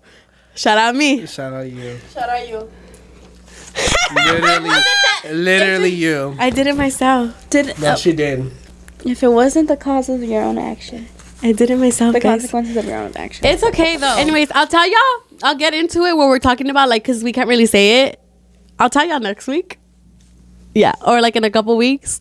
shout 0.54 0.78
out 0.78 0.96
me. 0.96 1.26
Shout 1.26 1.52
out 1.52 1.70
you. 1.70 1.98
Shout 2.12 2.28
out 2.28 2.48
you. 2.48 2.70
Literally, 4.14 4.70
literally 5.30 5.90
you. 5.90 6.36
I 6.38 6.50
did 6.50 6.66
it 6.66 6.76
myself. 6.76 7.48
Did 7.50 7.78
No, 7.78 7.92
oh. 7.92 7.96
she 7.96 8.12
did. 8.12 8.50
if 9.04 9.22
it 9.22 9.28
wasn't 9.28 9.68
the 9.68 9.76
cause 9.76 10.08
of 10.08 10.22
your 10.22 10.42
own 10.42 10.58
action, 10.58 11.06
I 11.42 11.52
did 11.52 11.70
it 11.70 11.76
myself. 11.76 12.12
the 12.12 12.20
guys. 12.20 12.42
consequences 12.42 12.76
of 12.76 12.84
your 12.84 12.98
own 12.98 13.12
action. 13.16 13.46
It's 13.46 13.62
okay 13.62 13.96
though. 13.96 14.16
Anyways, 14.16 14.50
I'll 14.52 14.66
tell 14.66 14.88
y'all. 14.88 15.38
I'll 15.42 15.56
get 15.56 15.72
into 15.72 16.04
it 16.04 16.16
when 16.16 16.28
we're 16.28 16.38
talking 16.38 16.68
about 16.68 16.88
like 16.88 17.02
because 17.02 17.24
we 17.24 17.32
can't 17.32 17.48
really 17.48 17.66
say 17.66 18.04
it. 18.04 18.20
I'll 18.78 18.90
tell 18.90 19.06
y'all 19.06 19.20
next 19.20 19.46
week. 19.46 19.78
Yeah, 20.74 20.94
or 21.06 21.20
like 21.20 21.36
in 21.36 21.44
a 21.44 21.50
couple 21.50 21.76
weeks. 21.76 22.20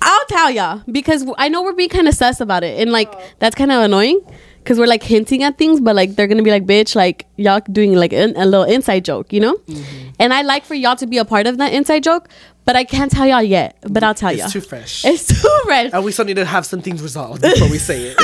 I'll 0.00 0.26
tell 0.26 0.50
y'all 0.50 0.82
because 0.90 1.26
I 1.38 1.48
know 1.48 1.62
we're 1.62 1.72
being 1.72 1.88
kind 1.88 2.08
of 2.08 2.14
sus 2.14 2.40
about 2.40 2.64
it, 2.64 2.80
and 2.80 2.92
like 2.92 3.08
oh. 3.12 3.22
that's 3.40 3.54
kind 3.54 3.72
of 3.72 3.82
annoying 3.82 4.20
because 4.68 4.78
we're 4.78 4.86
like 4.86 5.02
hinting 5.02 5.42
at 5.42 5.56
things, 5.56 5.80
but 5.80 5.96
like 5.96 6.14
they're 6.14 6.26
gonna 6.26 6.42
be 6.42 6.50
like, 6.50 6.66
"Bitch, 6.66 6.94
like 6.94 7.24
y'all 7.36 7.62
doing 7.72 7.94
like 7.94 8.12
in, 8.12 8.36
a 8.36 8.44
little 8.44 8.64
inside 8.64 9.02
joke," 9.02 9.32
you 9.32 9.40
know? 9.40 9.56
And 10.18 10.34
I 10.34 10.42
like 10.42 10.66
for 10.66 10.74
y'all 10.74 10.94
to 10.96 11.06
be 11.06 11.16
a 11.16 11.24
part 11.24 11.46
of 11.46 11.56
that 11.56 11.72
inside 11.72 12.02
joke, 12.02 12.28
but 12.66 12.76
I 12.76 12.84
can't 12.84 13.10
tell 13.10 13.26
y'all 13.26 13.42
yet. 13.42 13.78
But 13.88 14.02
I'll 14.02 14.14
tell 14.14 14.28
It's 14.30 14.40
y'all. 14.40 14.50
too 14.50 14.60
fresh. 14.60 15.04
It's 15.06 15.24
too 15.26 15.60
fresh. 15.64 15.90
and 15.94 16.04
we 16.04 16.12
still 16.12 16.26
need 16.26 16.36
to 16.36 16.44
have 16.44 16.66
some 16.66 16.82
things 16.82 17.00
resolved 17.02 17.40
before 17.40 17.70
we 17.70 17.78
say 17.78 18.14
it. 18.14 18.16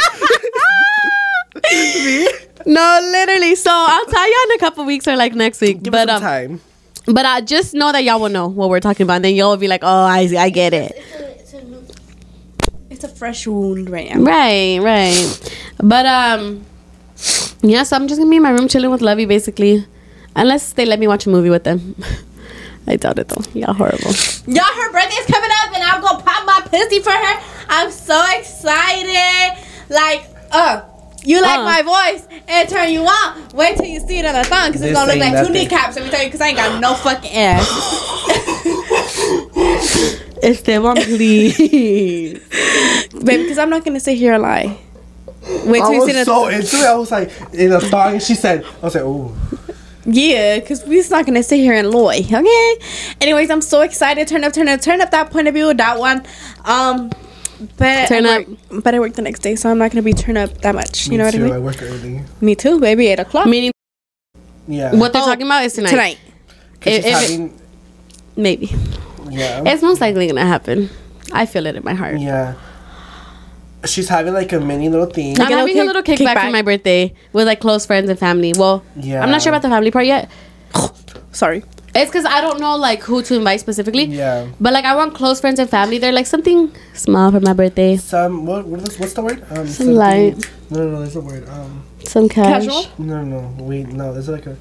No, 2.66 2.98
literally. 3.12 3.54
So 3.56 3.70
I'll 3.70 4.06
tell 4.06 4.24
y'all 4.24 4.50
in 4.50 4.56
a 4.56 4.58
couple 4.58 4.84
weeks 4.86 5.06
or 5.06 5.16
like 5.16 5.34
next 5.34 5.60
week. 5.60 5.82
Give 5.82 5.92
but 5.92 6.08
some 6.08 6.16
um, 6.16 6.22
time. 6.22 6.60
but 7.06 7.26
I 7.26 7.40
just 7.42 7.74
know 7.74 7.92
that 7.92 8.04
y'all 8.04 8.20
will 8.20 8.30
know 8.30 8.48
what 8.48 8.70
we're 8.70 8.80
talking 8.80 9.04
about, 9.04 9.16
and 9.16 9.24
then 9.24 9.34
y'all 9.34 9.50
will 9.50 9.58
be 9.58 9.68
like, 9.68 9.82
"Oh, 9.82 10.04
I 10.04 10.26
see, 10.26 10.38
I 10.38 10.48
get 10.48 10.72
it." 10.72 10.92
It's 12.90 13.04
a 13.04 13.08
fresh 13.08 13.46
wound 13.46 13.90
right 13.90 14.14
now. 14.14 14.22
Right, 14.22 14.78
right. 14.80 15.60
But 15.82 16.06
um, 16.06 16.64
yeah. 17.62 17.82
So 17.82 17.96
I'm 17.96 18.08
just 18.08 18.18
gonna 18.20 18.30
be 18.30 18.36
in 18.36 18.42
my 18.42 18.50
room 18.50 18.68
chilling 18.68 18.90
with 18.90 19.00
Lovey, 19.02 19.24
basically, 19.26 19.84
unless 20.36 20.72
they 20.72 20.84
let 20.86 20.98
me 20.98 21.06
watch 21.06 21.26
a 21.26 21.30
movie 21.30 21.50
with 21.50 21.64
them. 21.64 21.94
I 22.86 22.96
doubt 22.96 23.18
it 23.18 23.28
though. 23.28 23.42
Y'all 23.58 23.72
horrible. 23.72 24.12
Y'all, 24.46 24.64
her 24.64 24.92
birthday's 24.92 25.26
coming 25.26 25.50
up, 25.62 25.74
and 25.74 25.82
I'm 25.82 26.00
gonna 26.02 26.22
pop 26.22 26.44
my 26.46 26.60
pussy 26.68 27.00
for 27.00 27.12
her. 27.12 27.42
I'm 27.68 27.90
so 27.90 28.22
excited. 28.36 29.64
Like, 29.88 30.26
uh, 30.52 30.82
you 31.24 31.40
like 31.40 31.58
Uh. 31.60 31.64
my 31.64 31.80
voice 31.82 32.26
and 32.46 32.68
turn 32.68 32.90
you 32.90 33.00
on. 33.00 33.48
Wait 33.54 33.76
till 33.78 33.86
you 33.86 34.00
see 34.00 34.18
it 34.18 34.26
on 34.26 34.34
the 34.34 34.44
thong, 34.44 34.68
because 34.68 34.82
it's 34.82 34.92
gonna 34.92 35.06
look 35.12 35.16
ain't 35.22 35.32
like 35.34 35.46
two 35.46 35.52
nothing. 35.52 35.52
kneecaps. 35.54 35.96
Let 35.96 36.04
me 36.04 36.10
tell 36.10 36.20
you, 36.22 36.26
because 36.28 36.40
I 36.42 36.48
ain't 36.48 36.56
got 36.58 36.78
no 36.80 36.94
fucking 36.94 37.32
ass. 37.32 37.66
Esteban, 40.42 40.96
please. 40.96 42.38
Baby, 43.24 43.42
because 43.44 43.56
I'm 43.58 43.70
not 43.70 43.82
gonna 43.84 44.00
sit 44.00 44.18
here 44.18 44.34
and 44.34 44.42
lie. 44.42 44.76
Wait 45.66 45.82
I 45.82 45.86
till 45.86 45.92
you 45.94 46.00
see 46.00 46.06
was 46.06 46.14
the 46.16 46.24
so 46.24 46.46
into 46.48 46.76
it. 46.76 46.84
I 46.84 46.94
was 46.94 47.10
like 47.10 47.30
in 47.52 47.72
a 47.72 47.80
song, 47.80 48.12
and 48.14 48.22
she 48.22 48.34
said, 48.34 48.64
"I 48.64 48.84
was 48.86 48.94
like, 48.94 49.04
ooh." 49.04 49.32
Yeah, 50.06 50.58
because 50.58 50.84
we're 50.84 50.98
just 51.00 51.10
not 51.10 51.24
gonna 51.26 51.42
sit 51.42 51.58
here 51.60 51.72
and 51.74 51.90
loy, 51.90 52.18
okay? 52.30 52.76
Anyways, 53.22 53.48
I'm 53.50 53.62
so 53.62 53.80
excited. 53.80 54.28
Turn 54.28 54.44
up, 54.44 54.52
turn 54.52 54.68
up, 54.68 54.80
turn 54.82 55.00
up 55.00 55.10
that 55.12 55.30
point 55.30 55.48
of 55.48 55.54
view, 55.54 55.72
that 55.72 55.98
one. 55.98 56.22
Um, 56.66 57.10
but 57.78 58.08
Turn 58.08 58.26
I 58.26 58.40
up. 58.42 58.48
work, 58.48 58.82
but 58.84 58.94
I 58.94 59.00
work 59.00 59.14
the 59.14 59.22
next 59.22 59.40
day, 59.40 59.54
so 59.56 59.70
I'm 59.70 59.78
not 59.78 59.90
gonna 59.92 60.02
be 60.02 60.12
turned 60.12 60.36
up 60.38 60.58
that 60.62 60.74
much. 60.74 61.06
You 61.06 61.12
Me 61.12 61.16
know 61.18 61.24
what 61.24 61.34
too. 61.34 61.44
I 61.44 61.48
I 61.48 61.52
mean? 61.52 61.62
work 61.64 61.82
early. 61.82 62.22
Me 62.42 62.54
too, 62.54 62.80
baby. 62.80 63.06
Eight 63.08 63.18
o'clock 63.20 63.46
Meaning, 63.46 63.72
Yeah. 64.68 64.94
what 64.94 65.12
they're 65.12 65.22
Oh, 65.22 65.26
talking 65.26 65.46
about 65.46 65.64
is 65.64 65.72
tonight. 65.72 65.90
tonight. 65.90 66.18
'Cause 66.80 66.92
if- 66.94 67.04
she's 67.04 67.30
if 67.30 67.40
it- 67.40 67.50
Maybe 68.36 68.74
yeah. 69.30 69.62
it's 69.64 69.82
most 69.82 70.00
likely 70.00 70.26
gonna 70.26 70.44
happen. 70.44 70.90
I 71.32 71.46
feel 71.46 71.64
it 71.66 71.76
in 71.76 71.84
my 71.84 71.94
heart. 71.94 72.18
yeah. 72.18 72.54
She's 73.86 74.08
having 74.08 74.32
like 74.34 74.52
a 74.52 74.60
mini 74.60 74.88
little 74.88 75.06
thing. 75.06 75.34
I'm 75.40 75.44
Like 75.44 75.50
a 75.52 75.56
having 75.58 75.72
a 75.74 75.76
little 75.78 75.86
little 75.86 76.02
kick- 76.02 76.18
kickback, 76.18 76.34
kickback. 76.36 76.44
for 76.46 76.50
my 76.52 76.62
birthday 76.62 77.14
with 77.32 77.46
like 77.46 77.60
close 77.60 77.84
friends 77.86 78.08
and 78.10 78.18
family. 78.18 78.52
Well, 78.56 78.82
Yeah. 78.96 79.22
I'm 79.22 79.30
not 79.30 79.42
sure 79.42 79.50
about 79.52 79.62
the 79.62 79.68
family 79.68 79.90
part 79.90 80.06
yet. 80.06 80.30
Sorry. 81.32 81.62
It's 81.96 82.10
because 82.10 82.24
I 82.24 82.40
don't 82.40 82.58
know 82.58 82.76
like 82.76 83.02
who 83.02 83.22
to 83.22 83.36
invite 83.36 83.60
specifically. 83.60 84.04
Yeah. 84.04 84.48
But 84.60 84.72
like 84.72 84.84
I 84.84 84.96
want 84.96 85.14
close 85.14 85.40
friends 85.40 85.58
and 85.60 85.70
family. 85.70 85.98
They're 85.98 86.12
like 86.12 86.26
something 86.26 86.72
small 86.92 87.30
for 87.30 87.40
my 87.40 87.52
birthday. 87.52 87.96
Some 87.98 88.46
what? 88.46 88.66
what 88.66 88.80
is, 88.88 88.98
what's 88.98 89.12
the 89.12 89.22
word? 89.22 89.44
Um, 89.50 89.66
Some 89.68 89.94
light. 89.94 90.50
No, 90.70 90.80
no, 90.84 90.90
no. 90.90 90.98
There's 91.00 91.14
a 91.16 91.20
word. 91.20 91.48
Um, 91.48 91.84
Some 92.04 92.28
cash. 92.28 92.64
Casual? 92.66 92.86
no, 92.98 93.22
no. 93.22 93.54
Wait, 93.60 93.86
no. 93.88 94.12
There's 94.12 94.28
like 94.28 94.46
a. 94.46 94.56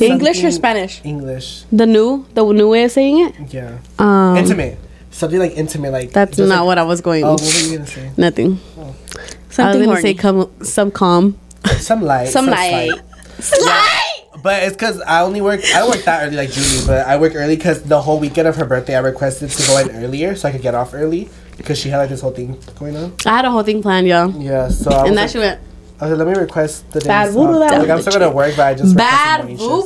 English 0.00 0.44
or 0.44 0.50
Spanish? 0.52 1.00
English. 1.04 1.64
The 1.72 1.84
new, 1.84 2.24
the 2.32 2.44
new 2.52 2.68
way 2.70 2.84
of 2.84 2.92
saying 2.92 3.18
it. 3.26 3.52
Yeah. 3.52 3.78
Um, 3.98 4.36
intimate. 4.36 4.78
Something 5.10 5.38
like 5.40 5.52
intimate. 5.56 5.92
Like 5.92 6.12
That's 6.12 6.36
just 6.36 6.48
not 6.48 6.60
like- 6.60 6.66
what 6.66 6.78
I 6.78 6.82
was 6.84 7.00
going. 7.00 7.24
Oh, 7.24 7.32
what 7.32 7.42
were 7.42 7.60
you 7.70 7.76
gonna 7.78 7.86
say? 7.88 8.10
Nothing. 8.16 8.58
Oh. 8.78 8.94
I 9.16 9.50
Something 9.50 9.80
was 9.80 9.86
gonna 9.86 9.86
horny. 9.86 10.02
say 10.02 10.14
come, 10.14 10.50
some 10.64 10.90
calm. 10.90 11.38
Some 11.78 12.02
light. 12.02 12.28
Some 12.28 12.46
light. 12.46 12.92
slight. 13.40 14.04
But 14.42 14.62
it's 14.62 14.74
because 14.76 15.00
I 15.02 15.22
only 15.22 15.40
work. 15.40 15.60
I 15.74 15.80
don't 15.80 15.90
work 15.90 16.04
that 16.04 16.24
early 16.24 16.36
like 16.36 16.50
Julie, 16.52 16.86
but 16.86 17.06
I 17.08 17.16
work 17.16 17.34
early 17.34 17.56
because 17.56 17.82
the 17.82 18.00
whole 18.00 18.20
weekend 18.20 18.46
of 18.46 18.54
her 18.56 18.64
birthday, 18.64 18.94
I 18.94 19.00
requested 19.00 19.50
to 19.50 19.66
go 19.66 19.78
in 19.78 19.90
earlier 20.04 20.36
so 20.36 20.48
I 20.48 20.52
could 20.52 20.62
get 20.62 20.76
off 20.76 20.94
early 20.94 21.28
because 21.56 21.76
she 21.78 21.88
had 21.88 21.98
like 21.98 22.08
this 22.10 22.20
whole 22.20 22.30
thing 22.30 22.56
going 22.78 22.96
on. 22.96 23.14
I 23.26 23.30
had 23.36 23.44
a 23.46 23.50
whole 23.50 23.64
thing 23.64 23.82
planned, 23.82 24.06
y'all. 24.06 24.30
Yeah, 24.40 24.68
so 24.68 24.92
I 24.92 25.08
And 25.08 25.16
that 25.16 25.22
like, 25.22 25.30
shit 25.30 25.40
went 25.40 25.60
I 26.00 26.04
was 26.08 26.16
like, 26.18 26.26
let 26.28 26.36
me 26.36 26.40
request 26.40 26.88
the 26.92 27.00
Bad 27.00 27.24
days 27.24 27.34
voodoo, 27.34 27.58
that 27.58 27.78
Like, 27.80 27.90
I'm 27.90 28.00
still 28.00 28.12
gonna 28.12 28.30
work, 28.30 28.54
but 28.56 28.66
I 28.68 28.74
just 28.74 28.96
bad 28.96 29.40
requested 29.48 29.58
boo 29.68 29.82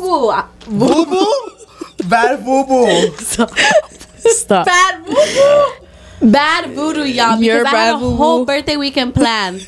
boo. 0.69 0.79
Boo 0.79 1.07
boo. 1.07 2.09
Bad 2.09 2.45
boo 2.45 2.65
boo. 2.67 4.02
Stop. 4.27 4.67
Bad 4.67 5.05
voodoo. 5.07 6.31
Bad 6.31 6.71
voodoo, 6.71 7.03
y'all. 7.05 7.39
Because 7.39 7.41
You're 7.43 7.67
I 7.67 7.71
had 7.71 7.73
bad 7.73 7.95
a 7.95 7.99
voodoo. 7.99 8.17
whole 8.17 8.45
birthday 8.45 8.77
weekend 8.77 9.15
planned. 9.15 9.67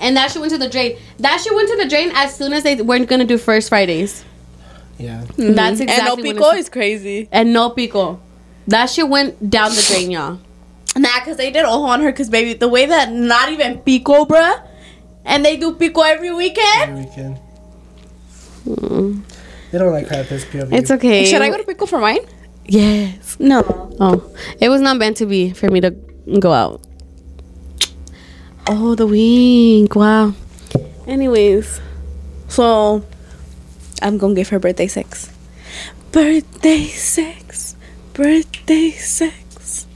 And 0.00 0.16
that 0.16 0.30
shit 0.30 0.40
went 0.40 0.52
to 0.52 0.58
the 0.58 0.68
drain. 0.68 0.96
That 1.18 1.40
shit 1.40 1.54
went 1.54 1.68
to 1.68 1.76
the 1.76 1.88
drain 1.88 2.10
as 2.14 2.34
soon 2.34 2.52
as 2.54 2.62
they 2.62 2.76
weren't 2.80 3.06
gonna 3.08 3.26
do 3.26 3.36
first 3.36 3.68
Fridays. 3.68 4.24
Yeah. 4.98 5.22
Mm-hmm. 5.22 5.52
That's 5.54 5.80
exactly 5.80 6.30
And 6.30 6.38
no 6.38 6.44
pico 6.46 6.56
is 6.56 6.68
crazy. 6.68 7.28
and 7.32 7.52
no 7.52 7.70
pico. 7.70 8.20
That 8.68 8.86
shit 8.90 9.08
went 9.08 9.50
down 9.50 9.70
the 9.74 9.82
drain, 9.88 10.10
y'all. 10.10 10.38
Nah, 10.96 11.20
cause 11.24 11.36
they 11.36 11.50
did 11.50 11.64
ojo 11.64 11.82
on 11.84 12.00
her, 12.02 12.12
cause 12.12 12.28
baby, 12.28 12.54
the 12.54 12.68
way 12.68 12.86
that 12.86 13.12
not 13.12 13.50
even 13.52 13.78
pico, 13.78 14.24
bruh, 14.24 14.60
and 15.24 15.44
they 15.44 15.56
do 15.56 15.74
pico 15.74 16.00
every 16.02 16.32
weekend. 16.34 16.82
Every 16.90 17.04
weekend. 17.04 17.38
Mm. 18.66 19.22
They 19.70 19.78
don't 19.78 19.92
like 19.92 20.08
crab 20.08 20.26
this 20.26 20.44
POV. 20.44 20.72
It's 20.72 20.90
okay. 20.90 21.24
Should 21.26 21.42
I 21.42 21.48
go 21.50 21.56
to 21.58 21.64
pico 21.64 21.86
for 21.86 21.98
mine? 22.00 22.20
Yes. 22.66 23.36
No. 23.40 23.62
Oh, 24.00 24.34
it 24.60 24.68
was 24.68 24.80
not 24.80 24.96
meant 24.96 25.16
to 25.18 25.26
be 25.26 25.52
for 25.52 25.68
me 25.70 25.80
to 25.80 25.90
go 26.38 26.52
out. 26.52 26.80
Oh, 28.68 28.94
the 28.94 29.06
wink. 29.06 29.94
Wow. 29.96 30.34
Anyways, 31.06 31.80
So, 32.48 33.04
I'm 34.02 34.18
gonna 34.18 34.34
give 34.34 34.48
her 34.50 34.58
birthday 34.58 34.86
sex. 34.86 35.30
Birthday 36.12 36.84
sex. 36.86 37.76
Birthday 38.12 38.90
sex. 38.92 39.86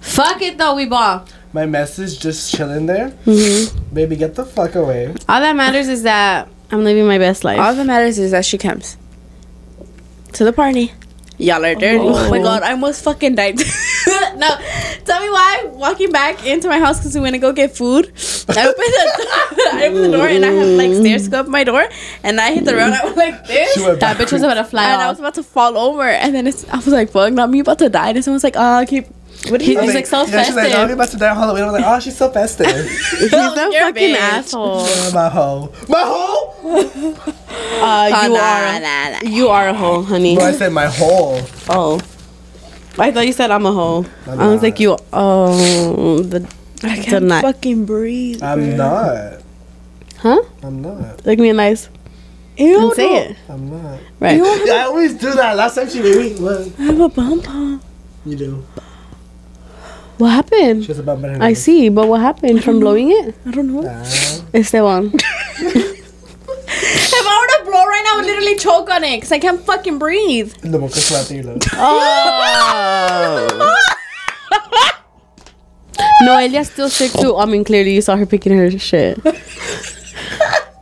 fuck 0.00 0.40
it 0.42 0.58
though. 0.58 0.74
We 0.74 0.86
ball. 0.86 1.26
My 1.52 1.66
message 1.66 2.20
just 2.20 2.54
chilling 2.54 2.86
there. 2.86 3.10
Mm-hmm. 3.24 3.94
Baby, 3.94 4.16
get 4.16 4.34
the 4.34 4.44
fuck 4.44 4.74
away. 4.74 5.14
All 5.28 5.40
that 5.40 5.56
matters 5.56 5.88
is 5.88 6.02
that 6.02 6.48
I'm 6.70 6.84
living 6.84 7.06
my 7.06 7.18
best 7.18 7.44
life. 7.44 7.58
All 7.58 7.74
that 7.74 7.86
matters 7.86 8.18
is 8.18 8.30
that 8.32 8.44
she 8.44 8.58
comes 8.58 8.96
to 10.34 10.44
the 10.44 10.52
party. 10.52 10.92
Y'all 11.38 11.64
are 11.64 11.74
dirty. 11.74 11.98
Oh, 11.98 12.30
my 12.30 12.38
Oh. 12.38 12.42
god, 12.42 12.62
I 12.62 12.70
almost 12.72 13.04
fucking 13.04 13.34
died. 13.34 13.56
no, 14.36 14.48
tell 15.04 15.20
me 15.20 15.28
why. 15.30 15.64
Walking 15.72 16.10
back 16.10 16.46
into 16.46 16.68
my 16.68 16.78
house 16.78 16.98
because 16.98 17.14
we 17.14 17.20
went 17.20 17.34
to 17.34 17.38
go 17.38 17.52
get 17.52 17.76
food. 17.76 18.06
I 18.48 18.66
opened 18.66 18.76
the 18.76 19.70
I 19.74 19.86
opened 19.88 20.04
the 20.04 20.12
door 20.16 20.26
and 20.28 20.44
I 20.44 20.50
have 20.52 20.68
like 20.68 20.94
stairs 20.94 21.24
to 21.24 21.30
go 21.30 21.40
up 21.40 21.48
my 21.48 21.64
door, 21.64 21.84
and 22.22 22.40
I 22.40 22.52
hit 22.54 22.64
the 22.64 22.74
road. 22.74 22.92
I 22.92 23.04
was 23.04 23.16
like 23.16 23.46
this. 23.46 23.74
That 24.00 24.16
bitch 24.16 24.32
was 24.32 24.42
about 24.42 24.54
to 24.54 24.64
fly 24.64 24.84
and 24.90 25.02
I 25.02 25.10
was 25.10 25.18
about 25.18 25.34
to 25.34 25.42
fall 25.42 25.76
over, 25.76 26.08
and 26.08 26.34
then 26.34 26.46
it's, 26.46 26.66
I 26.70 26.76
was 26.76 26.88
like, 26.88 27.10
"Fuck, 27.10 27.32
not 27.32 27.50
me 27.50 27.60
about 27.60 27.78
to 27.80 27.88
die." 27.90 28.10
And 28.10 28.24
someone's 28.24 28.44
like, 28.44 28.56
"Ah, 28.56 28.84
keep." 28.88 29.06
What 29.50 29.58
did 29.60 29.66
He's 29.66 29.68
you 29.74 29.80
He's 29.80 29.90
say? 29.92 29.96
like 29.98 30.06
so 30.06 30.24
yeah, 30.26 30.42
she's 30.44 30.54
like, 30.56 30.64
festive. 30.66 30.78
oh, 30.80 30.84
you're 30.86 30.94
about 30.94 31.08
to 31.10 31.16
die 31.16 31.30
on 31.30 31.36
Halloween. 31.36 31.62
I 31.62 31.66
was 31.66 31.80
like, 31.80 31.84
oh, 31.86 32.00
she's 32.00 32.16
so 32.16 32.30
festive. 32.30 32.66
He's 33.18 33.32
a 33.32 33.36
You're 33.72 33.88
a 33.88 33.92
fucking 33.92 34.14
bitch. 34.14 34.16
asshole. 34.16 34.82
My 35.14 35.28
hoe. 35.28 35.72
My 35.88 36.02
hoe? 36.04 36.54
Uh, 36.64 38.06
you 38.24 38.32
nah, 38.32 38.40
are. 38.40 38.80
nah, 38.80 39.20
nah. 39.20 39.28
You 39.28 39.48
are 39.48 39.68
a 39.68 39.74
hoe, 39.74 40.02
honey. 40.02 40.36
No, 40.36 40.42
I 40.44 40.52
said 40.52 40.72
my 40.72 40.86
hole. 40.86 41.40
Oh. 41.68 42.00
I 42.98 43.12
thought 43.12 43.26
you 43.26 43.32
said 43.32 43.50
I'm 43.50 43.66
a 43.66 43.72
hoe. 43.72 44.06
I'm 44.26 44.40
I 44.40 44.46
was 44.48 44.62
like 44.62 44.80
you. 44.80 44.96
Oh, 45.12 46.22
the 46.22 46.48
I 46.82 46.96
the 46.96 47.02
can't 47.02 47.24
night. 47.26 47.42
fucking 47.42 47.84
breathe. 47.84 48.42
I'm 48.42 48.76
not. 48.76 49.42
Huh? 50.18 50.42
I'm 50.62 50.80
not. 50.82 51.24
Look 51.26 51.38
me 51.38 51.50
in 51.50 51.56
the 51.58 51.62
eyes 51.62 51.88
Ew, 52.56 52.80
and 52.86 52.92
say 52.94 53.16
it. 53.16 53.36
I'm 53.50 53.70
not. 53.70 54.00
Right. 54.18 54.38
Yeah, 54.64 54.74
I 54.74 54.84
always 54.88 55.12
do 55.14 55.30
that. 55.34 55.56
Last 55.56 55.74
time 55.74 55.90
she 55.90 56.00
made 56.00 56.16
me. 56.16 56.34
Look. 56.34 56.72
I 56.80 56.82
have 56.84 57.00
a 57.00 57.08
bum 57.10 57.40
bum. 57.40 57.82
You 58.24 58.36
do. 58.36 58.64
What 60.18 60.30
happened? 60.30 60.86
has 60.86 60.98
a 60.98 61.02
bump 61.02 61.24
in 61.24 61.42
I 61.42 61.52
see, 61.52 61.88
but 61.90 62.08
what 62.08 62.20
happened 62.20 62.64
from 62.64 62.80
blowing 62.80 63.10
it? 63.12 63.34
I 63.46 63.50
don't 63.50 63.72
know. 63.72 63.82
Esteban. 64.54 65.12
If 66.68 67.24
I 67.26 67.38
were 67.40 67.64
to 67.64 67.70
blow 67.70 67.84
right 67.86 68.02
now, 68.04 68.14
I 68.14 68.16
would 68.16 68.26
literally 68.26 68.56
choke 68.56 68.90
on 68.90 69.02
it 69.04 69.16
because 69.18 69.32
I 69.32 69.38
can't 69.38 69.60
fucking 69.60 69.98
breathe. 69.98 70.52
The 70.60 70.78
mocha 70.78 71.00
suatilo. 71.00 71.62
Oh. 71.78 73.76
Noelia's 76.22 76.70
still 76.70 76.88
sick 76.88 77.12
too. 77.12 77.36
I 77.36 77.46
mean, 77.46 77.64
clearly 77.64 77.94
you 77.94 78.02
saw 78.02 78.16
her 78.16 78.26
picking 78.26 78.56
her 78.56 78.70
shit. 78.78 79.18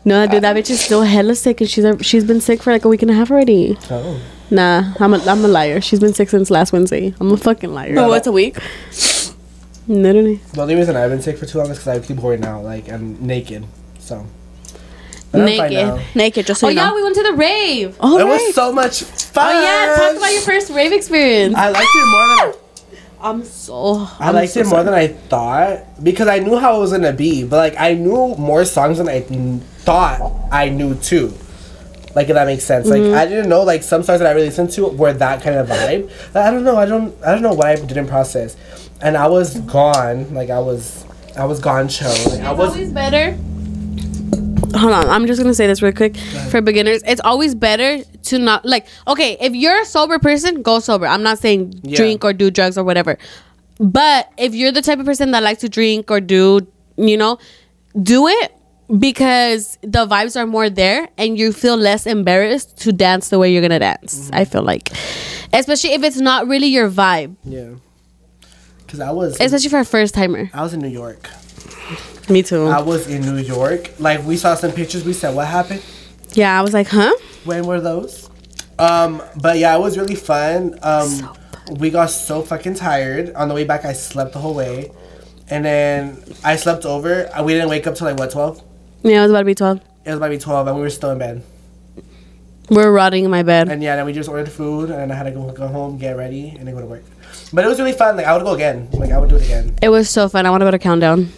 No, 0.04 0.26
dude, 0.26 0.42
that 0.42 0.54
bitch 0.56 0.70
is 0.70 0.80
still 0.80 1.02
hella 1.02 1.34
sick, 1.34 1.60
and 1.60 1.70
she's 1.70 1.84
she's 2.02 2.24
been 2.24 2.40
sick 2.40 2.62
for 2.62 2.72
like 2.72 2.84
a 2.84 2.88
week 2.88 3.02
and 3.02 3.10
a 3.10 3.14
half 3.14 3.30
already. 3.30 3.76
Oh. 3.90 4.20
Nah, 4.50 4.92
I'm 5.00 5.14
a 5.14 5.18
I'm 5.24 5.44
a 5.44 5.48
liar. 5.48 5.80
She's 5.80 6.00
been 6.00 6.12
sick 6.14 6.28
since 6.28 6.50
last 6.50 6.72
Wednesday. 6.72 7.14
I'm 7.20 7.32
a 7.32 7.36
fucking 7.36 7.72
liar. 7.72 7.94
Oh, 7.98 8.12
it's 8.12 8.26
a 8.26 8.32
week. 8.32 8.58
Literally. 9.86 10.36
The 10.52 10.62
only 10.62 10.74
reason 10.74 10.96
I've 10.96 11.10
been 11.10 11.22
sick 11.22 11.38
for 11.38 11.46
too 11.46 11.58
long 11.58 11.70
is 11.70 11.78
because 11.78 12.02
I 12.02 12.06
keep 12.06 12.18
hoarding 12.18 12.44
out, 12.44 12.64
like, 12.64 12.88
I'm 12.90 13.24
naked. 13.26 13.66
So. 13.98 14.26
But 15.30 15.46
Naked. 15.46 16.00
Naked, 16.14 16.46
just 16.46 16.60
so 16.60 16.68
Oh 16.68 16.70
you 16.70 16.76
yeah, 16.76 16.88
know. 16.88 16.94
we 16.94 17.02
went 17.02 17.16
to 17.16 17.22
the 17.24 17.32
rave. 17.32 17.96
Oh, 18.00 18.18
it 18.18 18.22
right. 18.22 18.30
was 18.30 18.54
so 18.54 18.72
much 18.72 19.02
fun. 19.02 19.56
Oh 19.56 19.60
yeah, 19.60 19.96
talk 19.96 20.16
about 20.16 20.32
your 20.32 20.42
first 20.42 20.70
rave 20.70 20.92
experience. 20.92 21.56
I 21.56 21.70
liked 21.70 21.88
it 21.92 22.06
more 22.06 22.52
than 22.52 22.60
I'm 23.20 23.42
so. 23.42 24.06
I 24.20 24.30
liked 24.30 24.56
it 24.56 24.66
more 24.66 24.84
than 24.84 24.92
I 24.92 25.08
thought 25.08 26.04
because 26.04 26.28
I 26.28 26.38
knew 26.40 26.58
how 26.58 26.76
it 26.76 26.80
was 26.80 26.92
gonna 26.92 27.12
be, 27.12 27.42
but 27.42 27.56
like 27.56 27.74
I 27.80 27.94
knew 27.94 28.34
more 28.36 28.64
songs 28.64 28.98
than 28.98 29.08
I 29.08 29.22
thought 29.22 30.20
I 30.52 30.68
knew 30.68 30.94
too. 30.94 31.32
Like 32.14 32.28
if 32.28 32.34
that 32.34 32.46
makes 32.46 32.64
sense. 32.64 32.86
Like 32.86 33.00
mm-hmm. 33.00 33.16
I 33.16 33.26
didn't 33.26 33.48
know 33.48 33.62
like 33.62 33.82
some 33.82 34.02
songs 34.02 34.20
that 34.20 34.28
I 34.28 34.32
really 34.32 34.48
listened 34.48 34.70
to 34.72 34.88
were 34.88 35.14
that 35.14 35.42
kind 35.42 35.56
of 35.56 35.68
vibe. 35.68 36.06
Like, 36.34 36.44
I 36.44 36.50
don't 36.50 36.64
know. 36.64 36.76
I 36.76 36.84
don't. 36.84 37.14
I 37.24 37.32
don't 37.32 37.42
know 37.42 37.54
why 37.54 37.72
I 37.72 37.76
didn't 37.76 38.06
process, 38.08 38.56
and 39.04 39.16
I 39.16 39.26
was 39.28 39.60
gone. 39.60 40.32
Like 40.34 40.50
I 40.50 40.58
was. 40.58 41.04
I 41.36 41.44
was 41.44 41.60
gone. 41.60 41.88
Show. 41.88 42.06
Like 42.30 42.40
I 42.40 42.52
was. 42.52 42.70
always 42.70 42.92
better. 42.92 43.36
Hold 44.76 44.92
on, 44.92 45.08
I'm 45.08 45.26
just 45.28 45.40
gonna 45.40 45.54
say 45.54 45.68
this 45.68 45.82
real 45.82 45.92
quick 45.92 46.16
for 46.50 46.60
beginners. 46.60 47.02
It's 47.06 47.20
always 47.24 47.54
better 47.54 48.02
to 48.02 48.38
not 48.38 48.64
like. 48.64 48.86
Okay, 49.06 49.36
if 49.40 49.54
you're 49.54 49.80
a 49.80 49.84
sober 49.84 50.18
person, 50.18 50.62
go 50.62 50.80
sober. 50.80 51.06
I'm 51.06 51.22
not 51.22 51.38
saying 51.38 51.78
Yeah. 51.84 51.96
drink 51.96 52.24
or 52.24 52.32
do 52.32 52.50
drugs 52.50 52.76
or 52.76 52.82
whatever. 52.82 53.16
But 53.78 54.32
if 54.36 54.54
you're 54.54 54.72
the 54.72 54.82
type 54.82 54.98
of 54.98 55.06
person 55.06 55.30
that 55.32 55.42
likes 55.44 55.60
to 55.60 55.68
drink 55.68 56.10
or 56.10 56.20
do, 56.20 56.66
you 56.96 57.16
know, 57.16 57.38
do 58.02 58.26
it 58.26 58.52
because 58.98 59.78
the 59.82 60.06
vibes 60.06 60.36
are 60.40 60.46
more 60.46 60.68
there 60.70 61.08
and 61.18 61.38
you 61.38 61.52
feel 61.52 61.76
less 61.76 62.06
embarrassed 62.06 62.76
to 62.78 62.92
dance 62.92 63.28
the 63.28 63.38
way 63.38 63.52
you're 63.52 63.62
gonna 63.62 63.78
dance. 63.78 64.26
Mm-hmm. 64.26 64.34
I 64.34 64.44
feel 64.44 64.62
like, 64.62 64.90
especially 65.52 65.92
if 65.92 66.02
it's 66.02 66.18
not 66.20 66.48
really 66.48 66.66
your 66.68 66.90
vibe, 66.90 67.36
Yeah. 67.44 67.74
Because 68.86 69.00
I 69.00 69.10
was. 69.10 69.40
especially 69.40 69.68
for 69.70 69.78
a 69.80 69.84
first 69.84 70.14
timer. 70.14 70.50
I 70.52 70.62
was 70.62 70.74
in 70.74 70.80
New 70.80 70.88
York. 70.88 71.28
Me 72.28 72.42
too. 72.42 72.66
I 72.66 72.80
was 72.80 73.06
in 73.06 73.22
New 73.22 73.36
York. 73.36 73.90
Like 73.98 74.24
we 74.24 74.36
saw 74.36 74.54
some 74.54 74.72
pictures. 74.72 75.04
We 75.04 75.12
said, 75.12 75.34
"What 75.34 75.46
happened? 75.46 75.82
yeah, 76.32 76.58
I 76.58 76.62
was 76.62 76.72
like, 76.72 76.88
huh? 76.88 77.12
When 77.44 77.66
were 77.66 77.80
those?" 77.80 78.30
Um, 78.78 79.22
but 79.40 79.58
yeah, 79.58 79.76
it 79.76 79.80
was 79.80 79.96
really 79.98 80.14
fun. 80.14 80.78
Um, 80.82 81.36
we 81.78 81.90
got 81.90 82.10
so 82.10 82.42
fucking 82.42 82.74
tired 82.74 83.34
on 83.34 83.48
the 83.48 83.54
way 83.54 83.64
back. 83.64 83.84
I 83.84 83.92
slept 83.92 84.32
the 84.32 84.38
whole 84.38 84.54
way, 84.54 84.90
and 85.48 85.64
then 85.64 86.22
I 86.42 86.56
slept 86.56 86.84
over. 86.86 87.28
Uh, 87.34 87.42
We 87.44 87.52
didn't 87.52 87.68
wake 87.68 87.86
up 87.86 87.94
till 87.94 88.06
like 88.06 88.18
what 88.18 88.30
twelve? 88.30 88.62
Yeah, 89.02 89.18
it 89.18 89.22
was 89.22 89.30
about 89.30 89.40
to 89.40 89.44
be 89.44 89.54
twelve. 89.54 89.80
It 90.04 90.10
was 90.10 90.16
about 90.16 90.26
to 90.28 90.32
be 90.32 90.38
twelve, 90.38 90.66
and 90.66 90.76
we 90.76 90.82
were 90.82 90.90
still 90.90 91.10
in 91.10 91.18
bed. 91.18 91.42
We're 92.70 92.90
rotting 92.90 93.24
in 93.24 93.30
my 93.30 93.42
bed. 93.42 93.68
And 93.68 93.82
yeah, 93.82 93.96
then 93.96 94.06
we 94.06 94.14
just 94.14 94.28
ordered 94.28 94.50
food, 94.50 94.90
and 94.90 95.12
I 95.12 95.16
had 95.16 95.24
to 95.24 95.30
go 95.30 95.52
go 95.52 95.68
home, 95.68 95.98
get 95.98 96.16
ready, 96.16 96.48
and 96.58 96.66
then 96.66 96.74
go 96.74 96.80
to 96.80 96.86
work. 96.86 97.04
But 97.52 97.64
it 97.64 97.68
was 97.68 97.78
really 97.78 97.92
fun. 97.92 98.16
Like 98.16 98.26
I 98.26 98.34
would 98.36 98.44
go 98.44 98.54
again. 98.54 98.88
Like 98.92 99.10
I 99.10 99.18
would 99.18 99.28
do 99.30 99.36
it 99.36 99.42
again. 99.44 99.76
It 99.82 99.88
was 99.88 100.08
so 100.10 100.28
fun. 100.28 100.46
I 100.46 100.50
want 100.50 100.60
to 100.62 100.64
go 100.66 100.70
to 100.72 100.78
countdown. 100.78 101.32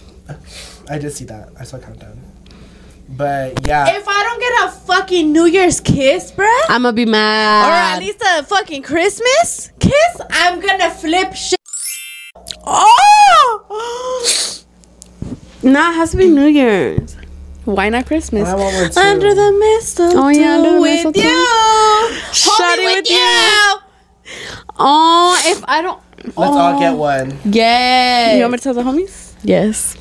I 0.89 0.99
did 0.99 1.13
see 1.13 1.25
that. 1.27 1.51
I 1.59 1.65
saw 1.65 1.79
countdown. 1.79 2.21
But 3.09 3.67
yeah, 3.67 3.87
If 3.97 4.07
I 4.09 4.23
don't 4.25 4.41
get 4.41 4.53
a 4.69 4.71
fucking 4.87 5.33
New 5.33 5.47
Year's 5.47 5.81
kiss, 5.81 6.33
bruh, 6.33 6.49
I'm 6.69 6.83
gonna 6.83 6.93
be 6.93 7.07
mad. 7.07 7.69
or 7.69 7.73
at 7.73 7.99
least 8.01 8.21
a 8.21 8.43
fucking 8.43 8.83
Christmas 8.83 9.71
kiss, 9.79 10.21
I'm 10.31 10.61
gonna 10.61 10.91
flip 10.91 11.35
shit. 11.35 11.61
Oh! 12.65 14.53
Nah, 15.63 15.91
it 15.91 15.95
has 15.95 16.11
to 16.13 16.17
be 16.17 16.29
New 16.29 16.47
Year's. 16.47 17.17
Why 17.65 17.89
not 17.89 18.07
Christmas? 18.07 18.47
I 18.49 18.55
want 18.55 18.75
one 18.77 18.91
too. 18.91 19.01
Under 19.01 19.35
the 19.35 19.51
mistletoe. 19.59 20.17
Oh, 20.17 20.29
yeah, 20.29 20.55
under 20.59 20.73
the 20.77 20.81
with 20.81 21.05
mistletoe. 21.07 21.27
you. 21.29 22.15
Shut 22.33 22.53
Hold 22.55 22.79
it 22.79 22.83
me 22.83 22.95
with 22.95 23.11
you. 23.11 23.81
Oh, 24.79 25.41
if 25.47 25.65
I 25.69 25.83
don't. 25.83 26.01
let's 26.25 26.39
all 26.39 26.79
get 26.79 26.93
oh, 26.93 26.97
one. 26.97 27.39
Yes. 27.45 28.35
You 28.37 28.41
want 28.43 28.53
me 28.53 28.59
to 28.59 28.65
tell 28.65 28.75
the 28.75 28.83
homies? 28.83 29.35
Yes. 29.43 29.97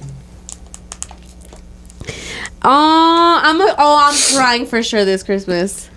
Oh, 2.68 3.40
I'm 3.44 3.62
a, 3.62 3.76
oh 3.78 3.98
I'm 4.10 4.36
crying 4.36 4.66
for 4.66 4.82
sure 4.82 5.06
this 5.06 5.24
Christmas. 5.24 5.90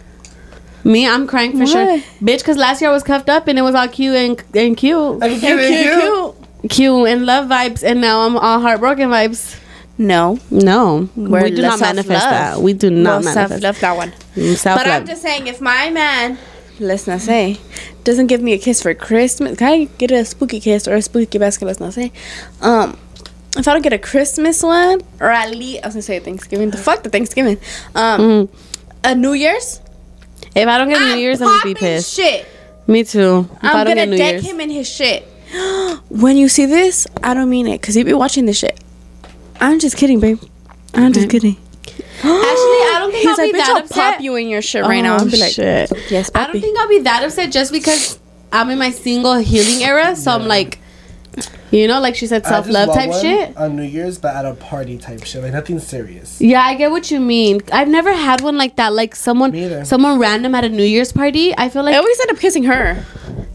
Me, 0.84 1.06
I'm 1.08 1.26
crying 1.26 1.56
for 1.58 1.66
sure, 1.66 1.98
bitch. 2.22 2.38
Because 2.38 2.56
last 2.56 2.80
year 2.80 2.90
I 2.90 2.92
was 2.92 3.02
cuffed 3.02 3.28
up 3.28 3.48
and 3.48 3.58
it 3.58 3.62
was 3.62 3.74
all 3.74 3.88
cute 3.88 4.14
and 4.14 4.42
and 4.54 4.76
cute, 4.76 5.22
and 5.22 5.40
cute, 5.40 5.40
cute, 5.40 6.34
cute. 6.60 6.70
cute 6.70 7.08
and 7.08 7.26
love 7.26 7.48
vibes, 7.48 7.82
and 7.82 8.00
now 8.00 8.20
I'm 8.26 8.36
all 8.36 8.60
heartbroken 8.60 9.08
vibes. 9.08 9.58
No. 10.00 10.38
No, 10.50 11.08
We're 11.16 11.42
we 11.44 11.50
do 11.50 11.62
not 11.62 11.78
self-love. 11.80 11.96
manifest 11.96 12.24
that. 12.30 12.60
We 12.60 12.72
do 12.72 12.88
not 12.90 13.24
Well, 13.24 13.34
manifest. 13.34 13.48
self-love 13.62 13.80
that 13.80 13.96
one. 13.96 14.12
Mm, 14.36 14.56
self 14.56 14.78
But 14.78 14.86
I'm 14.86 15.06
just 15.06 15.22
saying, 15.22 15.48
if 15.48 15.60
my 15.60 15.90
man, 15.90 16.38
let's 16.80 17.06
not 17.06 17.20
say, 17.20 17.58
doesn't 18.04 18.26
give 18.28 18.40
me 18.40 18.52
a 18.52 18.58
kiss 18.58 18.82
for 18.82 18.94
Christmas, 18.94 19.58
can 19.58 19.68
I 19.72 19.84
get 19.98 20.10
a 20.10 20.24
spooky 20.24 20.60
kiss 20.60 20.86
or 20.88 20.94
a 20.96 21.02
spooky 21.02 21.38
basket? 21.38 21.66
Let's 21.66 21.80
not 21.80 21.92
say. 21.94 22.12
Um, 22.60 22.98
if 23.56 23.66
I 23.66 23.72
don't 23.72 23.82
get 23.82 23.92
a 23.92 23.98
Christmas 23.98 24.62
one, 24.62 25.00
or 25.20 25.30
at 25.30 25.50
least 25.50 25.82
I 25.82 25.86
was 25.88 25.94
gonna 25.94 26.02
say 26.02 26.18
Thanksgiving. 26.20 26.70
The 26.70 26.76
fuck 26.78 27.02
the 27.02 27.10
Thanksgiving. 27.10 27.58
Um, 27.94 28.20
Mm. 28.20 28.48
a 29.04 29.14
New 29.14 29.32
Year's. 29.32 29.80
if 30.54 30.68
I 30.68 30.78
don't 30.78 30.88
get 30.88 31.00
a 31.00 31.14
New 31.14 31.20
Year's, 31.20 31.40
I'm 31.40 31.48
gonna 31.48 31.62
be 31.64 31.74
pissed. 31.74 32.14
Shit. 32.14 32.46
Me 32.86 33.04
too. 33.04 33.48
If 33.50 33.58
I'm 33.62 33.86
gonna 33.86 34.06
deck 34.16 34.32
Year's. 34.34 34.46
him 34.46 34.60
in 34.60 34.70
his 34.70 34.88
shit. 34.88 35.22
when 36.08 36.36
you 36.36 36.48
see 36.48 36.66
this, 36.66 37.06
I 37.22 37.34
don't 37.34 37.50
mean 37.50 37.66
it, 37.66 37.80
cause 37.82 37.94
he'd 37.94 38.04
be 38.04 38.12
watching 38.14 38.46
this 38.46 38.58
shit. 38.58 38.78
I'm 39.60 39.78
just 39.80 39.96
kidding, 39.96 40.20
babe. 40.20 40.40
I'm 40.94 41.12
just 41.12 41.28
kidding. 41.30 41.56
Actually, 42.18 42.32
I 42.32 42.96
don't 43.00 43.10
think 43.12 43.22
He's 43.28 43.38
I'll 43.38 43.44
like, 43.46 43.52
be 43.52 43.58
bitch, 43.58 43.62
that 43.62 43.70
I'll 43.76 43.82
upset. 43.84 44.14
pop 44.14 44.20
you 44.22 44.36
in 44.36 44.48
your 44.48 44.62
shit 44.62 44.82
right 44.84 45.00
now. 45.00 45.14
Oh, 45.14 45.18
I'll 45.18 45.30
be 45.30 45.36
like, 45.36 45.52
shit. 45.52 45.90
yes, 46.10 46.30
I 46.34 46.46
don't 46.46 46.60
think 46.60 46.78
I'll 46.78 46.88
be 46.88 47.00
that 47.00 47.24
upset 47.24 47.52
just 47.52 47.72
because 47.72 48.18
I'm 48.52 48.70
in 48.70 48.78
my 48.78 48.90
single 48.90 49.34
healing 49.36 49.82
era. 49.84 50.16
So 50.16 50.32
I'm 50.32 50.46
like, 50.46 50.78
you 51.70 51.86
know, 51.86 52.00
like 52.00 52.16
she 52.16 52.26
said, 52.26 52.44
I 52.46 52.48
self 52.48 52.64
just 52.66 52.74
love 52.74 52.88
want 52.88 53.00
type 53.00 53.10
one 53.10 53.20
shit. 53.20 53.56
on 53.56 53.76
New 53.76 53.82
Year's, 53.84 54.18
but 54.18 54.34
at 54.34 54.44
a 54.46 54.54
party 54.54 54.98
type 54.98 55.22
shit, 55.24 55.42
like 55.42 55.52
nothing 55.52 55.78
serious. 55.78 56.40
Yeah, 56.40 56.62
I 56.62 56.74
get 56.74 56.90
what 56.90 57.10
you 57.10 57.20
mean. 57.20 57.60
I've 57.72 57.88
never 57.88 58.12
had 58.12 58.40
one 58.40 58.56
like 58.56 58.76
that. 58.76 58.92
Like 58.92 59.14
someone, 59.14 59.54
either. 59.54 59.84
someone 59.84 60.18
random 60.18 60.54
at 60.54 60.64
a 60.64 60.68
New 60.68 60.82
Year's 60.84 61.12
party. 61.12 61.54
I 61.56 61.68
feel 61.68 61.82
like 61.84 61.94
I 61.94 61.98
always 61.98 62.18
end 62.20 62.30
up 62.30 62.38
kissing 62.38 62.64
her. 62.64 63.04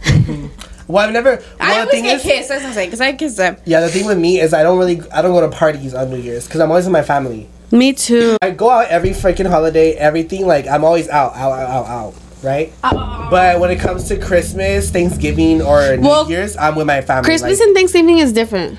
Well, 0.85 1.07
I've 1.07 1.13
never. 1.13 1.41
I 1.61 1.69
Well, 1.69 1.73
the 1.75 1.79
always 1.79 1.91
thing 1.91 2.03
get 2.03 2.17
is, 2.17 2.23
kissed. 2.23 2.49
That's 2.49 2.61
what 2.61 2.67
I'm 2.67 2.73
saying. 2.75 2.89
Because 2.89 2.99
I 3.01 3.13
kiss 3.13 3.37
them. 3.37 3.55
yeah, 3.65 3.79
the 3.79 3.87
thing 3.87 4.05
with 4.05 4.17
me 4.19 4.41
is 4.41 4.53
I 4.53 4.63
don't 4.63 4.77
really, 4.77 4.99
I 5.11 5.21
don't 5.21 5.31
go 5.31 5.39
to 5.39 5.47
parties 5.47 5.93
on 5.93 6.09
New 6.09 6.17
Year's 6.17 6.45
because 6.45 6.59
I'm 6.59 6.69
always 6.69 6.83
with 6.83 6.91
my 6.91 7.01
family. 7.01 7.47
Me 7.73 7.93
too. 7.93 8.37
I 8.41 8.51
go 8.51 8.69
out 8.69 8.87
every 8.87 9.09
freaking 9.11 9.49
holiday, 9.49 9.93
everything. 9.93 10.45
Like 10.47 10.67
I'm 10.67 10.83
always 10.83 11.09
out, 11.09 11.35
out, 11.35 11.51
out, 11.51 11.69
out, 11.69 11.85
out. 11.87 12.13
Right. 12.43 12.73
But 12.81 13.59
when 13.59 13.71
it 13.71 13.79
comes 13.79 14.07
to 14.09 14.17
Christmas, 14.19 14.89
Thanksgiving, 14.91 15.61
or 15.61 15.95
New 15.97 16.07
Well, 16.07 16.29
Year's, 16.29 16.57
I'm 16.57 16.75
with 16.75 16.85
my 16.87 17.01
family. 17.01 17.23
Christmas 17.25 17.59
like, 17.59 17.67
and 17.67 17.75
Thanksgiving 17.75 18.17
is 18.19 18.33
different. 18.33 18.77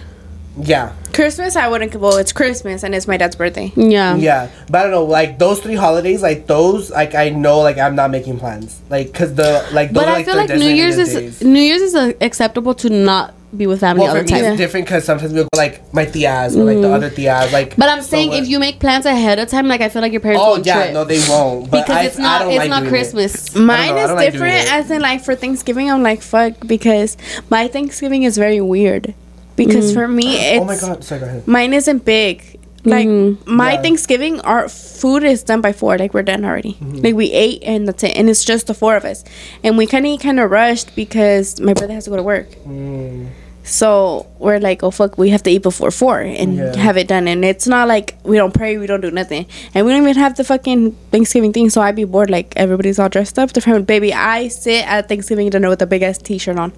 yeah, 0.61 0.93
Christmas, 1.15 1.57
I 1.57 1.67
wouldn't. 1.69 1.95
Well, 1.97 2.17
it's 2.19 2.31
Christmas 2.33 2.83
and 2.85 2.95
it's 2.95 3.09
my 3.09 3.17
dad's 3.17 3.37
birthday. 3.37 3.73
Yeah. 3.75 4.17
yeah. 4.17 4.51
But 4.69 4.79
I 4.79 4.83
don't 4.83 4.91
know, 4.93 5.05
like 5.05 5.39
those 5.39 5.61
three 5.61 5.75
holidays, 5.77 6.23
like 6.23 6.47
those, 6.47 6.91
like 6.91 7.15
I 7.15 7.31
know, 7.31 7.61
like 7.61 7.79
I'm 7.79 7.97
not 7.97 8.11
making 8.11 8.39
plans, 8.39 8.81
like 8.91 9.07
because 9.13 9.35
the 9.35 9.67
like. 9.73 9.91
Those 9.93 10.05
But 10.05 10.09
are, 10.09 10.11
I 10.11 10.15
like, 10.19 10.27
feel 10.27 10.35
the 10.35 10.41
like 10.47 10.59
New 10.59 10.69
Year's 10.69 10.99
is 10.99 11.15
days. 11.15 11.43
New 11.43 11.61
Year's 11.61 11.81
is 11.83 11.95
uh, 11.95 12.13
acceptable 12.21 12.75
to 12.75 12.91
not 12.91 13.35
be 13.57 13.67
with 13.67 13.81
family 13.81 14.01
Well, 14.03 14.11
all 14.11 14.17
for 14.17 14.25
the 14.27 14.33
me, 14.35 14.41
time. 14.41 14.53
it's 14.53 14.59
different 14.59 14.87
because 14.87 15.05
sometimes 15.05 15.33
we'll 15.33 15.45
go 15.45 15.49
like 15.57 15.93
my 15.95 16.05
tias 16.07 16.57
or 16.57 16.65
like 16.65 16.81
the 16.81 16.93
other 16.93 17.11
tias, 17.11 17.53
like. 17.53 17.71
Mm. 17.75 17.77
But 17.79 17.89
I'm 17.89 18.03
saying 18.03 18.31
what- 18.31 18.43
if 18.43 18.49
you 18.49 18.59
make 18.59 18.81
plans 18.81 19.07
ahead 19.07 19.39
of 19.39 19.49
time, 19.49 19.69
like 19.69 19.81
I 19.81 19.89
feel 19.89 20.03
like 20.03 20.13
your 20.13 20.21
parents 20.21 20.43
Oh 20.45 20.51
won't 20.53 20.67
yeah, 20.67 20.83
trip. 20.83 20.95
no, 20.95 21.05
they 21.05 21.21
won't. 21.29 21.71
But 21.71 21.83
because 21.87 21.97
I, 21.97 22.03
it's 22.05 22.19
I 22.19 22.23
not 22.23 22.39
don't 22.41 22.51
it's 22.51 22.59
like 22.59 22.71
not 22.71 22.81
doing 22.81 22.87
it. 22.87 22.91
Christmas. 22.91 23.55
Mine 23.55 23.97
is 23.97 24.11
like 24.11 24.33
different, 24.33 24.73
as 24.73 24.91
in 24.91 25.01
like 25.03 25.23
for 25.25 25.35
Thanksgiving, 25.35 25.91
I'm 25.91 26.03
like 26.03 26.23
fuck 26.23 26.55
because 26.67 27.17
my 27.51 27.69
Thanksgiving 27.69 28.23
is 28.25 28.37
very 28.37 28.61
weird. 28.61 29.15
Because 29.57 29.93
for 29.93 30.09
me, 30.09 30.37
it's 30.37 30.61
Oh 30.63 30.65
my 30.65 30.77
god, 30.79 31.05
sorry, 31.05 31.21
go 31.21 31.27
ahead. 31.27 31.47
mine 31.47 31.73
isn't 31.75 32.05
big. 32.05 32.61
Like 32.87 33.09
my 33.47 33.75
Yeah. 33.75 33.83
Thanksgiving, 33.83 34.41
our 34.41 34.69
food 34.69 35.23
is 35.25 35.43
done 35.43 35.63
by 35.63 35.73
four. 35.73 35.97
Like 35.97 36.13
we're 36.13 36.23
done 36.23 36.45
already. 36.45 36.75
Mm-hmm. 36.75 36.97
Like 37.03 37.15
we 37.15 37.33
ate 37.33 37.63
and 37.63 37.89
that's 37.89 38.03
it. 38.03 38.15
And 38.15 38.29
it's 38.29 38.45
just 38.45 38.67
the 38.67 38.75
four 38.75 38.95
of 38.97 39.07
us. 39.07 39.25
And 39.63 39.79
we 39.79 39.87
kind 39.87 40.05
of 40.07 40.21
kind 40.21 40.39
of 40.39 40.51
rushed 40.51 40.95
because 40.95 41.59
my 41.61 41.73
brother 41.73 41.95
has 41.95 42.05
to 42.05 42.11
go 42.11 42.17
to 42.17 42.23
work. 42.23 42.51
Mm. 42.67 43.29
So 43.67 44.27
we're 44.39 44.61
like, 44.61 44.83
oh 44.83 44.91
fuck, 44.91 45.17
we 45.17 45.31
have 45.31 45.43
to 45.45 45.51
eat 45.51 45.63
before 45.63 45.91
four 45.91 46.21
and 46.21 46.57
Yeah. 46.57 46.77
have 46.77 46.99
it 46.99 47.09
done. 47.09 47.27
And 47.27 47.45
it's 47.45 47.67
not 47.67 47.89
like 47.89 48.15
we 48.23 48.37
don't 48.37 48.53
pray, 48.53 48.77
we 48.77 48.87
don't 48.87 49.01
do 49.01 49.11
nothing, 49.11 49.47
and 49.75 49.87
we 49.87 49.93
don't 49.93 50.03
even 50.03 50.17
have 50.17 50.37
the 50.37 50.45
fucking 50.45 50.93
Thanksgiving 51.11 51.53
thing. 51.53 51.71
So 51.71 51.81
I'd 51.81 51.97
be 51.97 52.05
bored, 52.05 52.29
like 52.31 52.53
everybody's 52.57 52.99
all 52.99 53.09
dressed 53.09 53.39
up. 53.39 53.53
The 53.55 53.63
family, 53.63 53.83
baby, 53.83 54.13
I 54.13 54.49
sit 54.49 54.87
at 54.87 55.09
Thanksgiving 55.09 55.49
dinner 55.51 55.71
with 55.71 55.81
a 55.81 55.87
big 55.87 56.03
ass 56.03 56.19
T-shirt 56.19 56.59
on. 56.59 56.73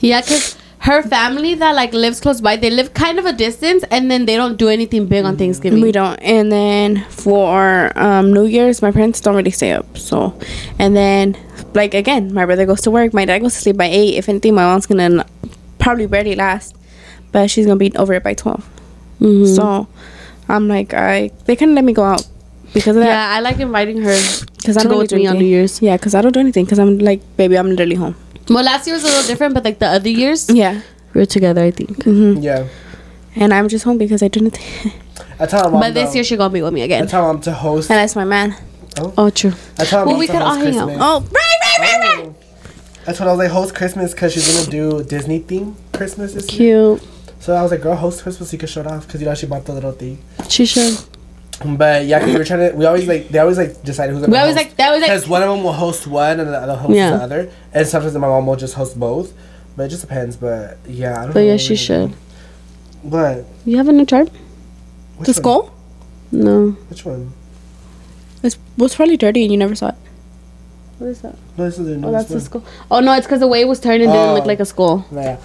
Yeah, 0.00 0.20
because 0.20 0.56
her 0.80 1.02
family 1.02 1.54
that 1.54 1.74
like 1.76 1.92
lives 1.94 2.20
close 2.20 2.40
by, 2.40 2.56
they 2.56 2.70
live 2.70 2.92
kind 2.92 3.20
of 3.20 3.24
a 3.24 3.32
distance, 3.32 3.84
and 3.90 4.10
then 4.10 4.26
they 4.26 4.36
don't 4.36 4.56
do 4.56 4.68
anything 4.68 5.06
big 5.06 5.24
on 5.24 5.36
Thanksgiving. 5.36 5.80
We 5.80 5.92
don't. 5.92 6.16
And 6.16 6.50
then 6.50 7.04
for 7.08 7.92
um, 7.96 8.32
New 8.32 8.44
Year's, 8.46 8.82
my 8.82 8.90
parents 8.90 9.20
don't 9.20 9.36
really 9.36 9.50
stay 9.52 9.70
up. 9.72 9.96
So, 9.96 10.36
and 10.78 10.96
then 10.96 11.36
like 11.72 11.94
again, 11.94 12.34
my 12.34 12.44
brother 12.46 12.66
goes 12.66 12.80
to 12.82 12.90
work. 12.90 13.14
My 13.14 13.24
dad 13.24 13.38
goes 13.42 13.54
to 13.54 13.60
sleep 13.60 13.76
by 13.76 13.86
eight. 13.86 14.14
If 14.16 14.28
anything, 14.28 14.54
my 14.56 14.64
mom's 14.64 14.86
gonna 14.86 15.02
n- 15.04 15.24
probably 15.84 16.06
barely 16.06 16.34
last, 16.34 16.74
but 17.32 17.50
she's 17.50 17.66
gonna 17.66 17.76
be 17.86 17.94
over 17.96 18.12
it 18.14 18.22
by 18.24 18.34
12 18.34 18.64
Mhm. 19.20 19.54
So, 19.56 19.86
I'm 20.48 20.66
like, 20.68 20.92
I 20.94 21.30
they 21.46 21.54
kind 21.56 21.70
of 21.72 21.76
let 21.76 21.84
me 21.84 21.92
go 21.92 22.02
out 22.04 22.26
because 22.74 22.96
of 22.96 23.02
that. 23.04 23.08
Yeah, 23.14 23.36
I 23.36 23.40
like 23.40 23.60
inviting 23.60 24.02
her 24.02 24.16
Because 24.56 24.76
I 24.76 24.82
to 24.82 24.88
don't 24.88 24.92
go 24.96 25.00
really 25.02 25.04
with 25.04 25.12
me 25.22 25.26
on 25.28 25.38
New. 25.38 25.44
Year's. 25.54 25.80
Yeah, 25.80 25.96
because 25.96 26.14
I 26.14 26.20
don't 26.22 26.32
do 26.32 26.40
anything. 26.40 26.64
Because 26.64 26.78
I'm 26.80 26.98
like, 26.98 27.20
baby, 27.36 27.56
I'm 27.56 27.68
literally 27.70 27.94
home. 27.96 28.16
Well, 28.50 28.64
last 28.64 28.86
year 28.86 28.94
was 28.96 29.04
a 29.04 29.06
little 29.06 29.26
different, 29.26 29.54
but 29.54 29.64
like 29.64 29.78
the 29.78 29.86
other 29.86 30.08
years, 30.10 30.48
Yeah. 30.50 30.80
we 31.14 31.20
were 31.20 31.26
together. 31.26 31.62
I 31.62 31.70
think. 31.70 32.02
hmm 32.04 32.36
Yeah. 32.42 32.66
And 33.36 33.52
I'm 33.54 33.68
just 33.68 33.84
home 33.84 33.98
because 33.98 34.22
I 34.22 34.28
do 34.28 34.40
nothing. 34.40 34.92
I 35.40 35.46
tell 35.46 35.64
my 35.64 35.70
mom. 35.70 35.80
But 35.80 35.94
this 35.94 36.10
though- 36.10 36.14
year 36.16 36.24
she 36.24 36.36
gonna 36.36 36.52
be 36.52 36.62
with 36.62 36.72
me 36.74 36.82
again. 36.82 37.02
I 37.02 37.04
again. 37.04 37.10
tell 37.10 37.22
my 37.22 37.32
mom 37.32 37.40
to 37.42 37.52
host. 37.52 37.90
and 37.90 37.98
that's 37.98 38.16
my 38.16 38.24
man. 38.24 38.54
Oh, 39.18 39.30
true. 39.30 39.52
I 39.78 39.84
tell 39.84 40.00
my 40.00 40.04
Well, 40.06 40.14
mom 40.14 40.20
we 40.20 40.26
could 40.26 40.42
all 40.42 40.54
hang 40.56 40.76
out. 40.78 40.90
Oh, 40.90 41.20
right, 41.20 41.58
right, 41.64 41.78
right, 41.80 42.18
right. 42.26 42.32
That's 43.06 43.20
what 43.20 43.28
I 43.28 43.32
was 43.32 43.38
like, 43.38 43.50
host 43.50 43.74
Christmas 43.74 44.12
because 44.14 44.32
she's 44.32 44.50
gonna 44.56 44.70
do 44.70 45.04
Disney 45.04 45.38
theme 45.40 45.76
Christmas 45.92 46.32
this 46.34 46.50
year. 46.52 46.96
Cute. 46.96 47.08
So 47.40 47.54
I 47.54 47.62
was 47.62 47.70
like, 47.70 47.82
girl, 47.82 47.94
host 47.96 48.22
Christmas 48.22 48.48
so 48.50 48.54
you 48.54 48.58
can 48.58 48.68
show 48.68 48.80
it 48.80 48.86
off 48.86 49.06
because 49.06 49.20
you 49.20 49.26
know 49.26 49.34
she 49.34 49.46
bought 49.46 49.64
the 49.66 49.72
little 49.74 49.92
thing. 49.92 50.18
She 50.48 50.64
should. 50.64 50.96
But 51.64 52.06
yeah, 52.06 52.18
'cause 52.20 52.28
we 52.30 52.36
were 52.38 52.44
trying 52.44 52.70
to. 52.70 52.76
We 52.76 52.84
always 52.86 53.06
like 53.06 53.28
they 53.28 53.38
always 53.38 53.58
like 53.58 53.82
decide 53.82 54.10
who's 54.10 54.20
gonna. 54.20 54.32
We 54.32 54.38
always 54.38 54.56
host. 54.56 54.66
like 54.68 54.76
that 54.78 54.90
was 54.92 55.02
like 55.02 55.10
because 55.10 55.28
one 55.28 55.42
of 55.42 55.48
them 55.50 55.62
will 55.62 55.72
host 55.74 56.06
one 56.06 56.40
and 56.40 56.48
the 56.48 56.58
other 56.58 56.74
host 56.76 56.94
Yeah. 56.94 57.10
the 57.10 57.22
other, 57.22 57.50
and 57.72 57.86
sometimes 57.86 58.14
my 58.14 58.26
mom 58.26 58.46
will 58.46 58.56
just 58.56 58.74
host 58.74 58.98
both. 58.98 59.32
But 59.76 59.84
it 59.84 59.88
just 59.90 60.02
depends. 60.02 60.36
But 60.36 60.78
yeah, 60.86 61.12
I 61.12 61.16
don't 61.16 61.26
know. 61.28 61.32
But 61.34 61.40
yeah, 61.40 61.56
she 61.58 61.76
should. 61.76 62.14
But 63.04 63.44
You 63.66 63.76
have 63.76 63.88
a 63.88 63.92
new 63.92 64.06
chart? 64.06 64.30
which 65.18 65.26
The 65.26 65.32
one? 65.32 65.34
skull? 65.34 65.74
No. 66.32 66.70
Which 66.88 67.04
one? 67.04 67.32
It 68.42 68.56
was 68.78 68.94
probably 68.94 69.16
dirty 69.16 69.42
and 69.42 69.52
you 69.52 69.58
never 69.58 69.74
saw 69.74 69.88
it. 69.88 69.94
What 70.98 71.08
is 71.08 71.20
that? 71.22 71.34
No, 71.58 71.64
this 71.64 71.78
is 71.78 71.86
the 72.00 72.06
Oh, 72.06 72.12
that's 72.12 72.28
the 72.28 72.34
one. 72.34 72.40
skull. 72.44 72.64
Oh 72.90 73.00
no, 73.00 73.12
it's 73.14 73.26
because 73.26 73.40
the 73.40 73.48
way 73.48 73.60
it 73.62 73.68
was 73.68 73.80
turned 73.80 74.02
it 74.02 74.06
didn't 74.06 74.16
Oh. 74.16 74.34
look 74.34 74.46
like 74.46 74.60
a 74.60 74.64
skull. 74.64 75.04
Yeah. 75.12 75.38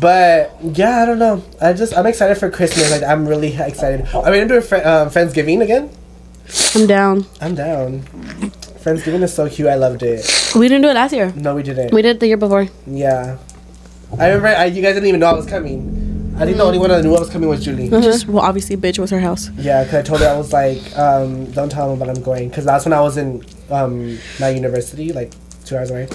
But 0.00 0.56
yeah, 0.62 1.02
I 1.02 1.06
don't 1.06 1.18
know. 1.18 1.42
I 1.60 1.72
just 1.72 1.96
I'm 1.96 2.06
excited 2.06 2.36
for 2.38 2.50
Christmas. 2.50 2.90
Like 2.90 3.02
I'm 3.02 3.26
really 3.26 3.54
excited. 3.56 4.06
Are 4.14 4.30
we 4.30 4.38
gonna 4.38 4.48
do 4.48 4.56
a 4.58 4.60
fri 4.60 4.78
um, 4.82 5.08
Friendsgiving 5.10 5.62
again? 5.62 5.90
I'm 6.74 6.86
down. 6.86 7.26
I'm 7.40 7.54
down. 7.54 8.02
Friendsgiving 8.82 9.22
is 9.22 9.32
so 9.34 9.48
cute. 9.48 9.68
I 9.68 9.74
loved 9.76 10.02
it. 10.02 10.24
We 10.56 10.68
didn't 10.68 10.82
do 10.82 10.88
it 10.88 10.94
last 10.94 11.12
year. 11.12 11.32
No, 11.36 11.54
we 11.54 11.62
didn't. 11.62 11.92
We 11.92 12.02
did 12.02 12.16
it 12.16 12.20
the 12.20 12.26
year 12.26 12.36
before. 12.36 12.66
Yeah. 12.86 13.38
I 14.18 14.28
remember 14.28 14.48
I, 14.48 14.64
you 14.66 14.80
guys 14.82 14.94
didn't 14.94 15.08
even 15.08 15.20
know 15.20 15.26
I 15.26 15.34
was 15.34 15.46
coming. 15.46 16.34
I 16.38 16.44
think 16.44 16.56
the 16.56 16.62
only 16.62 16.78
one 16.78 16.88
that 16.90 17.02
knew 17.04 17.14
I 17.14 17.18
was 17.20 17.28
coming 17.30 17.48
was 17.48 17.64
Julie. 17.64 17.88
Just, 17.90 18.28
well, 18.28 18.44
obviously, 18.44 18.76
bitch 18.76 18.98
was 18.98 19.10
her 19.10 19.18
house. 19.20 19.50
Yeah, 19.56 19.82
because 19.82 19.98
I 19.98 20.02
told 20.02 20.20
her 20.20 20.28
I 20.28 20.36
was 20.38 20.52
like, 20.52 20.80
um, 20.96 21.50
don't 21.50 21.68
tell 21.68 21.90
them, 21.90 21.98
but 21.98 22.08
I'm 22.08 22.22
going. 22.22 22.48
Because 22.48 22.64
that's 22.64 22.84
when 22.86 22.92
I 22.92 23.00
was 23.00 23.16
in 23.16 23.44
um, 23.70 24.18
my 24.40 24.48
university, 24.50 25.12
like 25.12 25.32
two 25.64 25.76
hours 25.76 25.90
away. 25.90 26.08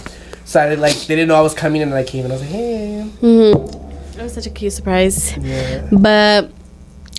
So 0.45 0.59
I 0.61 0.69
did, 0.69 0.79
like 0.79 0.95
they 1.07 1.15
didn't 1.15 1.29
know 1.29 1.35
I 1.35 1.41
was 1.41 1.53
coming, 1.53 1.81
and 1.81 1.93
I 1.93 2.03
came, 2.03 2.23
and 2.25 2.33
I 2.33 2.35
was 2.35 2.41
like, 2.41 2.51
hey. 2.51 3.09
Mm-hmm. 3.21 4.19
It 4.19 4.23
was 4.23 4.33
such 4.33 4.45
a 4.45 4.49
cute 4.49 4.73
surprise. 4.73 5.35
Yeah. 5.37 5.87
But 5.91 6.51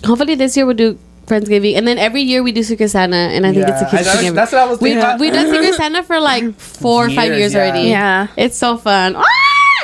hopefully 0.05 0.35
this 0.35 0.55
year 0.55 0.65
we'll 0.65 0.75
do 0.75 0.97
Friendsgiving, 1.25 1.75
and 1.75 1.87
then 1.87 1.97
every 1.97 2.21
year 2.21 2.43
we 2.43 2.51
do 2.51 2.61
Secret 2.63 2.89
Santa, 2.89 3.15
and 3.17 3.45
I 3.45 3.51
think 3.53 3.67
it's 3.67 3.81
a 3.81 3.83
Yeah, 3.85 3.89
cute 3.89 4.03
that's, 4.03 4.19
thing. 4.21 4.33
that's 4.35 4.51
what 4.51 4.61
I 4.61 4.65
was 4.69 4.79
We 4.79 4.89
thinking. 4.91 5.03
about. 5.03 5.19
we 5.19 5.31
done 5.31 5.49
Secret 5.51 5.73
Santa 5.73 6.03
for 6.03 6.19
like 6.19 6.53
four 6.59 7.05
or 7.07 7.09
five 7.09 7.29
Years, 7.29 7.39
years 7.39 7.53
yeah. 7.53 7.59
already. 7.59 7.89
Yeah. 7.89 8.27
it's 8.37 8.57
so 8.57 8.77
fun. 8.77 9.15
Ah, 9.17 9.23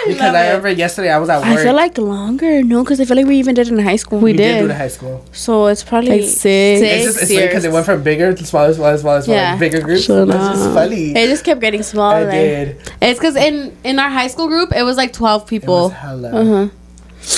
I 0.03 0.07
because 0.07 0.21
love 0.21 0.35
I 0.35 0.43
it. 0.43 0.47
remember 0.49 0.69
yesterday 0.71 1.11
I 1.11 1.17
was 1.19 1.29
at 1.29 1.37
work. 1.39 1.47
I 1.59 1.63
feel 1.63 1.73
like 1.73 1.97
longer. 1.97 2.63
No, 2.63 2.83
because 2.83 2.99
I 2.99 3.05
feel 3.05 3.17
like 3.17 3.25
we 3.25 3.37
even 3.37 3.55
did 3.55 3.67
it 3.67 3.73
in 3.73 3.79
high 3.79 3.95
school. 3.97 4.19
We 4.19 4.31
we 4.31 4.37
did. 4.37 4.53
did. 4.53 4.59
do 4.59 4.65
it 4.65 4.71
in 4.71 4.77
high 4.77 4.87
school. 4.87 5.25
So 5.31 5.67
it's 5.67 5.83
probably 5.83 6.09
Like 6.21 6.29
six. 6.29 6.81
It's 6.81 7.05
just 7.05 7.21
it's 7.23 7.31
funny 7.33 7.47
because 7.47 7.65
it 7.65 7.71
went 7.71 7.85
from 7.85 8.03
bigger 8.03 8.33
to 8.33 8.45
smaller, 8.45 8.73
smaller, 8.73 8.97
smaller, 8.97 9.21
smaller, 9.21 9.39
Yeah. 9.39 9.55
bigger 9.57 9.81
groups. 9.81 10.03
Shut 10.03 10.27
It's 10.27 10.37
just 10.37 10.73
funny. 10.73 11.11
It 11.11 11.27
just 11.27 11.43
kept 11.43 11.61
getting 11.61 11.81
I 11.81 11.83
smaller. 11.83 12.31
did. 12.31 12.77
It's 13.01 13.19
because 13.19 13.35
in 13.35 13.75
in 13.83 13.99
our 13.99 14.09
high 14.09 14.27
school 14.27 14.47
group 14.47 14.73
it 14.75 14.83
was 14.83 14.97
like 14.97 15.13
twelve 15.13 15.41
It 15.41 15.45
was 15.45 15.49
people. 15.49 15.89
hella. 15.89 16.29
Uh-huh. 16.31 16.67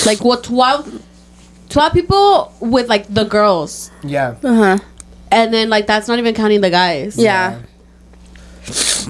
Like 0.05 0.23
what 0.23 0.43
12, 0.45 1.01
12 1.69 1.93
people 1.93 2.53
with 2.61 2.87
like 2.87 3.05
the 3.13 3.25
girls, 3.25 3.91
Yeah. 4.03 4.35
Uh 4.43 4.53
huh. 4.55 4.77
and 5.31 5.53
then 5.53 5.69
like 5.69 5.87
that's 5.87 6.07
not 6.07 6.19
even 6.19 6.33
counting 6.33 6.61
the 6.61 6.69
guys. 6.69 7.17
Yeah. 7.17 7.51
Yeah, 7.51 7.57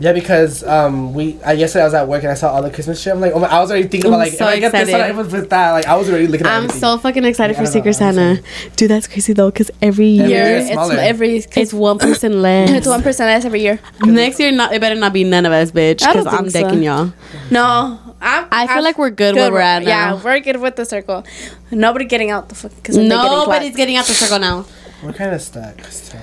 because 0.02 0.64
um, 0.64 1.14
we 1.14 1.42
I 1.44 1.54
yesterday 1.54 1.84
I 1.84 1.86
was 1.86 1.94
at 1.94 2.08
work 2.08 2.24
and 2.24 2.32
I 2.32 2.36
saw 2.36 2.52
all 2.52 2.62
the 2.62 2.72
Christmas 2.72 3.00
shit. 3.02 3.14
I'm 3.14 3.22
like, 3.22 3.34
oh 3.34 3.40
my, 3.40 3.48
I 3.48 3.60
was 3.62 3.70
already 3.70 3.88
thinking 3.88 4.08
I'm 4.08 4.14
about 4.16 4.26
like, 4.30 4.34
so 4.34 4.46
if 4.46 4.50
I 4.50 4.60
get 4.60 4.72
this 4.72 4.82
excited. 4.90 5.02
one, 5.02 5.10
it 5.12 5.16
was 5.16 5.34
with 5.34 5.50
that. 5.52 5.72
Like, 5.72 5.86
I 5.86 5.96
was 5.96 6.10
already 6.10 6.28
looking 6.28 6.48
at 6.48 6.52
I'm 6.54 6.64
everything. 6.64 6.80
so 6.82 6.98
fucking 6.98 7.26
excited 7.26 7.56
I 7.56 7.60
for 7.60 7.64
don't 7.66 7.74
know, 7.74 7.80
Secret 7.80 7.94
Santa. 7.94 8.44
Dude, 8.76 8.90
that's 8.90 9.08
crazy 9.08 9.34
though, 9.34 9.52
because 9.52 9.70
every 9.82 10.20
Every 10.20 10.32
year 10.32 10.46
year 10.48 10.58
it's 10.58 10.72
smaller. 10.72 10.96
every 10.96 11.36
it's 11.38 11.74
one 11.74 12.00
person 12.00 12.42
less. 12.42 12.72
it's 12.72 12.88
one 12.88 13.04
person 13.08 13.26
less 13.28 13.46
every 13.46 13.62
year. 13.62 13.80
Next 14.04 14.40
year, 14.40 14.52
not 14.52 14.74
it 14.74 14.82
better 14.82 14.96
not 14.96 15.14
be 15.14 15.24
none 15.24 15.46
of 15.46 15.52
us, 15.52 15.72
bitch. 15.72 16.00
Because 16.00 16.26
I'm 16.26 16.46
think 16.46 16.52
so. 16.52 16.62
decking 16.64 16.84
y'all. 16.84 17.14
No, 17.52 18.00
I'm, 18.20 18.48
I 18.52 18.68
feel 18.68 18.78
I'm 18.78 18.84
like 18.84 18.98
we're 18.98 19.12
good 19.12 19.36
where 19.36 19.52
we're 19.52 19.60
at 19.60 19.84
now. 19.84 19.88
Yeah, 20.16 20.24
we're 20.24 20.40
good 20.40 20.60
with 20.60 20.76
the 20.76 20.86
circle. 20.86 21.24
Nobody 21.72 22.06
getting 22.06 22.32
out 22.32 22.50
the 22.50 22.56
fuck 22.56 22.76
because 22.76 22.98
Nobody's 22.98 23.76
getting 23.76 23.96
out 23.98 24.06
the 24.06 24.14
circle 24.14 24.40
now. 24.40 24.66
We're 25.04 25.14
kind 25.14 25.34
of 25.36 25.42
stuck. 25.42 25.82
So. 25.86 26.18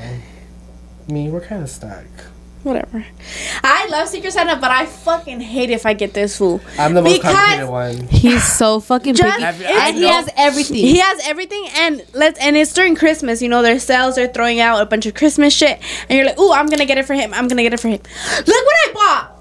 Me, 1.08 1.28
we're 1.30 1.40
kind 1.40 1.62
of 1.62 1.68
stuck. 1.70 2.04
Whatever. 2.62 3.06
I 3.64 3.86
love 3.88 4.08
Secret 4.08 4.32
Santa, 4.32 4.56
but 4.56 4.70
I 4.70 4.84
fucking 4.84 5.40
hate 5.40 5.70
if 5.70 5.86
I 5.86 5.94
get 5.94 6.12
this 6.12 6.36
fool. 6.36 6.60
I'm 6.78 6.92
the 6.92 7.00
most 7.00 7.14
Because- 7.16 7.34
complicated 7.34 7.68
one. 7.70 8.08
He's 8.08 8.44
so 8.44 8.80
fucking 8.80 9.14
Just- 9.14 9.32
picky, 9.38 9.44
I've- 9.44 9.64
I 9.64 9.88
and 9.88 9.96
he 9.96 10.04
has 10.06 10.28
everything. 10.36 10.76
He 10.76 10.98
has 10.98 11.26
everything, 11.26 11.64
and 11.78 12.02
let's 12.12 12.38
and 12.38 12.56
it's 12.58 12.74
during 12.74 12.96
Christmas. 12.96 13.40
You 13.40 13.48
know, 13.48 13.62
their 13.62 13.78
sales 13.78 14.18
are 14.18 14.26
throwing 14.28 14.60
out 14.60 14.82
a 14.82 14.84
bunch 14.86 15.06
of 15.06 15.14
Christmas 15.14 15.54
shit, 15.54 15.78
and 16.08 16.16
you're 16.18 16.26
like, 16.26 16.38
"Ooh, 16.38 16.52
I'm 16.52 16.66
gonna 16.66 16.84
get 16.84 16.98
it 16.98 17.06
for 17.06 17.14
him. 17.14 17.32
I'm 17.32 17.48
gonna 17.48 17.62
get 17.62 17.72
it 17.72 17.80
for 17.80 17.88
him." 17.88 18.00
Look 18.46 18.46
what 18.46 18.76
I 18.88 18.92
bought. 18.92 19.36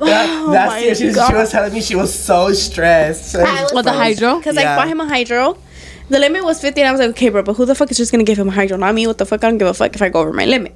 That, 0.00 0.28
Oh 0.28 0.50
last 0.50 0.68
my 0.70 0.78
year, 0.80 0.94
she, 0.94 1.12
she 1.12 1.18
was 1.34 1.50
telling 1.50 1.72
me 1.72 1.80
she 1.80 1.94
was 1.94 2.12
so 2.12 2.52
stressed. 2.52 3.34
What, 3.72 3.84
the 3.84 3.92
hydro? 3.92 4.36
Because 4.38 4.56
Yeah. 4.56 4.72
I 4.72 4.76
bought 4.76 4.88
him 4.88 5.00
a 5.00 5.06
hydro. 5.06 5.56
The 6.10 6.18
limit 6.18 6.44
was 6.44 6.60
50, 6.60 6.80
and 6.82 6.88
I 6.88 6.92
was 6.92 7.00
like, 7.00 7.10
okay, 7.10 7.30
bro, 7.30 7.42
but 7.42 7.54
who 7.54 7.64
the 7.64 7.74
fuck 7.74 7.90
is 7.90 7.96
just 7.96 8.12
gonna 8.12 8.24
give 8.24 8.38
him 8.38 8.48
a 8.48 8.52
hydro? 8.52 8.76
Not 8.76 8.94
me. 8.94 9.06
What 9.06 9.18
the 9.18 9.24
fuck? 9.26 9.42
I 9.42 9.48
don't 9.48 9.58
give 9.58 9.68
a 9.68 9.74
fuck 9.74 9.94
if 9.94 10.02
I 10.02 10.08
go 10.08 10.20
over 10.20 10.32
my 10.32 10.44
limit. 10.44 10.74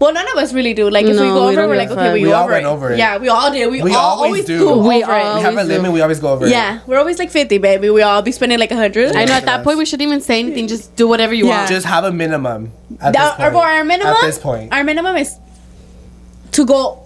Well, 0.00 0.14
none 0.14 0.26
of 0.32 0.36
us 0.38 0.54
really 0.54 0.72
do. 0.72 0.88
Like, 0.88 1.04
if 1.04 1.10
we 1.12 1.16
go 1.18 1.48
we 1.50 1.56
over, 1.58 1.68
we're 1.68 1.76
like, 1.76 1.90
okay, 1.90 2.12
we, 2.14 2.22
We 2.22 2.28
go 2.30 2.34
all 2.34 2.44
over 2.44 2.52
went 2.52 2.64
it. 2.64 2.68
over 2.68 2.92
it. 2.92 2.98
Yeah, 2.98 3.18
we 3.18 3.28
all 3.28 3.52
did. 3.52 3.70
We, 3.70 3.82
We 3.82 3.92
all 3.94 4.16
always 4.16 4.28
always 4.30 4.44
do. 4.46 4.58
do. 4.58 4.64
We 4.64 4.72
over 4.72 4.88
it. 4.94 4.96
We 5.04 5.12
have 5.12 5.44
a 5.44 5.48
always 5.50 5.66
do. 5.68 5.72
limit. 5.74 5.92
We 5.92 6.00
always 6.00 6.20
go 6.20 6.28
over 6.32 6.46
it. 6.46 6.50
Yeah, 6.50 6.80
we're 6.86 6.98
always 6.98 7.18
like 7.18 7.30
50, 7.30 7.58
baby. 7.58 7.90
We 7.90 8.00
all 8.00 8.22
be 8.22 8.32
spending 8.32 8.58
like 8.58 8.70
100. 8.70 9.14
I 9.14 9.26
know 9.26 9.34
at 9.34 9.44
that 9.44 9.62
point 9.62 9.76
we 9.76 9.84
shouldn't 9.84 10.08
even 10.08 10.22
say 10.22 10.38
anything. 10.40 10.68
Just 10.68 10.96
do 10.96 11.06
whatever 11.06 11.34
you 11.34 11.46
Yeah. 11.48 11.58
want. 11.58 11.68
Just 11.68 11.84
have 11.84 12.04
a 12.04 12.10
minimum. 12.12 12.72
At 12.98 13.14
Our, 13.14 13.36
this 13.36 13.52
point. 13.52 13.54
our 13.56 13.84
minimum, 13.84 14.14
At 14.14 14.22
this 14.22 14.38
point. 14.38 14.72
our 14.72 14.84
minimum 14.84 15.16
is 15.18 15.36
to 16.52 16.64
go 16.64 17.02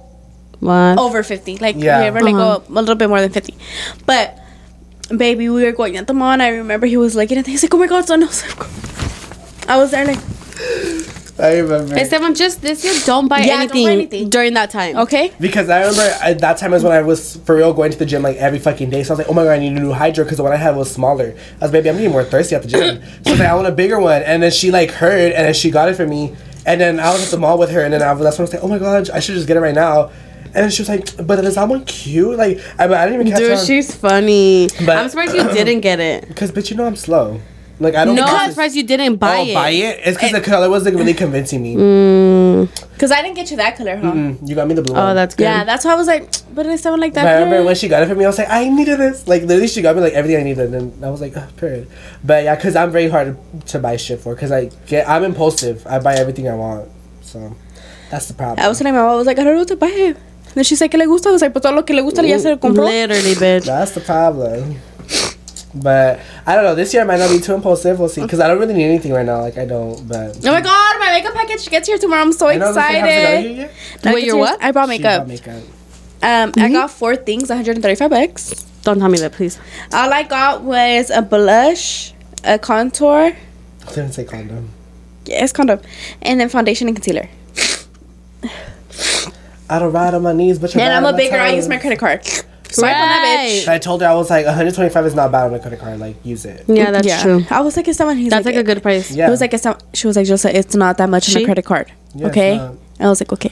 What? 0.60 0.96
over 0.98 1.24
50. 1.24 1.58
Like, 1.58 1.74
Yeah. 1.76 1.98
we 2.00 2.06
ever 2.06 2.20
like 2.20 2.34
Uh-huh. 2.36 2.58
go 2.60 2.64
a 2.68 2.80
little 2.80 2.94
bit 2.94 3.08
more 3.08 3.20
than 3.20 3.30
50. 3.30 3.54
But, 4.06 4.38
baby, 5.10 5.48
we 5.48 5.64
were 5.64 5.72
going 5.72 5.96
at 5.96 6.06
the 6.06 6.14
mall, 6.14 6.30
and 6.30 6.42
I 6.42 6.48
remember 6.50 6.86
he 6.86 6.96
was 6.96 7.16
looking 7.16 7.38
at 7.38 7.44
things 7.44 7.60
like, 7.64 7.74
oh 7.74 7.78
my 7.78 7.88
god, 7.88 8.06
son. 8.06 8.22
I 8.22 8.26
was 8.26 8.42
like, 8.46 9.68
I 9.68 9.76
was 9.78 9.90
there 9.90 10.04
like, 10.06 10.20
I 11.38 11.58
remember. 11.58 11.96
Esteban, 11.96 12.34
just 12.34 12.62
this 12.62 12.84
year, 12.84 12.94
don't 13.04 13.26
buy, 13.26 13.40
Yeah, 13.40 13.58
don't 13.58 13.68
buy 13.72 13.78
anything 13.78 13.88
anything. 13.88 14.30
during 14.30 14.54
that 14.54 14.70
time. 14.70 14.96
okay. 14.98 15.32
Because 15.40 15.68
I 15.68 15.80
remember 15.80 16.02
at 16.22 16.38
that 16.40 16.58
time 16.58 16.70
was 16.70 16.84
when 16.84 16.92
I 16.92 17.02
was 17.02 17.36
for 17.44 17.56
real 17.56 17.72
going 17.72 17.90
to 17.90 17.98
the 17.98 18.06
gym 18.06 18.22
like 18.22 18.36
every 18.36 18.58
fucking 18.60 18.90
day. 18.90 19.02
So 19.02 19.14
I 19.14 19.16
was 19.16 19.18
like, 19.18 19.28
oh 19.28 19.34
my 19.34 19.42
god, 19.44 19.52
I 19.52 19.58
need 19.58 19.72
a 19.76 19.80
new 19.80 19.92
hydro 19.92 20.24
because 20.24 20.36
the 20.36 20.44
one 20.44 20.52
I 20.52 20.56
had 20.56 20.76
was 20.76 20.90
smaller. 20.92 21.24
I 21.26 21.32
was 21.32 21.60
like, 21.62 21.72
baby, 21.72 21.90
I'm 21.90 21.96
getting 21.96 22.12
more 22.12 22.22
thirsty 22.24 22.54
at 22.54 22.62
the 22.62 22.68
gym. 22.68 23.02
so 23.24 23.30
I 23.30 23.30
was 23.30 23.38
like, 23.40 23.48
I 23.48 23.54
want 23.54 23.66
a 23.66 23.72
bigger 23.72 23.98
one. 23.98 24.22
And 24.22 24.42
then 24.42 24.52
she 24.52 24.70
like 24.70 24.90
heard 24.92 25.32
and 25.32 25.46
then 25.46 25.54
she 25.54 25.70
got 25.72 25.88
it 25.88 25.96
for 25.96 26.06
me. 26.06 26.36
And 26.66 26.80
then 26.80 27.00
I 27.00 27.12
was 27.12 27.24
at 27.24 27.30
the 27.30 27.38
mall 27.38 27.58
with 27.58 27.70
her 27.72 27.80
and 27.82 27.92
then 27.92 28.00
I, 28.02 28.14
that's 28.14 28.38
when 28.38 28.46
I 28.46 28.48
was 28.48 28.54
like, 28.54 28.62
oh 28.62 28.68
my 28.68 28.78
god, 28.78 29.10
I 29.10 29.18
should 29.20 29.34
just 29.34 29.48
get 29.48 29.56
it 29.56 29.60
right 29.60 29.74
now. 29.74 30.12
And 30.54 30.72
she 30.72 30.82
was 30.82 30.88
like, 30.88 31.26
but 31.26 31.44
is 31.44 31.56
that 31.56 31.68
one 31.68 31.84
cute? 31.84 32.38
Like, 32.38 32.60
I, 32.78 32.84
I 32.84 33.06
didn't 33.06 33.14
even 33.14 33.26
catch 33.32 33.40
Dude, 33.40 33.58
on. 33.58 33.64
she's 33.66 33.92
funny. 33.92 34.68
But- 34.86 34.96
I'm 34.98 35.08
surprised 35.08 35.34
you 35.34 35.42
didn't 35.52 35.80
get 35.80 35.98
it. 35.98 36.28
Because 36.28 36.52
bitch, 36.52 36.70
you 36.70 36.76
know 36.76 36.86
I'm 36.86 36.94
slow. 36.94 37.40
Like 37.80 37.94
I 37.96 38.04
don't. 38.04 38.14
No, 38.14 38.24
think 38.24 38.38
I'm 38.38 38.50
surprised 38.50 38.76
you 38.76 38.84
didn't 38.84 39.16
buy 39.16 39.38
it. 39.38 39.48
oh, 39.48 39.50
it. 39.50 39.54
buy 39.54 39.70
it. 39.70 40.00
It's 40.04 40.16
because 40.16 40.32
the 40.32 40.40
color 40.40 40.70
wasn't 40.70 40.96
really 40.96 41.14
convincing 41.14 41.62
me. 41.62 41.74
Because 42.92 43.10
I 43.10 43.20
didn't 43.22 43.34
get 43.34 43.50
you 43.50 43.56
that 43.56 43.76
color, 43.76 43.96
huh? 43.96 44.12
Mm, 44.12 44.48
you 44.48 44.54
got 44.54 44.68
me 44.68 44.74
the 44.74 44.82
blue 44.82 44.94
Oh, 44.94 45.06
one. 45.06 45.16
that's 45.16 45.34
good. 45.34 45.44
Yeah, 45.44 45.64
that's 45.64 45.84
why 45.84 45.92
I 45.92 45.96
was 45.96 46.06
like, 46.06 46.30
but 46.54 46.66
it's 46.66 46.82
someone 46.82 47.00
like 47.00 47.14
that. 47.14 47.24
But 47.24 47.30
I 47.30 47.42
remember 47.42 47.64
when 47.64 47.74
she 47.74 47.88
got 47.88 48.02
it 48.02 48.08
for 48.08 48.14
me, 48.14 48.24
I 48.24 48.28
was 48.28 48.38
like, 48.38 48.48
I 48.48 48.68
needed 48.68 48.98
this. 49.00 49.26
Like, 49.26 49.42
literally, 49.42 49.66
she 49.66 49.82
got 49.82 49.96
me 49.96 50.02
like 50.02 50.12
everything 50.12 50.40
I 50.40 50.44
needed, 50.44 50.72
and 50.72 51.04
I 51.04 51.10
was 51.10 51.20
like, 51.20 51.36
Ugh, 51.36 51.56
period. 51.56 51.88
But 52.22 52.44
yeah, 52.44 52.54
because 52.54 52.76
I'm 52.76 52.92
very 52.92 53.08
hard 53.08 53.36
to 53.66 53.78
buy 53.80 53.96
shit 53.96 54.20
for, 54.20 54.34
because 54.34 54.52
I 54.52 54.66
get, 54.86 55.08
I'm 55.08 55.24
impulsive. 55.24 55.84
I 55.86 55.98
buy 55.98 56.14
everything 56.14 56.48
I 56.48 56.54
want, 56.54 56.88
so 57.22 57.56
that's 58.10 58.28
the 58.28 58.34
problem. 58.34 58.64
I 58.64 58.68
was 58.68 58.78
telling 58.78 58.94
my 58.94 59.00
mom, 59.00 59.10
I 59.10 59.14
was 59.16 59.26
like, 59.26 59.38
I 59.40 59.44
don't 59.44 59.54
know 59.54 59.60
what 59.60 59.68
to 59.68 59.76
buy 59.76 59.88
him. 59.88 60.16
And 60.16 60.54
then 60.54 60.64
she's 60.64 60.80
like, 60.80 60.92
¿qué 60.92 60.98
le 60.98 61.06
gusta? 61.06 61.30
I 61.30 61.32
was 61.32 61.42
like, 61.42 61.52
pues 61.52 61.62
todo 61.62 61.74
lo 61.74 61.82
que 61.82 61.96
le 61.96 62.02
gusta 62.02 62.22
ya 62.22 62.38
se 62.38 62.50
lo 62.50 62.58
compró. 62.58 62.84
Literally, 62.86 63.34
bitch. 63.34 63.64
That's 63.66 63.90
the 63.90 64.00
problem. 64.00 64.76
But 65.74 66.20
I 66.46 66.54
don't 66.54 66.64
know. 66.64 66.74
This 66.74 66.92
year 66.94 67.02
I 67.02 67.06
might 67.06 67.18
not 67.18 67.30
be 67.30 67.40
too 67.40 67.52
impulsive. 67.54 67.98
We'll 67.98 68.08
see. 68.08 68.22
Because 68.22 68.38
I 68.40 68.46
don't 68.48 68.58
really 68.60 68.74
need 68.74 68.84
anything 68.84 69.12
right 69.12 69.26
now. 69.26 69.40
Like 69.40 69.58
I 69.58 69.64
don't. 69.64 70.06
But 70.06 70.38
Oh 70.46 70.52
my 70.52 70.60
god, 70.60 70.98
my 71.00 71.10
makeup 71.10 71.34
package 71.34 71.68
gets 71.68 71.88
here 71.88 71.98
tomorrow. 71.98 72.22
I'm 72.22 72.32
so 72.32 72.48
I 72.48 72.56
know 72.56 72.72
this 72.72 72.76
thing 72.84 72.94
hasn't 72.94 73.02
got 73.02 73.08
here 73.08 73.38
excited. 73.38 73.56
yet. 73.56 74.04
No, 74.04 74.14
Wait, 74.14 74.24
your 74.24 74.36
what? 74.36 74.62
I 74.62 74.70
brought 74.70 74.84
She 74.86 74.98
makeup. 74.98 75.20
bought 75.22 75.28
makeup. 75.28 75.62
Um, 76.22 76.52
I 76.56 76.70
got 76.70 76.90
four 76.90 77.16
things, 77.16 77.48
135 77.50 78.08
bucks. 78.10 78.62
Don't 78.82 78.98
tell 78.98 79.08
me 79.08 79.18
that, 79.18 79.32
please. 79.32 79.58
All 79.92 80.12
I 80.12 80.22
got 80.22 80.62
was 80.62 81.10
a 81.10 81.20
blush, 81.22 82.14
a 82.44 82.58
contour, 82.58 83.32
I 83.86 83.88
didn't 83.88 84.12
say 84.12 84.24
condom. 84.24 84.70
yes, 85.26 85.52
condom, 85.52 85.80
and 86.22 86.40
then 86.40 86.48
foundation 86.48 86.88
and 86.88 86.96
concealer. 86.96 87.28
I 89.68 89.78
don't 89.78 89.92
ride 89.92 90.14
on 90.14 90.22
my 90.22 90.32
knees, 90.32 90.58
but 90.58 90.74
you're 90.74 90.82
And 90.82 90.92
I'm 90.94 91.04
a 91.04 91.12
my 91.12 91.16
big 91.18 91.30
girl. 91.30 91.40
I 91.40 91.48
use 91.50 91.68
my 91.68 91.78
credit 91.78 91.98
card. 91.98 92.22
Swipe 92.74 92.96
on 92.96 93.08
that 93.08 93.46
bitch. 93.48 93.68
I 93.68 93.78
told 93.78 94.00
her 94.02 94.08
I 94.08 94.14
was 94.14 94.30
like 94.30 94.44
125 94.46 95.06
is 95.06 95.14
not 95.14 95.30
bad 95.32 95.46
on 95.46 95.54
a 95.54 95.58
credit 95.60 95.78
card. 95.80 95.98
Like 96.00 96.16
use 96.24 96.44
it. 96.44 96.64
Yeah, 96.68 96.90
that's 96.90 97.06
Yeah. 97.06 97.22
true. 97.22 97.44
I 97.50 97.60
was 97.60 97.76
like, 97.76 97.88
it's 97.88 97.98
someone. 97.98 98.16
He's 98.16 98.30
That's 98.30 98.44
like, 98.46 98.54
like 98.54 98.64
a 98.64 98.66
good 98.66 98.82
price. 98.82 99.10
Yeah. 99.10 99.28
It 99.28 99.30
was 99.30 99.40
like, 99.40 99.54
it's 99.54 99.64
not, 99.64 99.82
she 99.94 100.06
was 100.06 100.16
like, 100.16 100.26
just 100.26 100.44
it's 100.44 100.74
not 100.74 100.98
that 100.98 101.08
much 101.08 101.28
on 101.28 101.34
She? 101.34 101.42
a 101.42 101.46
credit 101.46 101.64
card. 101.64 101.92
Yeah, 102.14 102.26
okay. 102.28 102.56
not. 102.56 102.74
I 103.00 103.08
was 103.08 103.20
like, 103.20 103.32
okay. 103.32 103.50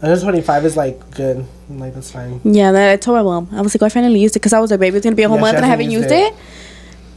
125 0.00 0.64
is 0.66 0.76
like 0.76 1.10
good. 1.12 1.44
I'm 1.70 1.78
like, 1.80 1.94
that's 1.94 2.10
fine. 2.10 2.40
Yeah, 2.44 2.72
then 2.72 2.90
I 2.92 2.96
told 2.96 3.16
my 3.16 3.22
mom. 3.22 3.48
I 3.52 3.62
was 3.62 3.74
like, 3.74 3.82
oh, 3.82 3.86
I 3.86 3.88
finally 3.88 4.20
used 4.20 4.36
it 4.36 4.40
because 4.40 4.52
I 4.52 4.60
was 4.60 4.70
like, 4.70 4.80
baby, 4.80 4.96
it's 4.98 5.04
gonna 5.04 5.16
be 5.16 5.22
a 5.22 5.28
whole 5.28 5.38
Yeah, 5.38 5.42
month 5.42 5.56
and 5.56 5.64
I 5.64 5.68
haven't 5.68 5.90
used 5.90 6.10
used 6.10 6.12
it. 6.14 6.32
it. 6.32 6.38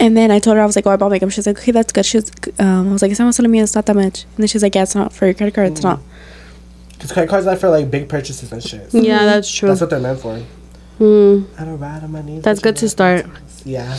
And 0.00 0.16
then 0.16 0.30
I 0.30 0.38
told 0.38 0.56
her 0.56 0.62
I 0.62 0.66
was 0.66 0.76
like, 0.76 0.86
oh, 0.86 0.90
I 0.90 0.96
bought 0.96 1.10
makeup. 1.10 1.30
She's 1.32 1.46
like, 1.46 1.58
okay, 1.58 1.72
that's 1.72 1.92
good. 1.92 2.06
She's, 2.06 2.30
um, 2.60 2.88
I 2.88 2.92
was 2.92 3.02
like, 3.02 3.14
someone's 3.16 3.36
telling 3.36 3.50
me 3.50 3.60
it's 3.60 3.74
not 3.74 3.84
that 3.86 3.96
much. 3.96 4.22
And 4.24 4.36
then 4.38 4.46
she's 4.46 4.62
like, 4.62 4.74
yeah, 4.76 4.84
it's 4.84 4.94
not 4.94 5.12
for 5.12 5.24
your 5.26 5.34
credit 5.34 5.54
card. 5.54 5.72
It's 5.72 5.82
not. 5.82 6.00
Because 6.92 7.12
credit 7.12 7.28
cards 7.28 7.46
are 7.46 7.56
for 7.56 7.68
like 7.68 7.90
big 7.90 8.08
purchases 8.08 8.50
and 8.52 8.62
shit. 8.62 8.88
Yeah, 8.94 9.24
that's 9.26 9.50
true. 9.52 9.68
That's 9.68 9.80
what 9.80 9.90
they're 9.90 10.00
meant 10.00 10.20
for. 10.20 10.40
Hmm. 10.98 11.42
I 11.58 11.64
don't 11.64 11.78
ride 11.78 12.02
on 12.02 12.12
my 12.12 12.22
knees. 12.22 12.42
That's 12.42 12.60
good 12.60 12.76
to 12.76 12.88
start. 12.88 13.26
Yeah. 13.64 13.96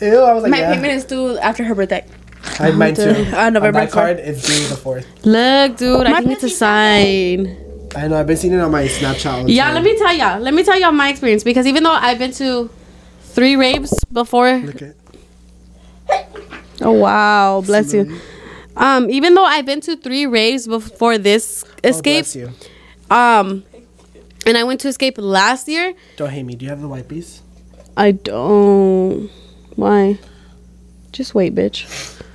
Ew, 0.00 0.18
I 0.20 0.32
was 0.34 0.42
like, 0.42 0.50
My 0.50 0.58
yeah. 0.58 0.74
payment 0.74 0.92
is 0.92 1.04
due 1.04 1.38
after 1.38 1.62
her 1.64 1.74
birthday. 1.74 2.04
I 2.58 2.70
mine 2.72 2.94
too. 2.94 3.02
Uh, 3.34 3.50
November 3.50 3.66
On 3.80 3.84
my 3.84 3.86
4th. 3.86 3.92
card, 3.92 4.18
is 4.20 4.42
due 4.42 4.68
the 4.68 4.76
fourth. 4.76 5.06
Look, 5.24 5.76
dude, 5.76 6.06
I 6.06 6.10
My 6.10 6.20
think 6.20 6.32
it's 6.32 6.44
a 6.44 6.48
sign. 6.50 7.56
I 7.96 8.08
know. 8.08 8.18
I've 8.18 8.26
been 8.26 8.36
seeing 8.36 8.52
it 8.52 8.60
on 8.60 8.70
my 8.72 8.84
Snapchat. 8.84 9.44
Yeah, 9.48 9.66
time. 9.66 9.74
let 9.74 9.84
me 9.84 9.96
tell 9.96 10.12
y'all. 10.12 10.40
Let 10.40 10.52
me 10.54 10.62
tell 10.64 10.78
y'all 10.78 10.92
my 10.92 11.08
experience 11.08 11.44
because 11.44 11.66
even 11.66 11.82
though 11.84 11.92
I've 11.92 12.18
been 12.18 12.32
to 12.32 12.68
three 13.22 13.54
raves 13.56 14.04
before. 14.12 14.58
Look 14.58 14.82
at. 14.82 14.94
Oh 16.80 16.92
wow, 16.92 17.62
bless 17.64 17.94
you. 17.94 18.18
Um, 18.76 19.08
even 19.08 19.34
though 19.34 19.44
I've 19.44 19.64
been 19.64 19.80
to 19.82 19.96
three 19.96 20.26
raves 20.26 20.66
before 20.66 21.16
this 21.18 21.64
Oh, 21.84 21.88
escape, 21.88 22.24
bless 22.24 22.36
you. 22.36 22.50
um, 23.16 23.62
and 24.46 24.56
I 24.56 24.64
went 24.64 24.80
to 24.80 24.88
escape 24.88 25.14
last 25.18 25.68
year. 25.68 25.94
Don't 26.16 26.30
hate 26.30 26.42
me. 26.44 26.54
Do 26.54 26.64
you 26.64 26.70
have 26.70 26.80
the 26.80 26.88
wipies? 26.88 27.40
I 27.96 28.12
don't. 28.12 29.30
Why? 29.76 30.18
Just 31.12 31.34
wait, 31.34 31.54
bitch. 31.54 31.86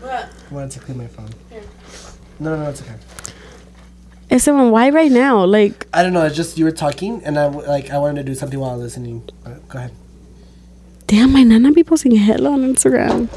I 0.03 0.27
wanted 0.53 0.71
to 0.71 0.79
clean 0.79 0.97
my 0.97 1.07
phone. 1.07 1.29
No, 2.39 2.55
no, 2.55 2.63
no, 2.63 2.69
it's 2.69 2.81
okay. 2.81 2.95
I 4.31 4.37
said, 4.37 4.53
well, 4.53 4.69
why 4.69 4.89
right 4.91 5.11
now? 5.11 5.43
Like, 5.43 5.87
I 5.93 6.03
don't 6.03 6.13
know. 6.13 6.23
It's 6.25 6.35
just 6.35 6.57
you 6.57 6.63
were 6.65 6.71
talking, 6.71 7.21
and 7.25 7.37
I 7.37 7.45
w- 7.45 7.67
like 7.67 7.89
I 7.89 7.97
wanted 7.97 8.17
to 8.17 8.23
do 8.23 8.35
something 8.35 8.59
while 8.59 8.69
I 8.71 8.73
was 8.73 8.83
listening. 8.83 9.27
But 9.43 9.67
go 9.67 9.79
ahead. 9.79 9.91
damn, 11.07 11.33
my 11.33 11.43
nana 11.43 11.71
be 11.71 11.83
posting 11.83 12.15
hella 12.15 12.51
on 12.51 12.61
Instagram. 12.61 13.27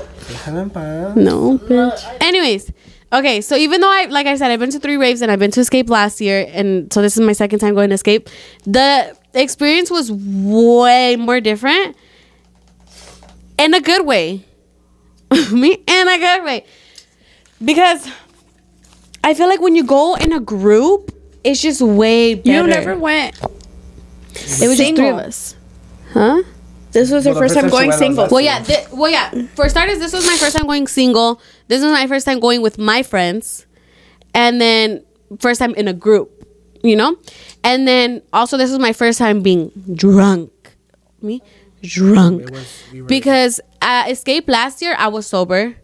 No, 1.16 1.58
bitch. 1.58 2.16
Anyways, 2.20 2.70
okay. 3.12 3.40
So 3.40 3.57
even 3.57 3.81
though 3.81 3.90
I, 3.90 4.07
like 4.07 4.27
I 4.27 4.37
said, 4.37 4.51
I've 4.51 4.61
been 4.61 4.70
to 4.70 4.81
three 4.81 4.96
raves 4.96 5.22
and 5.22 5.31
I've 5.31 5.38
been 5.38 5.51
to 5.53 5.61
Escape 5.61 5.88
last 5.90 6.20
year, 6.20 6.46
and 6.53 6.92
so 6.92 7.03
this 7.03 7.16
is 7.16 7.20
my 7.20 7.33
second 7.33 7.59
time 7.59 7.75
going 7.75 7.90
to 7.90 7.94
Escape. 7.94 8.29
The 8.66 9.16
experience 9.35 9.90
was 9.90 10.11
way 10.12 11.16
more 11.16 11.40
different, 11.40 11.96
in 13.59 13.75
a 13.75 13.81
good 13.81 14.07
way. 14.07 14.44
Me 15.53 15.72
in 15.87 16.09
a 16.09 16.18
good 16.18 16.44
way, 16.44 16.66
because 17.64 18.07
I 19.25 19.35
feel 19.35 19.48
like 19.48 19.61
when 19.61 19.75
you 19.75 19.85
go 19.85 20.14
in 20.16 20.33
a 20.33 20.40
group, 20.40 21.11
it's 21.42 21.62
just 21.62 21.81
way 21.81 22.35
better. 22.35 22.51
You 22.51 22.66
never 22.66 22.98
went. 22.98 23.38
It 24.35 24.68
was 24.68 24.77
just 24.79 24.96
three 24.96 25.09
of 25.09 25.16
us, 25.16 25.57
huh? 26.12 26.42
This 26.92 27.11
was 27.11 27.24
her 27.24 27.31
Well, 27.31 27.35
the 27.35 27.40
first 27.40 27.55
time 27.55 27.64
person 27.64 27.70
going 27.70 27.92
single. 27.92 28.28
Well, 28.31 28.40
yeah. 28.40 28.62
Thi- 28.62 28.94
well, 28.94 29.11
yeah. 29.11 29.31
For 29.55 29.68
starters, 29.68 29.98
this 29.98 30.12
was 30.12 30.26
my 30.26 30.37
first 30.37 30.57
time 30.57 30.66
going 30.66 30.87
single. 30.87 31.40
This 31.68 31.83
was 31.83 31.92
my 31.92 32.07
first 32.07 32.26
time 32.26 32.40
going 32.40 32.61
with 32.62 32.78
my 32.78 33.02
friends, 33.02 33.66
and 34.35 34.61
then 34.61 35.05
first 35.40 35.59
time 35.59 35.74
in 35.74 35.88
a 35.88 35.94
group. 35.94 36.31
You 36.83 36.96
know, 36.96 37.16
and 37.62 37.87
then 37.87 38.22
also 38.33 38.57
this 38.57 38.70
was 38.70 38.81
my 38.81 38.92
first 38.92 39.18
time 39.18 39.40
being 39.40 39.70
drunk. 39.94 40.50
Me, 41.22 41.40
drunk. 41.83 42.50
Was. 42.50 42.83
We 42.92 43.02
Because 43.02 43.61
at 43.81 44.11
Escape 44.11 44.48
last 44.48 44.83
year, 44.83 44.94
I 44.98 45.09
was 45.09 45.26
sober. 45.26 45.76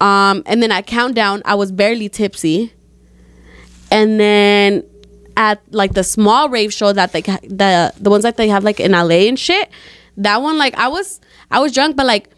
Um, 0.00 0.42
and 0.46 0.62
then 0.62 0.72
at 0.72 0.86
Countdown, 0.86 1.42
I 1.44 1.54
was 1.54 1.72
barely 1.72 2.08
tipsy. 2.08 2.72
And 3.90 4.18
then 4.20 4.82
at 5.36 5.60
like 5.70 5.92
the 5.94 6.04
small 6.04 6.48
rave 6.48 6.72
show 6.72 6.92
that 6.92 7.12
they 7.12 7.20
ha- 7.20 7.38
the 7.42 7.92
the 8.00 8.10
ones 8.10 8.22
that 8.22 8.36
they 8.36 8.48
have 8.48 8.64
like 8.64 8.80
in 8.80 8.92
LA 8.92 9.28
and 9.28 9.38
shit, 9.38 9.70
that 10.16 10.42
one 10.42 10.58
like 10.58 10.74
I 10.76 10.88
was 10.88 11.20
I 11.50 11.60
was 11.60 11.72
drunk, 11.72 11.96
but 11.96 12.06
like 12.06 12.30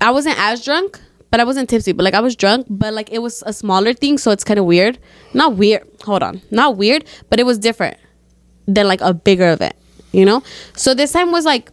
I 0.00 0.10
wasn't 0.10 0.38
as 0.38 0.64
drunk, 0.64 1.00
but 1.30 1.40
I 1.40 1.44
wasn't 1.44 1.68
tipsy. 1.68 1.92
But 1.92 2.04
like 2.04 2.14
I 2.14 2.20
was 2.20 2.36
drunk, 2.36 2.66
but 2.70 2.94
like 2.94 3.10
it 3.12 3.20
was 3.20 3.42
a 3.46 3.52
smaller 3.52 3.92
thing, 3.92 4.18
so 4.18 4.30
it's 4.30 4.44
kind 4.44 4.58
of 4.58 4.64
weird. 4.66 4.98
Not 5.34 5.56
weird. 5.56 5.86
Hold 6.04 6.22
on, 6.22 6.40
not 6.50 6.76
weird, 6.76 7.04
but 7.28 7.38
it 7.38 7.44
was 7.44 7.58
different 7.58 7.96
than 8.66 8.86
like 8.86 9.00
a 9.00 9.12
bigger 9.12 9.50
event, 9.52 9.74
you 10.12 10.24
know? 10.24 10.42
So 10.76 10.94
this 10.94 11.12
time 11.12 11.32
was 11.32 11.44
like 11.44 11.70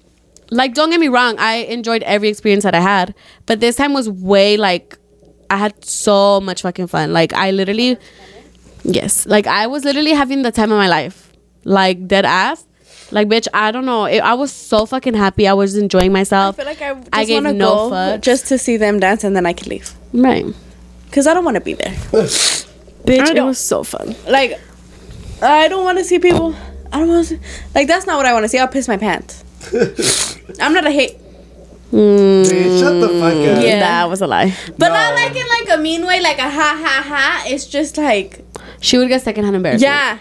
like 0.51 0.73
don't 0.73 0.89
get 0.89 0.99
me 0.99 1.07
wrong, 1.07 1.35
I 1.37 1.55
enjoyed 1.55 2.03
every 2.03 2.29
experience 2.29 2.63
that 2.63 2.75
I 2.75 2.79
had, 2.79 3.13
but 3.45 3.59
this 3.59 3.75
time 3.75 3.93
was 3.93 4.09
way 4.09 4.57
like 4.57 4.97
I 5.49 5.57
had 5.57 5.83
so 5.85 6.41
much 6.41 6.61
fucking 6.61 6.87
fun. 6.87 7.13
Like 7.13 7.33
I 7.33 7.51
literally 7.51 7.97
yes, 8.83 9.25
like 9.25 9.47
I 9.47 9.67
was 9.67 9.83
literally 9.83 10.11
having 10.11 10.41
the 10.41 10.51
time 10.51 10.71
of 10.71 10.77
my 10.77 10.87
life. 10.87 11.31
Like 11.63 12.07
dead 12.07 12.25
ass. 12.25 12.65
Like 13.11 13.27
bitch, 13.29 13.47
I 13.53 13.71
don't 13.71 13.85
know. 13.85 14.05
It, 14.05 14.19
I 14.19 14.33
was 14.33 14.51
so 14.51 14.85
fucking 14.85 15.13
happy. 15.13 15.47
I 15.47 15.53
was 15.53 15.77
enjoying 15.77 16.11
myself. 16.11 16.55
I 16.59 16.63
feel 16.63 16.65
like 16.65 16.81
I 16.81 16.93
just 16.95 17.09
I 17.13 17.25
gave 17.25 17.43
want 17.43 17.53
to 17.55 17.57
no 17.57 17.89
go 17.89 17.95
fucks. 17.95 18.21
just 18.21 18.47
to 18.47 18.57
see 18.57 18.75
them 18.77 18.99
dance 18.99 19.23
and 19.23 19.35
then 19.35 19.45
I 19.45 19.53
can 19.53 19.69
leave. 19.69 19.93
right. 20.13 20.45
Cause 21.11 21.25
I 21.25 21.33
don't 21.33 21.45
want 21.45 21.55
to 21.55 21.61
be 21.61 21.73
there. 21.73 21.93
Bitch, 23.05 23.33
it 23.33 23.41
was 23.41 23.57
so 23.57 23.83
fun. 23.83 24.13
Like, 24.27 24.59
I 25.41 25.69
don't 25.69 25.85
want 25.85 25.97
to 25.99 26.03
see 26.03 26.19
people. 26.19 26.53
I 26.91 26.99
don't 26.99 27.07
want 27.07 27.27
to. 27.29 27.39
Like 27.73 27.87
that's 27.87 28.05
not 28.05 28.17
what 28.17 28.25
I 28.25 28.33
want 28.33 28.43
to 28.43 28.49
see. 28.49 28.59
I'll 28.59 28.67
piss 28.67 28.87
my 28.89 28.97
pants. 28.97 29.43
I'm 30.61 30.73
not 30.73 30.85
a 30.85 30.91
hate, 30.91 31.17
mm. 31.91 32.43
Bitch, 32.43 32.79
shut 32.79 32.99
the 33.01 33.07
fuck 33.07 33.33
up. 33.33 33.63
Yeah. 33.63 33.79
That 33.79 34.09
was 34.09 34.21
a 34.21 34.27
lie. 34.27 34.53
but 34.77 34.87
No. 34.89 34.93
not 34.93 35.13
like 35.15 35.35
in 35.35 35.47
like 35.47 35.79
a 35.79 35.81
mean 35.81 36.05
way, 36.05 36.21
like 36.21 36.37
a 36.39 36.49
ha 36.49 36.79
ha 36.83 37.03
ha. 37.07 37.43
It's 37.47 37.65
just 37.65 37.97
like 37.97 38.41
She 38.81 38.97
would 38.97 39.07
get 39.07 39.21
secondhand 39.21 39.55
embarrassment. 39.55 39.89
yeah, 39.89 40.19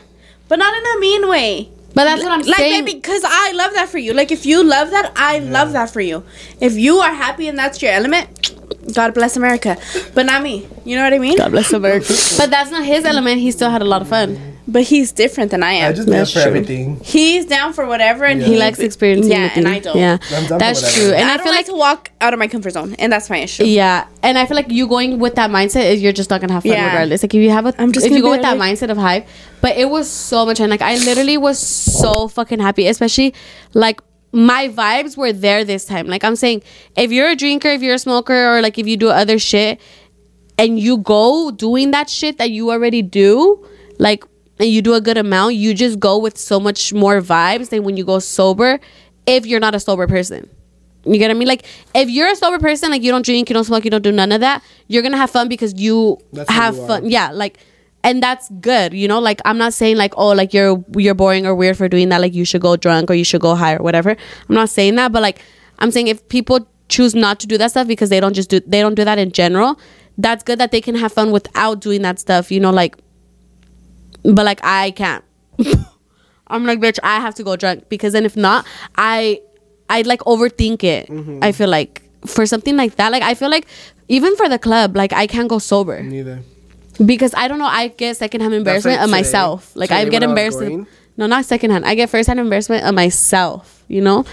but 0.48 0.58
not 0.58 0.72
in 0.76 0.84
a 0.96 1.00
mean 1.00 1.28
way. 1.28 1.68
But 1.96 2.04
that's 2.04 2.22
what 2.22 2.30
I'm 2.30 2.42
like 2.42 2.56
saying. 2.56 2.84
baby, 2.84 2.98
because 2.98 3.22
I 3.24 3.52
love 3.52 3.72
that 3.72 3.88
for 3.88 3.96
you. 3.96 4.12
Like 4.12 4.30
if 4.30 4.44
you 4.44 4.62
love 4.62 4.90
that, 4.90 5.12
I 5.16 5.38
love 5.38 5.72
that 5.72 5.88
for 5.88 6.02
you. 6.02 6.24
If 6.60 6.74
you 6.74 6.98
are 6.98 7.10
happy 7.10 7.48
and 7.48 7.58
that's 7.58 7.80
your 7.80 7.90
element, 7.90 8.52
God 8.94 9.14
bless 9.14 9.34
America. 9.34 9.78
But 10.14 10.26
not 10.26 10.42
me. 10.42 10.68
You 10.84 10.96
know 10.96 11.04
what 11.04 11.14
I 11.14 11.18
mean? 11.18 11.38
God 11.38 11.52
bless 11.52 11.72
America. 11.72 12.08
but 12.36 12.50
that's 12.50 12.70
not 12.70 12.84
his 12.84 13.06
element. 13.06 13.40
He 13.40 13.50
still 13.50 13.70
had 13.70 13.80
a 13.80 13.86
lot 13.86 14.02
of 14.02 14.08
fun. 14.08 14.55
But 14.68 14.82
he's 14.82 15.12
different 15.12 15.52
than 15.52 15.62
I 15.62 15.74
am. 15.74 15.84
I 15.84 15.88
am. 15.90 15.94
just 15.94 16.08
live 16.08 16.18
That's 16.18 16.32
for 16.32 16.40
true. 16.40 16.48
everything. 16.48 17.00
he's 17.04 17.46
down 17.46 17.72
for 17.72 17.86
whatever, 17.86 18.24
and 18.24 18.40
Yeah. 18.40 18.46
He 18.48 18.58
likes 18.58 18.80
experiencing. 18.80 19.30
Yeah, 19.30 19.46
new 19.46 19.52
and. 19.54 19.68
I 19.68 19.78
don't. 19.78 19.96
Yeah, 19.96 20.18
I'm 20.32 20.46
down 20.46 20.58
that's 20.58 20.82
whatever. 20.82 21.00
true. 21.00 21.12
And 21.14 21.24
I, 21.30 21.34
I, 21.34 21.36
don't 21.36 21.44
feel 21.44 21.52
like 21.52 21.58
like 21.58 21.66
to 21.66 21.74
walk 21.76 22.10
out 22.20 22.32
of 22.32 22.38
my 22.40 22.48
comfort 22.48 22.70
zone, 22.72 22.94
and 22.98 23.12
that's 23.12 23.30
my 23.30 23.38
issue. 23.38 23.64
yeah, 23.64 24.08
and 24.24 24.36
I 24.36 24.44
feel 24.46 24.56
like 24.56 24.70
you 24.70 24.88
going 24.88 25.20
with 25.20 25.36
that 25.36 25.50
mindset 25.50 25.84
is 25.92 26.02
you're 26.02 26.12
just 26.12 26.30
not 26.30 26.40
gonna 26.40 26.52
have 26.54 26.64
fun 26.64 26.72
Yeah. 26.72 26.86
regardless. 26.86 27.22
Like 27.22 27.34
if 27.34 27.40
you 27.42 27.50
have 27.50 27.66
a, 27.66 27.74
I'm 27.80 27.92
just 27.92 28.06
if 28.06 28.12
you 28.12 28.22
go 28.22 28.28
be 28.28 28.38
with 28.38 28.42
that 28.42 28.58
like- 28.58 28.76
mindset 28.76 28.90
of 28.90 28.96
hype. 28.96 29.28
But 29.60 29.76
it 29.76 29.88
was 29.88 30.10
so 30.10 30.44
much 30.44 30.58
fun. 30.58 30.68
Like 30.68 30.82
I 30.82 30.96
literally 30.96 31.36
was 31.38 31.58
so 31.60 32.26
fucking 32.26 32.58
happy, 32.58 32.88
especially 32.88 33.34
like 33.72 34.00
my 34.32 34.68
vibes 34.68 35.16
were 35.16 35.32
there 35.32 35.64
this 35.64 35.84
time. 35.84 36.08
Like 36.08 36.24
I'm 36.24 36.34
saying, 36.36 36.62
if 36.96 37.12
you're 37.12 37.28
a 37.30 37.36
drinker, 37.36 37.68
if 37.68 37.82
you're 37.82 37.94
a 37.94 37.98
smoker, 38.00 38.56
or 38.56 38.62
like 38.62 38.78
if 38.78 38.86
you 38.88 38.96
do 38.96 39.10
other 39.10 39.38
shit, 39.38 39.80
and 40.58 40.78
you 40.80 40.98
go 40.98 41.50
doing 41.52 41.92
that 41.92 42.10
shit 42.10 42.38
that 42.38 42.50
you 42.50 42.70
already 42.72 43.00
do, 43.02 43.64
like 43.98 44.24
and 44.58 44.68
you 44.68 44.82
do 44.82 44.94
a 44.94 45.00
good 45.00 45.18
amount, 45.18 45.54
you 45.54 45.74
just 45.74 46.00
go 46.00 46.18
with 46.18 46.38
so 46.38 46.58
much 46.58 46.92
more 46.92 47.20
vibes 47.20 47.68
than 47.70 47.84
when 47.84 47.96
you 47.96 48.04
go 48.04 48.18
sober 48.18 48.80
if 49.26 49.46
you're 49.46 49.60
not 49.60 49.74
a 49.74 49.80
sober 49.80 50.06
person. 50.06 50.48
You 51.04 51.18
get 51.18 51.28
what 51.28 51.36
I 51.36 51.38
mean? 51.38 51.48
Like 51.48 51.64
if 51.94 52.08
you're 52.10 52.28
a 52.30 52.36
sober 52.36 52.58
person, 52.58 52.90
like 52.90 53.02
you 53.02 53.12
don't 53.12 53.24
drink, 53.24 53.48
you 53.48 53.54
don't 53.54 53.64
smoke, 53.64 53.84
you 53.84 53.90
don't 53.90 54.02
do 54.02 54.12
none 54.12 54.32
of 54.32 54.40
that, 54.40 54.62
you're 54.88 55.02
gonna 55.02 55.16
have 55.16 55.30
fun 55.30 55.48
because 55.48 55.74
you 55.80 56.18
That's 56.32 56.50
have 56.50 56.76
you 56.76 56.82
are. 56.82 56.86
fun. 56.88 57.10
Yeah, 57.10 57.30
like 57.30 57.58
and 58.02 58.22
that's 58.22 58.48
good, 58.60 58.92
you 58.92 59.06
know. 59.08 59.20
Like 59.20 59.40
I'm 59.44 59.58
not 59.58 59.72
saying 59.72 59.96
like 59.96 60.14
oh 60.16 60.28
like 60.30 60.52
you're 60.52 60.84
you're 60.96 61.14
boring 61.14 61.46
or 61.46 61.54
weird 61.54 61.76
for 61.76 61.88
doing 61.88 62.08
that. 62.08 62.20
Like 62.20 62.34
you 62.34 62.44
should 62.44 62.60
go 62.60 62.76
drunk 62.76 63.10
or 63.10 63.14
you 63.14 63.24
should 63.24 63.40
go 63.40 63.54
high 63.54 63.74
or 63.74 63.82
whatever. 63.82 64.10
I'm 64.48 64.54
not 64.54 64.68
saying 64.68 64.96
that, 64.96 65.12
but 65.12 65.22
like 65.22 65.40
I'm 65.78 65.90
saying 65.90 66.08
if 66.08 66.28
people 66.28 66.66
choose 66.88 67.14
not 67.14 67.40
to 67.40 67.46
do 67.46 67.58
that 67.58 67.70
stuff 67.72 67.86
because 67.88 68.10
they 68.10 68.20
don't 68.20 68.34
just 68.34 68.50
do 68.50 68.60
they 68.60 68.80
don't 68.80 68.94
do 68.94 69.04
that 69.04 69.18
in 69.18 69.30
general, 69.30 69.78
that's 70.18 70.42
good 70.42 70.58
that 70.58 70.72
they 70.72 70.80
can 70.80 70.94
have 70.96 71.12
fun 71.12 71.30
without 71.30 71.80
doing 71.80 72.02
that 72.02 72.18
stuff. 72.18 72.50
You 72.50 72.58
know, 72.58 72.70
like 72.70 72.96
but 74.34 74.44
like 74.44 74.60
I 74.62 74.90
can't. 74.92 75.24
I'm 76.48 76.64
like, 76.64 76.78
bitch, 76.78 76.98
I 77.02 77.16
have 77.20 77.34
to 77.36 77.42
go 77.42 77.56
drunk 77.56 77.88
because 77.88 78.12
then 78.12 78.24
if 78.24 78.36
not, 78.36 78.66
I 78.96 79.40
I'd 79.90 80.06
like 80.06 80.20
overthink 80.20 80.84
it. 80.84 81.08
Mm-hmm. 81.08 81.40
I 81.42 81.52
feel 81.52 81.68
like 81.68 82.02
for 82.26 82.46
something 82.46 82.76
like 82.76 82.96
that, 82.96 83.10
like 83.12 83.22
I 83.22 83.34
feel 83.34 83.50
like 83.50 83.66
even 84.08 84.36
for 84.36 84.48
the 84.48 84.58
club, 84.58 84.96
like 84.96 85.12
I 85.12 85.26
can't 85.26 85.48
go 85.48 85.58
sober 85.58 86.02
Neither. 86.02 86.40
because 87.04 87.34
I 87.34 87.48
don't 87.48 87.58
know. 87.58 87.66
I 87.66 87.88
get 87.88 88.16
secondhand 88.16 88.54
embarrassment 88.54 88.96
like 88.98 89.04
of 89.04 89.10
today. 89.10 89.18
myself. 89.18 89.74
Like 89.74 89.90
I 89.90 90.04
Today 90.04 90.10
get 90.18 90.22
I 90.22 90.26
was 90.26 90.54
embarrassed. 90.60 90.88
No, 91.16 91.26
not 91.26 91.44
secondhand. 91.46 91.84
I 91.86 91.94
get 91.94 92.10
firsthand 92.10 92.38
embarrassment 92.38 92.84
of 92.84 92.94
myself. 92.94 93.84
You 93.88 94.02
know. 94.02 94.24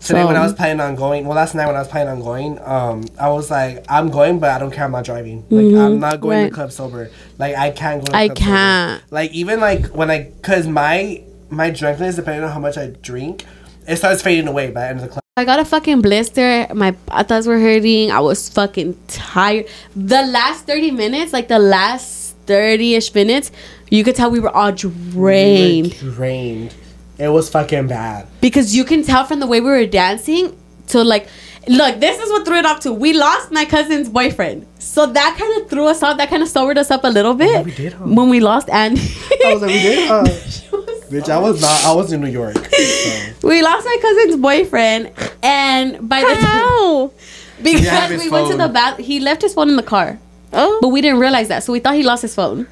Today 0.00 0.24
when 0.24 0.36
I 0.36 0.40
was 0.42 0.54
planning 0.54 0.80
on 0.80 0.94
going, 0.94 1.26
well, 1.26 1.36
last 1.36 1.54
night 1.54 1.66
when 1.66 1.76
I 1.76 1.80
was 1.80 1.88
planning 1.88 2.12
on 2.14 2.20
going, 2.22 2.58
um, 2.60 3.04
I 3.18 3.28
was 3.28 3.50
like, 3.50 3.84
I'm 3.88 4.08
going, 4.10 4.38
but 4.38 4.50
I 4.50 4.58
don't 4.58 4.70
care. 4.70 4.84
I'm 4.84 4.92
not 4.92 5.04
driving. 5.04 5.44
Like, 5.50 5.66
I'm 5.78 6.00
not 6.00 6.20
going 6.20 6.20
to 6.20 6.20
Mm-hmm. 6.20 6.28
right. 6.30 6.50
the 6.50 6.54
club 6.54 6.72
sober. 6.72 7.10
Like, 7.38 7.54
I 7.56 7.70
can't 7.70 8.00
go. 8.04 8.12
To 8.12 8.16
I 8.16 8.28
club 8.28 8.38
can't. 8.38 9.02
Like, 9.12 9.32
even 9.32 9.60
like 9.60 9.86
when 9.88 10.10
I, 10.10 10.32
cause 10.42 10.66
my 10.66 11.22
my 11.50 11.70
drunkenness, 11.70 12.16
depending 12.16 12.44
on 12.44 12.50
how 12.50 12.60
much 12.60 12.78
I 12.78 12.88
drink, 13.02 13.44
it 13.86 13.96
starts 13.96 14.22
fading 14.22 14.48
away 14.48 14.70
by 14.70 14.80
the 14.82 14.86
end 14.88 14.98
of 15.00 15.02
the 15.04 15.08
club. 15.08 15.20
I 15.36 15.44
got 15.44 15.58
a 15.60 15.64
fucking 15.64 16.00
blister. 16.00 16.66
My 16.74 16.92
patas 16.92 17.46
were 17.46 17.58
hurting. 17.58 18.10
I 18.10 18.20
was 18.20 18.48
fucking 18.48 18.98
tired. 19.08 19.66
The 19.96 20.22
last 20.26 20.66
30 20.66 20.90
minutes, 20.92 21.32
like 21.32 21.48
the 21.48 21.58
last 21.58 22.36
30-ish 22.46 23.14
minutes, 23.14 23.50
you 23.90 24.04
could 24.04 24.14
tell 24.16 24.30
we 24.30 24.40
were 24.40 24.50
all 24.54 24.72
drained. 24.72 25.96
We 26.02 26.08
were 26.08 26.14
drained. 26.14 26.74
It 27.20 27.28
was 27.28 27.48
fucking 27.50 27.86
bad. 27.88 28.26
because 28.40 28.74
you 28.74 28.84
can 28.84 29.02
tell 29.04 29.24
from 29.24 29.40
the 29.40 29.46
way 29.46 29.60
we 29.60 29.68
were 29.70 29.86
dancing 29.86 30.56
to 30.88 31.04
like 31.04 31.28
look 31.68 32.00
this 32.00 32.18
is 32.18 32.30
what 32.30 32.44
threw 32.46 32.56
it 32.56 32.64
off 32.66 32.80
too 32.80 32.92
we 32.92 33.12
lost 33.12 33.52
my 33.52 33.64
cousin's 33.66 34.08
boyfriend 34.08 34.66
so 34.78 35.04
that 35.06 35.36
kind 35.38 35.52
of 35.62 35.68
threw 35.70 35.84
us 35.86 36.02
off 36.02 36.16
that 36.16 36.28
kind 36.30 36.42
of 36.42 36.48
sobered 36.48 36.78
us 36.78 36.90
up 36.90 37.04
a 37.04 37.08
little 37.08 37.34
bit 37.34 37.50
yeah, 37.52 37.62
we 37.62 37.70
did, 37.72 37.92
huh? 37.92 38.04
when 38.06 38.28
we 38.30 38.40
lost 38.40 38.68
Andy 38.70 39.00
I 39.44 39.52
was 39.52 39.62
like, 39.62 39.70
we 39.70 39.82
did, 39.82 40.08
huh? 40.08 40.24
Bitch, 41.10 41.28
I 41.28 41.38
was 41.38 41.60
not. 41.60 41.84
I 41.84 41.92
was 41.92 42.12
in 42.12 42.20
New 42.20 42.28
York. 42.30 42.54
So. 42.56 43.48
we 43.48 43.62
lost 43.62 43.84
my 43.84 43.96
cousin's 44.00 44.36
boyfriend 44.40 45.10
and 45.42 46.08
by 46.08 46.20
the 46.20 46.34
time 46.40 47.10
because 47.62 47.88
have 47.88 48.10
his 48.10 48.22
we 48.24 48.30
went 48.30 48.50
to 48.50 48.56
the 48.56 48.68
bath 48.68 48.96
he 48.98 49.20
left 49.20 49.42
his 49.42 49.52
phone 49.54 49.68
in 49.68 49.76
the 49.76 49.82
car 49.82 50.18
Oh. 50.52 50.78
but 50.80 50.88
we 50.88 51.00
didn't 51.00 51.20
realize 51.20 51.48
that 51.48 51.62
so 51.62 51.72
we 51.72 51.78
thought 51.80 51.94
he 51.94 52.02
lost 52.02 52.22
his 52.22 52.34
phone 52.34 52.66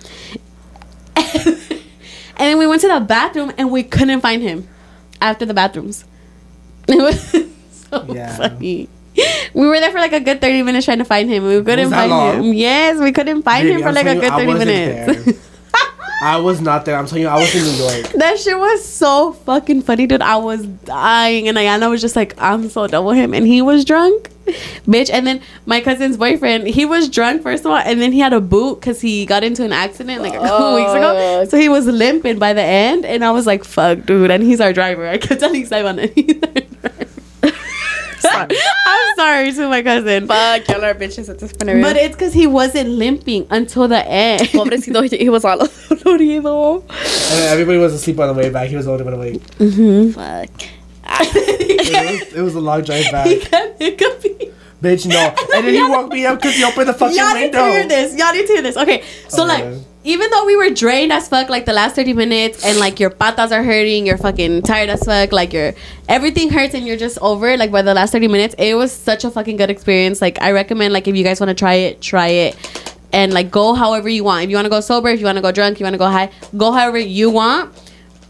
and 2.38 2.46
then 2.48 2.58
we 2.58 2.66
went 2.66 2.80
to 2.80 2.88
the 2.88 3.00
bathroom 3.00 3.52
and 3.58 3.70
we 3.70 3.82
couldn't 3.82 4.20
find 4.20 4.42
him 4.42 4.66
after 5.20 5.44
the 5.44 5.54
bathrooms 5.54 6.04
it 6.88 6.96
was 6.96 7.20
so 7.90 8.04
Yeah. 8.12 8.36
funny 8.36 8.88
we 9.52 9.66
were 9.66 9.80
there 9.80 9.90
for 9.90 9.98
like 9.98 10.12
a 10.12 10.20
good 10.20 10.40
30 10.40 10.62
minutes 10.62 10.84
trying 10.84 10.98
to 10.98 11.04
find 11.04 11.28
him 11.28 11.44
we 11.44 11.62
couldn't 11.62 11.90
find 11.90 12.10
long? 12.10 12.42
him 12.44 12.52
yes 12.54 12.98
we 13.00 13.10
couldn't 13.12 13.42
find 13.42 13.66
Baby, 13.66 13.76
him 13.76 13.82
for 13.82 13.92
like 13.92 14.06
a 14.06 14.14
good 14.14 14.30
30 14.32 14.54
minutes. 14.64 15.44
I 16.20 16.38
was 16.38 16.60
not 16.60 16.84
there. 16.84 16.96
I'm 16.96 17.06
telling 17.06 17.22
you, 17.22 17.28
I 17.28 17.36
was 17.38 17.54
in 17.54 17.62
New 17.62 17.84
York. 17.84 18.12
that 18.14 18.38
shit 18.38 18.58
was 18.58 18.84
so 18.84 19.32
fucking 19.32 19.82
funny 19.82 20.06
dude 20.06 20.20
i 20.22 20.36
was 20.36 20.66
dying 20.66 21.48
and 21.48 21.56
Ayana 21.56 21.88
was 21.88 22.00
just 22.00 22.16
like 22.16 22.34
i'm 22.38 22.68
so 22.68 22.86
done 22.86 23.04
with 23.04 23.16
him 23.16 23.32
and 23.34 23.46
he 23.46 23.62
was 23.62 23.84
drunk 23.84 24.30
bitch 24.86 25.10
and 25.12 25.26
then 25.26 25.40
my 25.66 25.80
cousin's 25.80 26.16
boyfriend 26.16 26.66
he 26.66 26.84
was 26.84 27.08
drunk 27.08 27.42
first 27.42 27.64
of 27.64 27.70
all 27.70 27.76
and 27.76 28.00
then 28.00 28.12
he 28.12 28.18
had 28.18 28.32
a 28.32 28.40
boot 28.40 28.80
because 28.80 29.00
he 29.00 29.26
got 29.26 29.44
into 29.44 29.64
an 29.64 29.72
accident 29.72 30.22
like 30.22 30.34
a 30.34 30.38
couple 30.38 30.66
oh, 30.66 30.76
weeks 30.76 30.90
ago 30.90 31.14
Oh. 31.16 31.44
so 31.44 31.56
he 31.58 31.68
was 31.68 31.86
limping 31.86 32.38
by 32.38 32.52
the 32.52 32.62
end 32.62 33.04
and 33.04 33.24
i 33.24 33.30
was 33.30 33.46
like 33.46 33.64
fuck 33.64 34.04
dude 34.04 34.30
and 34.30 34.42
he's 34.42 34.60
our 34.60 34.72
driver 34.72 35.06
i 35.06 35.18
kept 35.18 35.40
telling 35.40 35.64
Simon 35.66 35.96
that 35.96 36.12
he's 36.14 36.42
our 36.42 36.50
driver 36.52 36.67
Sorry. 38.20 38.48
i'm 38.86 39.16
sorry 39.16 39.52
to 39.52 39.68
my 39.68 39.82
cousin 39.82 40.26
Fuck, 40.26 40.68
y'all 40.68 40.84
are 40.84 40.94
bitches 40.94 41.28
at 41.28 41.38
this 41.38 41.52
point. 41.52 41.82
but 41.82 41.96
it's 41.96 42.14
because 42.16 42.32
he 42.32 42.46
wasn't 42.46 42.88
limping 42.90 43.46
until 43.50 43.88
the 43.88 44.04
end 44.06 44.42
Pobrecito, 44.48 45.08
he 45.16 45.28
was 45.28 45.44
all 45.44 45.58
dolorido. 45.58 46.82
And 46.88 47.40
everybody 47.52 47.78
was 47.78 47.94
asleep 47.94 48.18
on 48.20 48.28
the 48.28 48.34
way 48.42 48.50
back. 48.50 48.68
He 48.68 48.76
was 48.76 48.86
the 48.86 48.92
only 48.92 49.04
one 49.04 49.14
awake. 49.14 49.42
Fuck. 50.14 50.68
It 51.10 52.20
was, 52.20 52.32
it 52.34 52.42
was 52.42 52.54
a 52.54 52.60
long 52.60 52.82
drive 52.82 53.04
he 53.06 53.10
back. 53.10 53.40
kept 53.50 53.82
hiccuping 53.82 54.52
Bitch, 54.82 55.06
no. 55.06 55.34
And 55.56 55.66
then 55.66 55.74
he 55.74 55.82
woke 55.82 56.12
me 56.12 56.24
up 56.24 56.40
because 56.40 56.54
he 56.54 56.62
opened 56.62 56.88
the 56.88 56.94
fucking 56.94 57.16
Y'all 57.16 57.34
need 57.34 57.42
window. 57.52 57.64
to 57.66 57.70
hear 57.72 57.88
this. 57.88 58.16
Y'all 58.16 58.32
need 58.32 58.46
to 58.46 58.52
hear 58.52 58.62
this. 58.62 58.76
Okay, 58.76 59.02
so 59.26 59.42
Oh, 59.42 59.46
like, 59.46 59.64
man. 59.64 59.84
Even 60.08 60.30
though 60.30 60.46
we 60.46 60.56
were 60.56 60.70
drained 60.70 61.12
as 61.12 61.28
fuck, 61.28 61.50
like 61.50 61.66
the 61.66 61.74
last 61.74 61.94
thirty 61.94 62.14
minutes, 62.14 62.64
and 62.64 62.78
like 62.78 62.98
your 62.98 63.10
patas 63.10 63.52
are 63.52 63.62
hurting, 63.62 64.06
you're 64.06 64.16
fucking 64.16 64.62
tired 64.62 64.88
as 64.88 65.04
fuck, 65.04 65.32
like 65.32 65.52
your 65.52 65.74
everything 66.08 66.48
hurts, 66.48 66.72
and 66.72 66.86
you're 66.86 66.96
just 66.96 67.18
over. 67.18 67.58
Like 67.58 67.70
by 67.70 67.82
the 67.82 67.92
last 67.92 68.12
thirty 68.12 68.26
minutes, 68.26 68.54
it 68.58 68.74
was 68.74 68.90
such 68.90 69.24
a 69.24 69.30
fucking 69.30 69.58
good 69.58 69.68
experience. 69.68 70.22
Like 70.22 70.40
I 70.40 70.52
recommend, 70.52 70.94
like 70.94 71.08
if 71.08 71.14
you 71.14 71.22
guys 71.22 71.40
want 71.40 71.50
to 71.50 71.54
try 71.54 71.74
it, 71.74 72.00
try 72.00 72.28
it, 72.28 72.56
and 73.12 73.34
like 73.34 73.50
go 73.50 73.74
however 73.74 74.08
you 74.08 74.24
want. 74.24 74.44
If 74.44 74.50
you 74.50 74.56
want 74.56 74.64
to 74.64 74.70
go 74.70 74.80
sober, 74.80 75.10
if 75.10 75.20
you 75.20 75.26
want 75.26 75.36
to 75.36 75.42
go 75.42 75.52
drunk, 75.52 75.78
you 75.78 75.84
want 75.84 75.92
to 75.92 75.98
go 75.98 76.08
high, 76.08 76.30
go 76.56 76.72
however 76.72 76.96
you 76.96 77.28
want. 77.28 77.74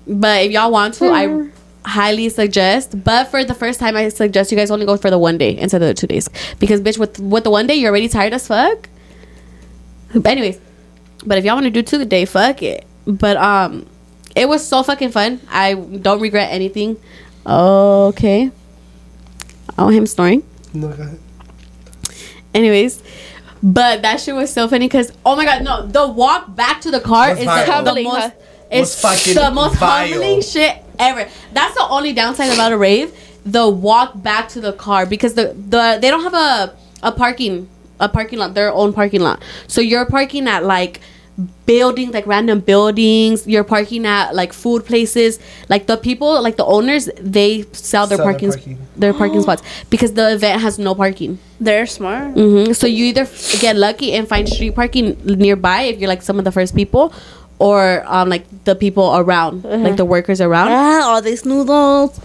But 0.09 0.47
if 0.47 0.51
y'all 0.51 0.72
want 0.72 0.95
to, 0.95 1.07
I 1.07 1.26
mm-hmm. 1.26 1.51
highly 1.89 2.29
suggest. 2.29 3.05
But 3.05 3.29
for 3.29 3.45
the 3.45 3.55
first 3.55 3.79
time, 3.79 3.95
I 3.95 4.09
suggest 4.09 4.51
you 4.51 4.59
guys 4.59 4.72
only 4.72 4.85
go 4.85 4.97
for 4.97 5.11
the 5.11 5.18
one 5.18 5.39
day 5.39 5.57
instead 5.57 5.81
of 5.83 5.87
the 5.87 5.95
two 5.95 6.09
days 6.09 6.29
because 6.59 6.81
bitch, 6.81 6.99
with 6.99 7.20
with 7.20 7.45
the 7.45 7.51
one 7.51 7.68
day, 7.68 7.76
you're 7.76 7.91
already 7.91 8.09
tired 8.09 8.33
as 8.33 8.49
fuck. 8.49 8.89
But 10.12 10.26
anyways, 10.26 10.59
but 11.27 11.39
if 11.39 11.45
y'all 11.45 11.57
want 11.57 11.64
to 11.64 11.71
do 11.71 11.83
two 11.83 12.05
day, 12.05 12.25
fuck 12.25 12.62
it. 12.62 12.87
But 13.07 13.37
um, 13.37 13.87
it 14.37 14.49
was 14.49 14.66
so 14.66 14.83
fucking 14.83 15.11
fun. 15.11 15.41
I 15.51 15.75
don't 15.75 16.21
regret 16.21 16.53
anything. 16.53 16.97
Okay. 17.47 18.51
Oh, 19.79 19.89
him 19.89 20.07
snoring. 20.07 20.43
No, 20.75 20.89
go 20.89 21.03
ahead. 21.03 21.19
Anyways, 22.55 23.03
but 23.62 24.03
that 24.03 24.21
shit 24.21 24.35
was 24.35 24.53
so 24.53 24.69
funny 24.69 24.87
because 24.87 25.12
oh 25.25 25.37
my 25.37 25.45
god, 25.45 25.62
no, 25.62 25.87
the 25.87 26.07
walk 26.07 26.55
back 26.55 26.81
to 26.83 26.91
the 26.91 27.01
car 27.01 27.31
Was 27.31 27.39
is 27.39 27.45
vile. 27.45 27.85
the, 27.85 27.95
the 27.95 28.03
most. 28.03 28.33
It's 28.71 29.01
fucking 29.01 29.35
the 29.35 29.51
most 29.51 29.77
vile. 29.77 30.09
humbling 30.09 30.43
shit 30.43 30.77
ever. 30.99 31.29
That's 31.53 31.75
the 31.75 31.87
only 31.89 32.12
downside 32.12 32.53
about 32.53 32.73
a 32.73 32.79
rave. 32.79 33.16
The 33.47 33.69
walk 33.69 34.23
back 34.23 34.49
to 34.51 34.61
the 34.61 34.73
car 34.73 35.07
because 35.07 35.35
the 35.35 35.55
the 35.55 35.99
they 36.01 36.11
don't 36.11 36.23
have 36.23 36.35
a 36.35 36.77
a 37.03 37.12
parking 37.12 37.69
a 38.01 38.09
parking 38.09 38.38
lot 38.38 38.55
their 38.55 38.72
own 38.72 38.92
parking 38.92 39.20
lot. 39.20 39.42
So 39.66 39.80
you're 39.80 40.07
parking 40.07 40.46
at 40.49 40.64
like 40.64 41.01
buildings 41.66 42.12
like 42.12 42.26
random 42.26 42.59
buildings 42.59 43.46
you're 43.46 43.62
parking 43.62 44.05
at 44.05 44.34
like 44.34 44.53
food 44.53 44.84
places 44.84 45.38
like 45.68 45.86
the 45.86 45.96
people 45.96 46.42
like 46.42 46.57
the 46.57 46.64
owners 46.64 47.09
they 47.20 47.62
sell 47.70 48.09
their 48.09 48.16
Sell 48.18 48.26
their 48.26 48.32
parking, 48.32 48.51
parking. 48.51 48.78
their 48.96 49.12
parking 49.22 49.42
spots 49.42 49.62
because 49.88 50.14
the 50.14 50.32
event 50.34 50.61
has 50.61 50.80
no 50.80 50.96
parking 50.96 51.38
They're 51.61 51.86
smart. 51.86 52.34
hmm 52.34 52.72
So 52.72 52.88
you 52.88 53.05
either 53.05 53.28
get 53.61 53.76
lucky 53.76 54.14
and 54.14 54.26
find 54.26 54.49
street 54.49 54.74
parking 54.74 55.16
nearby 55.24 55.82
if 55.82 56.01
you're 56.01 56.09
like 56.09 56.22
some 56.22 56.40
of 56.40 56.44
the 56.44 56.51
first 56.51 56.74
people, 56.74 57.12
or 57.61 58.03
um 58.07 58.28
like 58.28 58.42
the 58.64 58.74
people 58.74 59.14
around, 59.16 59.62
like 59.62 59.96
the 59.96 60.05
workers 60.05 60.40
around. 60.40 60.70
Ah, 60.74 61.07
all 61.07 61.22
these 61.22 61.44
noodles. 61.44 62.18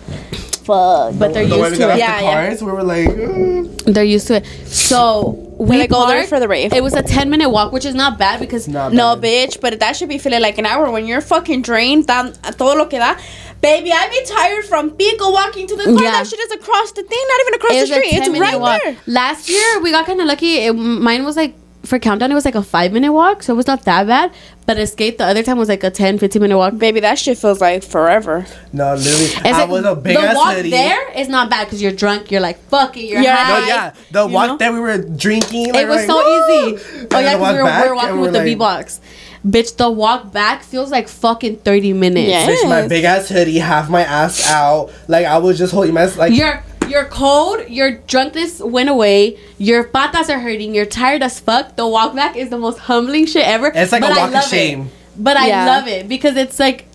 Fuck. 0.66 1.20
But 1.20 1.34
they're 1.34 1.45
the 1.47 1.55
way 1.55 1.70
used 1.70 1.72
we 1.72 1.78
to 1.80 1.89
it. 1.89 1.91
off 1.93 1.97
Yeah, 1.97 2.18
the 2.20 2.24
yeah. 2.26 2.64
we 2.66 2.72
were 2.72 2.84
like, 2.84 3.07
"Mm." 3.09 3.93
They're 3.93 4.03
used 4.03 4.28
to 4.28 4.36
it. 4.38 4.45
So 4.68 5.32
we 5.59 5.78
like 5.78 5.89
go 5.89 6.07
there 6.07 6.26
for 6.26 6.39
the 6.39 6.47
rave. 6.47 6.74
It 6.74 6.84
was 6.84 6.93
a 6.93 7.03
ten 7.03 7.30
minute 7.30 7.49
walk, 7.49 7.72
which 7.72 7.86
is 7.86 7.95
not 7.95 8.18
bad 8.18 8.39
because 8.39 8.68
not 8.68 8.93
No, 8.93 9.16
bad. 9.16 9.24
bitch, 9.49 9.61
but 9.61 9.80
that 9.80 9.95
should 9.95 10.09
be 10.09 10.18
feeling 10.18 10.41
like 10.41 10.57
an 10.57 10.66
hour 10.66 10.89
when 10.91 11.05
you're 11.05 11.22
fucking 11.22 11.61
drained. 11.64 12.07
Tan, 12.07 12.34
a 12.43 12.53
todo 12.53 12.76
lo 12.78 12.86
que 12.86 12.99
da. 12.99 13.16
Baby, 13.61 13.91
I'd 13.93 14.09
be 14.11 14.24
tired 14.26 14.66
from 14.66 14.91
Pico 14.91 15.32
walking 15.32 15.68
to 15.68 15.76
the 15.76 15.86
car. 15.86 15.93
Yeah. 16.03 16.11
That 16.11 16.28
shit 16.28 16.39
is 16.39 16.51
across 16.51 16.91
the 16.91 17.03
thing, 17.03 17.24
not 17.30 17.39
even 17.41 17.53
across 17.55 17.72
it 17.74 17.80
the 17.88 17.93
street. 17.95 18.14
It's 18.14 18.39
right 18.39 18.59
walk. 18.59 18.82
there. 18.84 18.97
Last 19.07 19.49
year 19.49 19.80
we 19.82 19.91
got 19.91 20.05
kind 20.05 20.20
of 20.20 20.28
lucky. 20.28 20.57
It, 20.66 20.74
mine 20.74 21.24
was 21.24 21.38
like 21.38 21.55
for 21.86 22.00
countdown, 22.00 22.32
it 22.32 22.36
was 22.36 22.46
like 22.46 22.56
a 22.56 22.64
five 22.64 22.94
minute 22.94 23.12
walk, 23.12 23.44
so 23.44 23.54
it 23.54 23.58
was 23.58 23.68
not 23.68 23.84
that 23.84 24.08
bad. 24.08 24.32
But 24.66 24.78
escape 24.80 25.18
the 25.18 25.26
other 25.26 25.44
time 25.44 25.58
was 25.58 25.68
like 25.68 25.84
a 25.84 25.92
10, 25.92 26.18
15 26.20 26.42
minute 26.42 26.58
walk. 26.58 26.78
Baby, 26.78 27.02
that 27.02 27.20
shit 27.20 27.38
feels 27.38 27.60
like 27.60 27.84
forever. 27.84 28.46
no, 28.72 28.96
literally, 28.96 29.26
It's 29.26 29.46
I 29.46 29.52
like, 29.62 29.70
was 29.70 29.84
a 29.86 29.96
big 29.96 30.16
ass. 30.16 30.22
the 30.24 30.30
ass 30.30 30.36
walk 30.38 30.54
hoodie. 30.56 30.70
there 30.70 31.12
is 31.20 31.28
not 31.28 31.50
bad 31.50 31.66
because 31.66 31.82
you're 31.82 31.92
drunk. 31.92 32.32
You're 32.32 32.40
like 32.42 32.60
fuck 32.70 32.96
it. 32.96 33.02
You're 33.04 33.22
Yeah. 33.22 33.36
high. 33.36 33.60
No, 33.60 33.68
yeah, 33.68 33.94
the 34.12 34.28
you 34.28 34.34
walk 34.34 34.48
know? 34.48 34.58
that 34.58 34.72
we 34.74 34.80
were 34.80 34.98
drinking, 35.00 35.76
It 35.76 35.88
was 35.88 35.98
like, 35.98 36.08
so 36.08 36.16
"Woo!" 36.16 36.76
easy. 36.78 36.84
And 37.02 37.14
Oh 37.14 37.20
yeah, 37.20 37.34
because 37.38 37.54
we 37.56 37.62
were, 37.62 37.82
we 37.82 37.90
were 37.90 37.96
walking 37.96 38.10
and 38.12 38.22
with 38.22 38.34
the 38.34 38.44
B 38.44 38.56
box. 38.56 39.02
Bitch, 39.46 39.76
the 39.76 39.92
walk 39.92 40.32
back 40.32 40.64
feels 40.64 40.90
like 40.90 41.10
fucking 41.10 41.58
thirty 41.58 41.92
minutes. 41.92 42.30
Yeah. 42.30 42.48
Bitch, 42.48 42.70
my 42.70 42.88
big 42.88 43.04
ass 43.04 43.28
hoodie, 43.28 43.58
half 43.60 43.90
my 43.90 44.02
ass 44.04 44.50
out. 44.50 44.90
Like 45.10 45.26
I 45.26 45.38
was 45.40 45.58
just 45.58 45.74
holding 45.74 45.94
my 45.94 46.06
like. 46.16 46.32
You're 46.32 46.64
you're 46.90 47.06
cold. 47.06 47.68
Your 47.70 47.92
drunkenness 47.92 48.60
went 48.60 48.90
away. 48.90 49.40
Your 49.58 49.84
patas 49.84 50.30
are 50.30 50.40
hurting. 50.40 50.74
You're 50.74 50.86
tired 50.86 51.24
as 51.24 51.40
fuck. 51.40 51.76
The 51.76 51.88
walk 51.88 52.16
back 52.16 52.36
is 52.36 52.50
the 52.50 52.58
most 52.58 52.80
humbling 52.80 53.26
shit 53.26 53.46
ever. 53.48 53.72
It's 53.74 53.92
like 53.92 54.02
a 54.02 54.08
but 54.08 54.18
I 54.18 54.18
walk 54.18 54.28
of 54.30 54.34
love 54.34 54.44
it. 54.46 54.50
shame. 54.50 54.90
But 55.18 55.38
I 55.38 55.66
love 55.66 55.88
it 55.88 56.08
because 56.08 56.36
it's 56.38 56.60
like. 56.60 56.86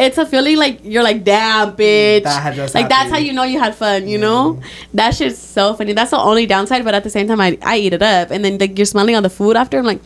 It's 0.00 0.16
a 0.16 0.24
feeling 0.24 0.58
like 0.58 0.84
you're 0.84 1.02
like 1.02 1.24
damn 1.24 1.72
mm, 1.72 1.76
bitch. 1.76 2.22
That 2.22 2.40
had 2.40 2.54
just 2.54 2.72
like 2.72 2.88
that's 2.88 3.10
how 3.10 3.18
you 3.18 3.32
know 3.32 3.42
you 3.42 3.58
had 3.58 3.74
fun, 3.74 4.06
you 4.06 4.16
know? 4.16 4.62
That 4.94 5.16
shit's 5.16 5.40
so 5.40 5.74
funny. 5.74 5.92
That's 5.92 6.12
the 6.12 6.18
only 6.20 6.46
downside, 6.46 6.84
but 6.84 6.94
at 6.94 7.02
the 7.02 7.10
same 7.10 7.26
time 7.26 7.40
I, 7.40 7.58
I 7.62 7.78
eat 7.78 7.92
it 7.92 8.00
up 8.00 8.30
and 8.30 8.44
then 8.44 8.58
like 8.58 8.78
you're 8.78 8.86
smelling 8.86 9.16
all 9.16 9.22
the 9.22 9.28
food 9.28 9.56
after. 9.56 9.76
I'm 9.76 9.84
like, 9.84 10.00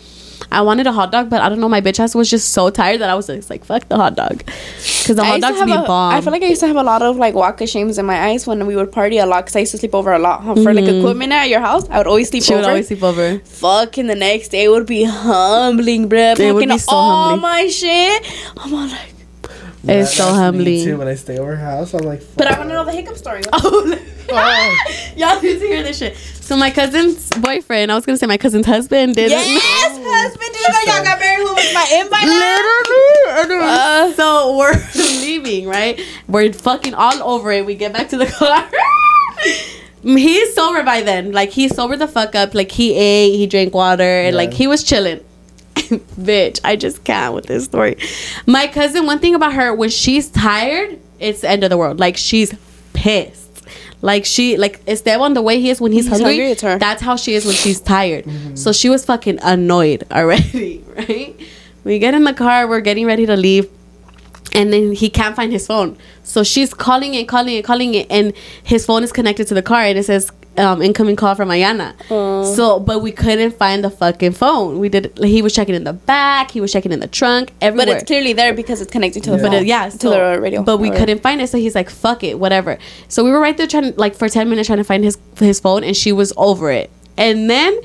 I 0.53 0.61
wanted 0.63 0.87
a 0.87 0.93
hot 0.93 1.11
dog, 1.13 1.31
but 1.31 1.41
I 1.41 1.49
don't 1.49 1.61
know, 1.61 1.69
my 1.69 1.81
bitch 1.81 1.99
ass 1.99 2.15
was 2.15 2.29
just 2.31 2.51
so 2.51 2.71
tired 2.71 3.01
that 3.01 3.09
I 3.11 3.15
was 3.15 3.27
just 3.27 3.51
like, 3.51 3.65
fuck 3.65 3.89
the 3.89 3.97
hot 3.97 4.15
dog. 4.17 4.45
Cause 4.47 5.17
the 5.17 5.23
I 5.23 5.27
hot 5.27 5.41
dogs 5.41 5.65
be 5.65 5.73
a- 5.73 5.83
bomb. 5.83 6.15
I 6.15 6.21
feel 6.21 6.33
like 6.33 6.43
I 6.43 6.47
used 6.47 6.61
to 6.61 6.67
have 6.67 6.77
a 6.77 6.83
lot 6.83 7.03
of 7.03 7.17
like 7.17 7.35
walk 7.35 7.61
of 7.61 7.69
shames 7.69 7.99
in 7.99 8.07
my 8.07 8.19
eyes 8.29 8.47
when 8.47 8.67
we 8.67 8.77
would 8.77 8.93
party 8.93 9.19
a 9.19 9.27
lot 9.27 9.43
because 9.45 9.57
I 9.57 9.61
used 9.61 9.73
to 9.73 9.79
sleep 9.79 9.95
over 9.95 10.13
a 10.13 10.19
lot. 10.19 10.43
For 10.63 10.73
like 10.75 10.87
a 10.89 11.01
quick 11.01 11.17
minute 11.17 11.35
at 11.35 11.49
your 11.49 11.61
house, 11.61 11.89
I 11.89 11.99
would 11.99 12.07
always 12.07 12.29
sleep 12.29 12.43
she 12.45 12.55
over. 12.55 12.63
would 12.63 12.69
always 12.69 12.89
sleep 12.89 13.03
over. 13.03 13.39
Fucking 13.41 14.07
the 14.07 14.15
next 14.15 14.49
day 14.51 14.69
would 14.69 14.87
be 14.87 15.05
humbling, 15.05 16.09
bruh. 16.09 16.39
It 16.39 16.53
would 16.53 16.69
be 16.69 16.79
so 16.79 16.93
all 16.93 17.31
humbling. 17.31 17.41
my 17.43 17.67
shit. 17.69 18.23
I'm 18.59 18.73
all 18.75 18.87
like, 18.87 19.12
It's 19.85 20.15
so 20.15 20.25
that's 20.25 20.35
me 20.35 20.39
humbling. 20.39 20.85
Too, 20.85 20.97
when 20.99 21.09
I 21.09 21.15
stay 21.17 21.39
over 21.39 21.57
her 21.57 21.65
house, 21.65 21.93
I'm 21.93 22.03
like. 22.05 22.23
but 22.37 22.47
I 22.47 22.57
want 22.57 22.69
to 22.71 22.75
know 22.75 22.85
the 22.85 22.93
hiccup 22.93 23.17
story. 23.17 23.43
Oh, 23.53 23.99
Oh. 24.35 24.77
y'all 25.17 25.41
need 25.43 25.59
to 25.59 25.67
hear 25.67 25.83
this 25.83 25.99
shit. 25.99 26.17
So 26.17 26.57
my 26.57 26.71
cousin's 26.71 27.29
boyfriend, 27.31 27.91
I 27.91 27.95
was 27.97 28.07
gonna 28.07 28.17
say 28.19 28.27
my 28.27 28.37
cousin's 28.39 28.67
husband, 28.67 29.15
did 29.17 29.31
yes, 29.31 29.45
husband. 29.63 30.41
Did 30.41 30.61
you 30.61 30.69
know 30.69 30.95
y'all 30.95 31.05
got 31.05 31.19
married? 31.19 31.47
Who 31.47 31.53
was 31.55 31.75
my 31.75 31.87
invite? 32.01 32.27
Literally. 33.37 33.65
Uh, 33.65 34.13
so 34.13 34.57
we're 34.57 34.75
leaving, 35.21 35.67
right? 35.67 36.01
We're 36.29 36.53
fucking 36.53 36.95
all 36.95 37.21
over 37.23 37.51
it. 37.51 37.67
We 37.67 37.75
get 37.75 37.93
back 37.93 38.09
to 38.11 38.17
the 38.17 38.27
car. 38.27 38.69
he's 40.03 40.55
sober 40.55 40.83
by 40.83 41.03
then. 41.03 41.33
Like 41.33 41.51
he 41.51 41.69
sobered 41.69 41.99
the 41.99 42.09
fuck 42.09 42.35
up. 42.35 42.55
Like 42.55 42.71
he 42.71 42.95
ate, 42.95 43.37
he 43.37 43.47
drank 43.47 43.75
water, 43.75 44.03
and 44.03 44.35
Yeah. 44.35 44.39
like 44.43 44.53
he 44.55 44.67
was 44.67 44.83
chilling. 44.85 45.21
Bitch, 46.21 46.61
I 46.65 46.77
just 46.77 47.05
can't 47.05 47.35
with 47.35 47.47
this 47.47 47.65
story. 47.65 47.97
My 48.47 48.67
cousin, 48.67 49.07
one 49.07 49.19
thing 49.19 49.35
about 49.35 49.55
her, 49.55 49.75
when 49.75 49.91
she's 49.91 50.29
tired, 50.31 50.99
it's 51.19 51.41
the 51.43 51.51
end 51.51 51.65
of 51.65 51.71
the 51.71 51.79
world. 51.79 51.99
Like 52.01 52.17
she's 52.17 52.55
pissed. 52.93 53.39
Like 54.01 54.25
she, 54.25 54.57
like 54.57 54.81
Esteban, 54.89 55.35
the 55.35 55.43
way 55.43 55.61
he 55.61 55.71
is 55.71 55.81
when 55.81 55.93
he's, 55.93 56.05
He's 56.07 56.13
hungry, 56.19 56.33
hungry, 56.37 56.51
it's 56.51 56.63
her. 56.63 56.79
that's 56.79 57.01
how 57.01 57.15
she 57.17 57.35
is 57.35 57.45
when 57.47 57.55
she's 57.55 57.81
tired. 57.81 58.25
Mm-hmm. 58.25 58.57
So 58.57 58.73
she 58.73 58.89
was 58.89 59.05
fucking 59.05 59.39
annoyed 59.43 60.05
already, 60.11 60.85
right? 60.97 61.39
We 61.85 61.99
get 62.01 62.13
in 62.15 62.25
the 62.25 62.33
car, 62.35 62.67
we're 62.67 62.81
getting 62.81 63.07
ready 63.07 63.27
to 63.27 63.37
leave, 63.37 63.71
and 64.53 64.73
then 64.73 64.93
he 64.93 65.09
can't 65.09 65.37
find 65.37 65.53
his 65.53 65.67
phone. 65.69 65.97
So 66.25 66.43
she's 66.43 66.75
calling 66.75 67.15
and 67.17 67.29
calling 67.29 67.55
and 67.57 67.65
calling 67.65 67.95
it, 67.95 68.09
and 68.11 68.33
his 68.65 68.85
phone 68.85 69.05
is 69.05 69.13
connected 69.13 69.47
to 69.49 69.55
the 69.55 69.63
car, 69.63 69.83
and 69.83 69.97
it 69.97 70.03
says 70.05 70.33
um, 70.59 70.83
incoming 70.83 71.17
call 71.17 71.35
from 71.35 71.49
Ayana. 71.49 71.95
So, 72.55 72.79
but 72.79 73.01
we 73.01 73.11
couldn't 73.13 73.53
find 73.57 73.83
the 73.83 73.91
fucking 73.91 74.33
phone. 74.33 74.79
We 74.79 74.89
did. 74.89 75.17
He 75.19 75.41
was 75.43 75.55
checking 75.55 75.75
in 75.75 75.85
the 75.85 75.93
back. 75.95 76.51
He 76.51 76.61
was 76.61 76.71
checking 76.73 76.93
in 76.93 77.01
the 77.01 77.07
trunk. 77.09 77.53
Everywhere. 77.61 77.87
But 77.87 77.95
it's 77.97 78.05
clearly 78.05 78.33
there 78.35 78.53
because 78.53 78.81
it's 78.81 78.91
connected 78.91 79.23
to 79.25 79.31
the 79.31 79.37
Yeah. 79.37 79.43
phone. 79.43 79.51
But 79.53 79.59
uh, 79.59 79.65
yeah, 79.65 79.89
to 79.89 79.99
so, 79.99 80.11
the 80.35 80.41
radio. 80.41 80.63
But 80.63 80.79
we 80.79 80.91
Or- 80.91 80.97
couldn't 80.97 81.23
find 81.23 81.41
it, 81.41 81.49
so 81.49 81.57
he's 81.59 81.75
like, 81.75 81.89
"Fuck 81.89 82.23
it, 82.25 82.39
whatever." 82.39 82.79
So 83.09 83.25
we 83.25 83.31
were 83.31 83.41
right 83.41 83.57
there 83.57 83.67
trying, 83.67 83.95
like, 83.97 84.15
for 84.15 84.29
ten 84.29 84.49
minutes 84.51 84.67
trying 84.67 84.79
to 84.79 84.85
find 84.85 85.05
his 85.05 85.17
his 85.39 85.59
phone, 85.61 85.85
and 85.85 85.97
she 85.97 86.13
was 86.13 86.33
over 86.37 86.71
it. 86.71 86.91
And 87.17 87.49
then, 87.49 87.79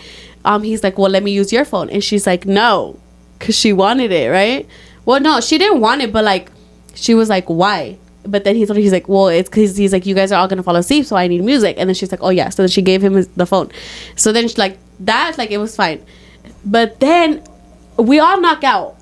um, 0.45 0.63
he's 0.63 0.83
like, 0.83 0.97
"Well, 0.97 1.09
let 1.11 1.23
me 1.23 1.31
use 1.31 1.53
your 1.53 1.65
phone," 1.65 1.89
and 1.89 2.03
she's 2.03 2.27
like, 2.27 2.45
"No," 2.45 2.97
because 3.39 3.55
she 3.57 3.71
wanted 3.73 4.11
it, 4.11 4.29
right? 4.29 4.67
Well, 5.05 5.21
no, 5.21 5.39
she 5.39 5.57
didn't 5.57 5.79
want 5.79 6.01
it, 6.01 6.11
but 6.11 6.25
like, 6.25 6.51
she 6.95 7.13
was 7.15 7.29
like, 7.29 7.45
"Why?" 7.47 7.97
But 8.29 8.43
then 8.43 8.55
he 8.55 8.65
told 8.65 8.77
her, 8.77 8.81
he's 8.81 8.91
like, 8.91 9.07
well, 9.07 9.27
it's 9.27 9.49
because 9.49 9.77
he's 9.77 9.93
like, 9.93 10.05
you 10.05 10.13
guys 10.13 10.31
are 10.31 10.39
all 10.39 10.47
gonna 10.47 10.63
fall 10.63 10.75
asleep, 10.75 11.05
so 11.05 11.15
I 11.15 11.27
need 11.27 11.43
music. 11.43 11.77
And 11.79 11.89
then 11.89 11.95
she's 11.95 12.11
like, 12.11 12.21
oh 12.21 12.29
yeah. 12.29 12.49
So 12.49 12.63
then 12.63 12.69
she 12.69 12.81
gave 12.81 13.03
him 13.03 13.13
his, 13.13 13.27
the 13.29 13.45
phone. 13.45 13.71
So 14.15 14.31
then 14.31 14.47
she 14.47 14.55
like 14.55 14.77
that, 15.01 15.37
like 15.37 15.51
it 15.51 15.57
was 15.57 15.75
fine. 15.75 16.05
But 16.65 16.99
then 16.99 17.43
we 17.97 18.19
all 18.19 18.39
knock 18.39 18.63
out. 18.63 18.96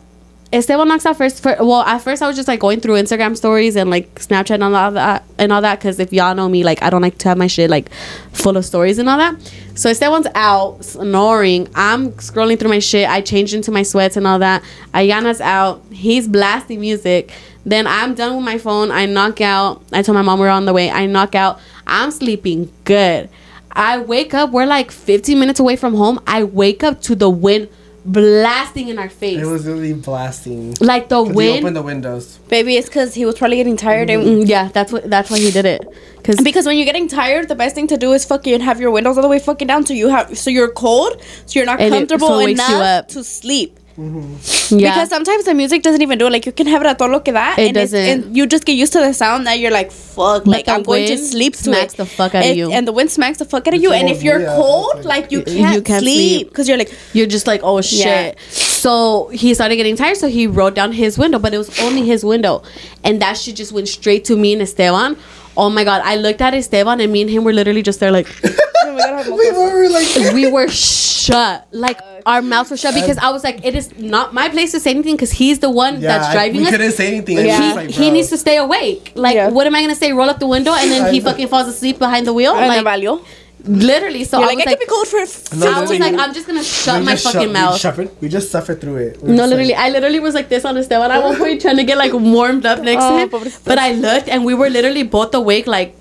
Esteban 0.55 0.87
knocks 0.87 1.05
out 1.05 1.17
first. 1.17 1.43
For, 1.43 1.55
well, 1.59 1.81
at 1.81 1.97
first 1.99 2.21
I 2.21 2.27
was 2.27 2.35
just 2.37 2.47
like 2.47 2.61
going 2.61 2.79
through 2.79 2.93
Instagram 2.95 3.35
stories 3.35 3.75
and 3.75 3.89
like 3.89 4.15
Snapchat 4.15 4.55
and 4.55 4.63
all 4.63 4.91
that 4.91 5.25
and 5.37 5.51
all 5.51 5.61
that. 5.61 5.79
Because 5.79 5.99
if 5.99 6.13
y'all 6.13 6.33
know 6.33 6.47
me, 6.47 6.63
like 6.63 6.81
I 6.81 6.89
don't 6.89 7.01
like 7.01 7.17
to 7.19 7.29
have 7.29 7.37
my 7.37 7.47
shit 7.47 7.69
like 7.69 7.91
full 8.31 8.55
of 8.55 8.63
stories 8.63 8.97
and 8.97 9.09
all 9.09 9.17
that. 9.17 9.35
So 9.75 9.89
Esteban's 9.89 10.27
out 10.33 10.85
snoring. 10.85 11.67
I'm 11.75 12.13
scrolling 12.13 12.57
through 12.57 12.69
my 12.69 12.79
shit. 12.79 13.09
I 13.09 13.19
changed 13.19 13.53
into 13.53 13.69
my 13.69 13.83
sweats 13.83 14.15
and 14.15 14.25
all 14.25 14.39
that. 14.39 14.63
Ayana's 14.93 15.41
out. 15.41 15.83
He's 15.91 16.27
blasting 16.27 16.79
music. 16.79 17.33
Then 17.65 17.85
I'm 17.85 18.15
done 18.15 18.37
with 18.37 18.45
my 18.45 18.57
phone. 18.57 18.91
I 18.91 19.07
knock 19.07 19.41
out. 19.41 19.83
I 19.91 20.03
told 20.03 20.15
my 20.15 20.21
mom 20.21 20.39
we're 20.39 20.47
on 20.47 20.65
the 20.65 20.73
way. 20.73 20.89
I 20.89 21.05
knock 21.05 21.35
out. 21.35 21.59
I'm 21.85 22.11
sleeping 22.11 22.71
good. 22.85 23.29
I 23.71 23.99
wake 23.99 24.33
up. 24.33 24.51
We're 24.51 24.67
like 24.67 24.89
15 24.89 25.37
minutes 25.37 25.59
away 25.59 25.75
from 25.75 25.95
home. 25.95 26.21
I 26.25 26.45
wake 26.45 26.81
up 26.81 27.01
to 27.01 27.15
the 27.15 27.29
wind 27.29 27.67
blasting 28.05 28.87
in 28.89 28.97
our 28.99 29.09
face. 29.09 29.41
It 29.41 29.45
was 29.45 29.65
really 29.65 29.93
blasting. 29.93 30.75
like 30.79 31.09
the 31.09 31.17
'Cause 31.17 31.29
he 31.29 31.33
wind. 31.35 31.59
opened 31.59 31.75
the 31.75 31.81
windows. 31.81 32.37
Baby, 32.47 32.77
it's 32.77 32.87
because 32.87 33.13
he 33.15 33.25
was 33.25 33.35
probably 33.35 33.57
getting 33.57 33.75
tired. 33.77 34.09
And 34.09 34.23
Mm, 34.23 34.47
yeah, 34.47 34.69
that's 34.71 34.91
what. 34.93 35.09
That's 35.09 35.29
why 35.29 35.39
he 35.39 35.51
did 35.51 35.65
it. 35.65 35.81
Cause 36.23 36.37
because 36.43 36.65
when 36.65 36.77
you're 36.77 36.85
getting 36.85 37.07
tired, 37.07 37.47
the 37.47 37.55
best 37.55 37.75
thing 37.75 37.87
to 37.87 37.97
do 37.97 38.13
is 38.13 38.25
fucking 38.25 38.61
have 38.61 38.79
your 38.79 38.91
windows 38.91 39.17
all 39.17 39.21
the 39.23 39.27
way 39.29 39.39
fucking 39.39 39.67
down, 39.67 39.85
so 39.85 39.93
you 39.93 40.09
have 40.09 40.37
so 40.37 40.49
you're 40.49 40.69
cold, 40.69 41.21
so 41.45 41.59
you're 41.59 41.65
not 41.65 41.79
And 41.79 41.93
it- 41.93 41.97
comfortable 41.97 42.27
so 42.29 42.39
it 42.39 42.45
you 42.47 42.53
enough 42.53 42.81
up. 42.81 43.07
to 43.09 43.23
sleep. 43.23 43.79
Mm-hmm. 43.97 44.77
yeah, 44.77 44.93
Because 44.93 45.09
sometimes 45.09 45.45
the 45.45 45.53
music 45.53 45.81
doesn't 45.81 46.01
even 46.01 46.17
do 46.17 46.27
it. 46.27 46.31
Like 46.31 46.45
you 46.45 46.51
can 46.51 46.67
have 46.67 46.81
it 46.81 46.87
a 46.87 46.95
todo 46.95 47.09
lo 47.11 47.19
que 47.21 47.31
da, 47.33 47.53
It 47.53 47.59
and, 47.59 47.77
it's- 47.77 47.91
doesn't. 47.91 48.05
and 48.25 48.35
you 48.37 48.45
just 48.45 48.65
get 48.65 48.73
used 48.73 48.91
to 48.93 48.99
the 48.99 49.13
sound 49.13 49.47
that 49.47 49.59
you're 49.59 49.71
like, 49.71 49.89
fuck, 49.91 50.43
But 50.43 50.47
like 50.47 50.67
I'm 50.67 50.83
going 50.83 51.05
to 51.07 51.13
wind 51.15 51.25
sleep 51.25 51.53
to 51.55 51.63
smacks 51.63 51.93
it. 51.93 51.97
the 51.97 52.05
fuck 52.05 52.35
outta 52.35 52.51
of 52.51 52.57
you. 52.57 52.71
and 52.71 52.85
the 52.87 52.91
wind 52.91 53.09
smacks 53.09 53.37
the 53.37 53.45
fuck 53.45 53.67
out 53.67 53.73
of 53.73 53.81
you. 53.81 53.93
And 53.93 54.09
if 54.09 54.21
you're 54.21 54.41
yeah, 54.41 54.55
cold, 54.55 55.05
like- 55.05 55.05
like 55.05 55.31
you 55.31 55.39
You 55.39 55.45
can't, 55.45 55.85
can't 55.85 56.01
sleep. 56.03 56.15
sleep 56.39 56.49
because 56.49 56.67
you're 56.67 56.77
like, 56.77 56.91
you're 57.13 57.25
just 57.27 57.47
like, 57.47 57.61
oh 57.63 57.79
shit. 57.81 58.05
Yeah. 58.05 58.33
So 58.49 59.29
he 59.29 59.53
started 59.53 59.77
getting 59.77 59.95
tired, 59.95 60.17
so 60.17 60.27
he 60.27 60.45
wrote 60.45 60.75
down 60.75 60.91
his 60.91 61.17
window, 61.17 61.39
but 61.39 61.53
it 61.53 61.57
was 61.57 61.79
only 61.79 62.05
his 62.05 62.23
window, 62.25 62.63
and 63.03 63.21
that 63.21 63.37
shit 63.37 63.55
just 63.55 63.71
went 63.71 63.87
straight 63.87 64.25
to 64.25 64.35
me 64.35 64.53
and 64.53 64.61
Esteban. 64.61 65.15
Oh 65.57 65.69
my 65.69 65.83
god! 65.85 66.01
I 66.03 66.17
looked 66.17 66.41
at 66.41 66.53
Esteban, 66.53 66.99
and 66.99 67.11
me 67.13 67.21
and 67.21 67.29
him 67.29 67.43
were 67.45 67.53
literally 67.53 67.81
just 67.81 67.99
there, 68.01 68.11
like 68.11 68.27
we 68.95 69.51
were 69.57 69.89
like, 69.89 70.33
we 70.33 70.51
were 70.55 70.67
shut, 70.69 71.67
like 71.71 71.99
our 72.25 72.41
mouths 72.41 72.71
were 72.71 72.77
shut 72.77 72.93
because 72.95 73.17
I 73.17 73.29
was 73.31 73.43
like, 73.43 73.65
it 73.65 73.75
is 73.75 73.97
not 73.99 74.33
my 74.33 74.49
place 74.49 74.71
to 74.71 74.79
say 74.79 74.91
anything 74.91 75.15
because 75.15 75.31
he's 75.31 75.59
the 75.59 75.69
one 75.69 75.95
yeah, 76.01 76.17
that's 76.17 76.27
I- 76.27 76.33
driving 76.33 76.61
we 76.61 76.65
us. 76.67 76.71
couldn't 76.71 76.91
say 76.93 77.07
anything. 77.07 77.37
Yeah. 77.45 77.69
he, 77.69 77.75
like, 77.75 77.89
he 77.89 78.11
needs 78.11 78.29
to 78.29 78.37
stay 78.37 78.57
awake. 78.57 79.11
Like, 79.15 79.35
Yeah. 79.35 79.49
what 79.49 79.67
am 79.67 79.75
I 79.75 79.81
gonna 79.81 79.95
say? 79.95 80.11
Roll 80.13 80.29
up 80.29 80.39
the 80.39 80.47
window 80.47 80.71
and 80.73 80.89
then 80.91 81.13
he 81.13 81.19
fucking 81.19 81.47
falls 81.47 81.67
asleep 81.67 81.99
behind 81.99 82.25
the 82.27 82.33
wheel. 82.33 82.55
and 82.55 82.67
like, 82.85 83.19
literally. 83.67 84.23
So 84.23 84.37
You're 84.39 84.45
I 84.45 84.53
like, 84.53 84.57
was 84.57 84.67
I 84.67 84.69
like, 84.71 84.79
could 84.79 84.85
be 84.87 84.91
cold 84.91 85.07
for. 85.07 85.19
F- 85.19 85.53
no, 85.55 85.71
I 85.71 85.81
was 85.81 85.89
like, 85.89 86.13
I'm 86.13 86.33
just 86.33 86.47
gonna 86.47 86.63
shut 86.63 87.03
my 87.03 87.15
fucking 87.15 87.41
shut- 87.41 87.51
mouth. 87.51 87.73
We, 87.73 87.79
suffered, 87.79 88.09
we 88.21 88.29
just 88.29 88.51
suffered 88.51 88.79
through 88.81 88.97
it. 88.97 89.21
We 89.21 89.29
were 89.29 89.35
No, 89.35 89.45
literally, 89.45 89.69
like- 89.73 89.79
I 89.79 89.89
literally 89.89 90.19
was 90.19 90.33
like 90.35 90.49
this 90.49 90.65
on 90.65 90.75
the 90.75 90.81
Esteban 90.81 91.11
at 91.11 91.23
one 91.23 91.35
point 91.37 91.61
trying 91.61 91.77
to 91.77 91.83
get 91.83 91.97
like 91.97 92.13
warmed 92.13 92.65
up 92.65 92.81
next 92.81 93.03
Oh, 93.03 93.15
to 93.17 93.23
him. 93.23 93.29
pobrecito. 93.29 93.65
But 93.65 93.79
I 93.79 93.93
looked 93.93 94.29
and 94.29 94.45
we 94.45 94.53
were 94.53 94.69
literally 94.69 95.03
both 95.03 95.33
awake, 95.33 95.65
like 95.67 95.95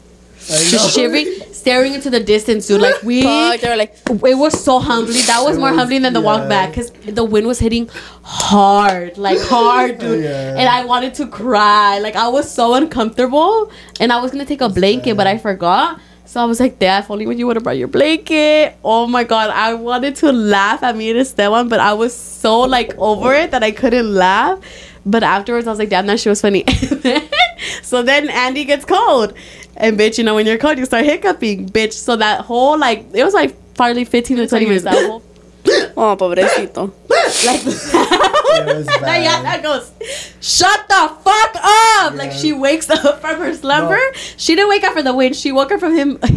I 0.51 0.69
just 0.69 0.95
shivering, 0.95 1.27
staring 1.53 1.95
into 1.95 2.11
the 2.11 2.21
distance, 2.21 2.67
dude. 2.67 2.81
Like 2.81 3.03
we, 3.03 3.23
Fuck, 3.23 3.61
they 3.61 3.69
were 3.69 3.77
like, 3.77 3.97
it 4.11 4.35
was 4.37 4.63
so 4.63 4.79
humbling. 4.79 5.25
That 5.27 5.43
was 5.43 5.57
more 5.59 5.71
was- 5.71 5.79
humbling 5.79 6.03
than 6.03 6.13
the 6.13 6.21
walk 6.21 6.49
back 6.49 6.71
because 6.71 6.91
the 6.91 7.25
wind 7.25 7.47
was 7.47 7.59
hitting 7.59 7.89
hard, 8.23 9.17
like 9.19 9.41
hard, 9.41 9.99
dude. 9.99 10.25
Yeah. 10.25 10.57
And 10.59 10.69
I 10.69 10.85
wanted 10.85 11.15
to 11.15 11.27
cry. 11.27 11.99
Like 11.99 12.17
I 12.17 12.29
was 12.29 12.51
so 12.51 12.75
uncomfortable, 12.75 13.71
and 14.01 14.13
I 14.13 14.21
was 14.21 14.31
gonna 14.33 14.45
take 14.45 14.61
a 14.61 14.69
blanket, 14.69 15.17
but 15.17 15.27
I 15.27 15.39
forgot. 15.39 16.01
So 16.27 16.41
I 16.41 16.47
was 16.47 16.59
like, 16.59 16.79
Dad, 16.79 17.05
if 17.05 17.11
only 17.11 17.27
when 17.27 17.39
you 17.39 17.47
would 17.47 17.57
have 17.57 17.63
brought 17.63 17.77
your 17.77 17.89
blanket. 17.89 18.77
Oh 18.83 19.07
my 19.07 19.25
god, 19.25 19.51
I 19.51 19.75
wanted 19.75 20.17
to 20.17 20.33
laugh 20.33 20.83
at 20.83 20.97
me 20.97 21.11
and 21.11 21.19
Esteban, 21.19 21.69
but 21.69 21.81
I 21.81 21.93
was 21.95 22.15
so 22.17 22.61
like 22.61 22.95
over 22.99 23.35
it 23.35 23.51
that 23.53 23.63
I 23.63 23.71
couldn't 23.71 24.13
laugh. 24.13 24.59
But 25.07 25.23
afterwards, 25.23 25.67
I 25.67 25.71
was 25.71 25.79
like, 25.79 25.91
damn, 25.91 26.07
that 26.07 26.19
shit 26.19 26.31
was 26.31 26.41
funny. 26.41 26.65
so 27.83 28.03
then 28.03 28.31
Andy 28.31 28.65
gets 28.65 28.87
cold. 28.87 29.35
And 29.77 29.99
bitch, 29.99 30.19
you 30.19 30.25
know, 30.25 30.35
when 30.35 30.47
you're 30.47 30.59
cold, 30.59 30.79
you 30.79 30.85
start 30.85 31.05
hiccuping, 31.05 31.69
bitch. 31.69 31.93
So 31.93 32.17
that 32.17 32.43
whole, 32.43 32.79
like, 32.79 33.07
it 33.13 33.25
was 33.25 33.35
like 33.35 33.75
probably 33.75 34.05
15 34.05 34.37
to 34.39 34.47
20 34.47 34.65
minutes. 34.67 34.85
That 34.85 34.95
whole, 35.07 35.23
oh, 35.97 36.17
pobrecito. 36.17 36.93
like, 37.47 37.61
It 38.57 38.77
was 38.77 38.87
yeah, 38.87 39.43
that 39.43 39.63
goes, 39.63 39.91
shut 40.41 40.87
the 40.89 41.09
fuck 41.23 41.57
up. 41.57 42.15
Like, 42.15 42.33
she 42.33 42.53
wakes 42.53 42.89
up 42.89 43.21
from 43.21 43.39
her 43.39 43.53
slumber. 43.55 43.97
No. 43.97 44.11
She 44.37 44.55
didn't 44.55 44.69
wake 44.69 44.85
up 44.85 44.93
from 44.93 45.05
the 45.05 45.15
wind. 45.15 45.35
She 45.35 45.53
woke 45.53 45.73
up 45.73 45.81
from 45.81 45.97
him. 45.97 46.19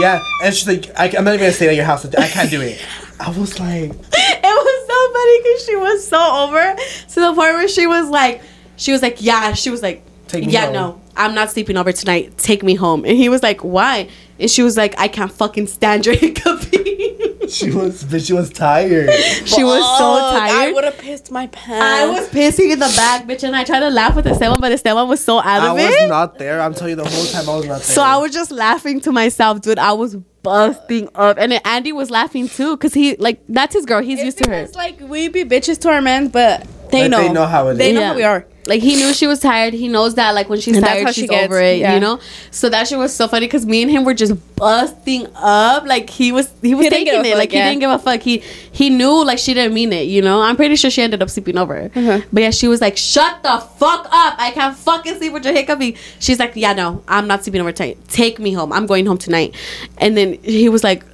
Yeah, 0.00 0.20
and 0.42 0.52
she's 0.52 0.66
like, 0.66 0.90
I, 0.98 1.04
I'm 1.16 1.24
not 1.24 1.34
even 1.34 1.38
gonna 1.38 1.52
stay 1.52 1.68
at 1.68 1.76
your 1.76 1.84
house. 1.84 2.04
I 2.04 2.26
can't 2.26 2.50
do 2.50 2.60
it. 2.60 2.84
I 3.20 3.30
was 3.30 3.60
like, 3.60 3.90
it 3.90 4.42
was 4.42 4.86
so 4.88 5.12
funny 5.12 5.38
because 5.42 5.64
she 5.66 5.76
was 5.76 6.08
so 6.08 6.36
over 6.42 6.74
to 7.10 7.14
the 7.20 7.26
point 7.28 7.54
where 7.54 7.68
she 7.68 7.86
was 7.86 8.08
like, 8.08 8.42
she 8.76 8.90
was 8.90 9.02
like, 9.02 9.18
yeah, 9.20 9.52
she 9.52 9.70
was 9.70 9.82
like, 9.82 10.04
Take 10.28 10.46
me 10.46 10.52
yeah, 10.52 10.64
home." 10.66 10.72
no, 10.72 11.00
I'm 11.16 11.34
not 11.34 11.50
sleeping 11.50 11.76
over 11.76 11.92
tonight. 11.92 12.36
Take 12.38 12.62
me 12.62 12.74
home. 12.74 13.04
And 13.04 13.16
he 13.16 13.28
was 13.28 13.42
like, 13.42 13.60
why? 13.62 14.08
And 14.40 14.50
she 14.50 14.62
was 14.62 14.76
like, 14.76 14.94
I 14.98 15.06
can't 15.08 15.30
fucking 15.30 15.68
stand 15.68 16.06
your 16.06 16.14
hiccuping. 16.68 17.48
she 17.48 17.70
was, 17.70 18.02
but 18.04 18.22
she 18.22 18.32
was 18.32 18.50
tired. 18.50 19.10
she 19.44 19.62
was 19.62 19.82
so 19.98 20.18
tired. 20.38 20.70
I 20.70 20.72
would 20.72 20.84
have 20.84 20.98
pissed 20.98 21.30
my 21.30 21.46
pants. 21.48 21.84
I 21.84 22.06
was 22.10 22.28
pissing 22.30 22.72
in 22.72 22.78
the 22.80 22.92
back, 22.96 23.26
bitch, 23.26 23.44
and 23.44 23.54
I 23.54 23.62
tried 23.64 23.80
to 23.80 23.90
laugh 23.90 24.16
with 24.16 24.26
Esteban, 24.26 24.58
but 24.60 24.72
Esteban 24.72 25.06
was 25.08 25.22
so 25.22 25.38
out 25.38 25.58
of 25.58 25.70
I 25.70 25.72
was 25.72 26.08
not 26.08 26.38
there. 26.38 26.60
I'm 26.60 26.74
telling 26.74 26.90
you, 26.90 26.96
the 26.96 27.08
whole 27.08 27.26
time 27.26 27.48
I 27.48 27.54
was 27.56 27.66
not 27.66 27.74
there. 27.76 27.82
So 27.82 28.02
I 28.02 28.16
was 28.16 28.32
just 28.32 28.50
laughing 28.50 29.00
to 29.02 29.12
myself, 29.12 29.60
dude. 29.60 29.78
I 29.78 29.92
was 29.92 30.16
busting 30.42 31.08
up, 31.14 31.36
and 31.38 31.52
then 31.52 31.60
Andy 31.64 31.92
was 31.92 32.10
laughing 32.10 32.48
too, 32.48 32.76
cause 32.78 32.92
he 32.94 33.14
like 33.16 33.40
that's 33.48 33.74
his 33.74 33.86
girl. 33.86 34.02
He's 34.02 34.18
It's 34.18 34.24
used 34.24 34.38
to 34.44 34.50
her. 34.50 34.56
It's 34.56 34.74
Like 34.74 34.98
we 35.00 35.28
be 35.28 35.44
bitches 35.44 35.78
to 35.82 35.90
our 35.90 36.02
men, 36.02 36.28
but 36.28 36.66
they 36.90 37.02
But 37.04 37.10
know. 37.10 37.18
they 37.22 37.32
know 37.32 37.46
how 37.46 37.68
it 37.68 37.74
They 37.74 37.92
know 37.92 38.00
Yeah. 38.00 38.08
how 38.08 38.14
we 38.16 38.22
are. 38.24 38.46
Like 38.66 38.80
he 38.82 38.96
knew 38.96 39.12
she 39.12 39.26
was 39.26 39.40
tired. 39.40 39.74
He 39.74 39.88
knows 39.88 40.14
that 40.14 40.34
like 40.34 40.48
when 40.48 40.58
she's 40.60 40.76
And 40.76 40.84
tired, 40.84 41.06
she's 41.08 41.16
she 41.16 41.26
gets, 41.26 41.44
over 41.46 41.60
it. 41.60 41.78
yeah. 41.78 41.94
You 41.94 42.00
know. 42.00 42.18
So 42.50 42.68
that 42.70 42.88
shit 42.88 42.98
was 42.98 43.14
so 43.14 43.28
funny 43.28 43.46
because 43.46 43.66
me 43.66 43.82
and 43.82 43.90
him 43.90 44.04
were 44.04 44.14
just 44.14 44.34
busting 44.56 45.26
up. 45.34 45.84
Like 45.86 46.08
he 46.08 46.32
was, 46.32 46.50
he 46.62 46.74
was 46.74 46.84
He 46.86 46.90
taking 46.90 47.14
it. 47.14 47.24
fuck, 47.26 47.36
like 47.38 47.52
yeah. 47.52 47.64
he 47.64 47.70
didn't 47.70 47.80
give 47.80 47.90
a 47.90 47.98
fuck. 47.98 48.20
He 48.22 48.38
he 48.72 48.88
knew 48.90 49.24
like 49.24 49.38
she 49.38 49.52
didn't 49.54 49.74
mean 49.74 49.92
it. 49.92 50.04
You 50.08 50.22
know. 50.22 50.40
I'm 50.40 50.56
pretty 50.56 50.76
sure 50.76 50.90
she 50.90 51.02
ended 51.02 51.20
up 51.22 51.28
sleeping 51.30 51.58
over. 51.58 51.90
Mhm. 51.90 52.24
But 52.32 52.42
yeah, 52.42 52.50
she 52.50 52.66
was 52.68 52.80
like, 52.80 52.96
"Shut 52.96 53.42
the 53.42 53.58
fuck 53.78 54.06
up! 54.10 54.34
I 54.38 54.50
can't 54.54 54.76
fucking 54.76 55.16
sleep 55.16 55.32
with 55.34 55.44
your 55.44 55.54
hiccuping." 55.54 55.96
She's 56.18 56.38
like, 56.38 56.52
"Yeah, 56.56 56.72
no, 56.72 57.02
I'm 57.06 57.26
not 57.26 57.42
sleeping 57.44 57.60
over 57.60 57.72
tonight. 57.72 57.98
Take 58.08 58.38
me 58.38 58.52
home. 58.52 58.72
I'm 58.72 58.86
going 58.86 59.04
home 59.06 59.18
tonight." 59.18 59.54
And 59.98 60.16
then 60.16 60.38
he 60.42 60.68
was 60.68 60.82
like, 60.82 61.04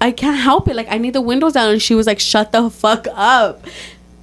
I 0.00 0.12
can't 0.12 0.38
help 0.38 0.68
it. 0.68 0.76
Like 0.76 0.86
I 0.90 0.98
need 0.98 1.12
the 1.12 1.20
windows 1.20 1.54
down. 1.54 1.70
And 1.72 1.82
she 1.82 1.94
was 1.96 2.06
like, 2.06 2.20
shut 2.20 2.52
the 2.52 2.70
fuck 2.70 3.06
up. 3.14 3.64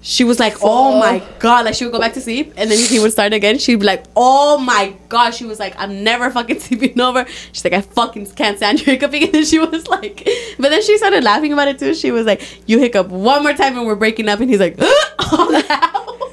She 0.07 0.23
was 0.23 0.39
like, 0.39 0.57
oh 0.61 0.99
my 0.99 1.23
god. 1.39 1.65
Like 1.65 1.73
she 1.73 1.83
would 1.83 1.91
go 1.91 1.99
back 1.99 2.13
to 2.13 2.21
sleep 2.21 2.53
and 2.57 2.69
then 2.69 2.77
he 2.77 2.99
would 2.99 3.11
start 3.11 3.33
again. 3.33 3.57
She'd 3.57 3.79
be 3.79 3.87
like, 3.87 4.03
oh 4.15 4.59
my 4.59 4.95
god. 5.09 5.33
She 5.33 5.45
was 5.45 5.59
like, 5.59 5.73
I'm 5.79 6.03
never 6.03 6.29
fucking 6.29 6.59
sleeping 6.65 7.01
over. 7.01 7.25
She's 7.51 7.63
like, 7.63 7.73
I 7.73 7.81
fucking 7.81 8.27
can't 8.33 8.55
stand 8.57 8.85
your 8.85 8.97
hiccuping. 8.97 9.23
And 9.25 9.33
then 9.33 9.45
she 9.45 9.57
was 9.57 9.87
like, 9.87 10.23
but 10.59 10.69
then 10.69 10.83
she 10.83 10.95
started 10.99 11.23
laughing 11.23 11.53
about 11.53 11.69
it 11.69 11.79
too. 11.79 11.95
She 11.95 12.11
was 12.11 12.27
like, 12.27 12.43
you 12.69 12.77
hiccup 12.77 13.07
one 13.07 13.41
more 13.41 13.53
time 13.53 13.75
and 13.79 13.87
we're 13.87 13.95
breaking 13.95 14.29
up. 14.29 14.39
And 14.39 14.47
he's 14.47 14.59
like, 14.59 14.75
oh 14.77 15.47
no. 15.49 16.29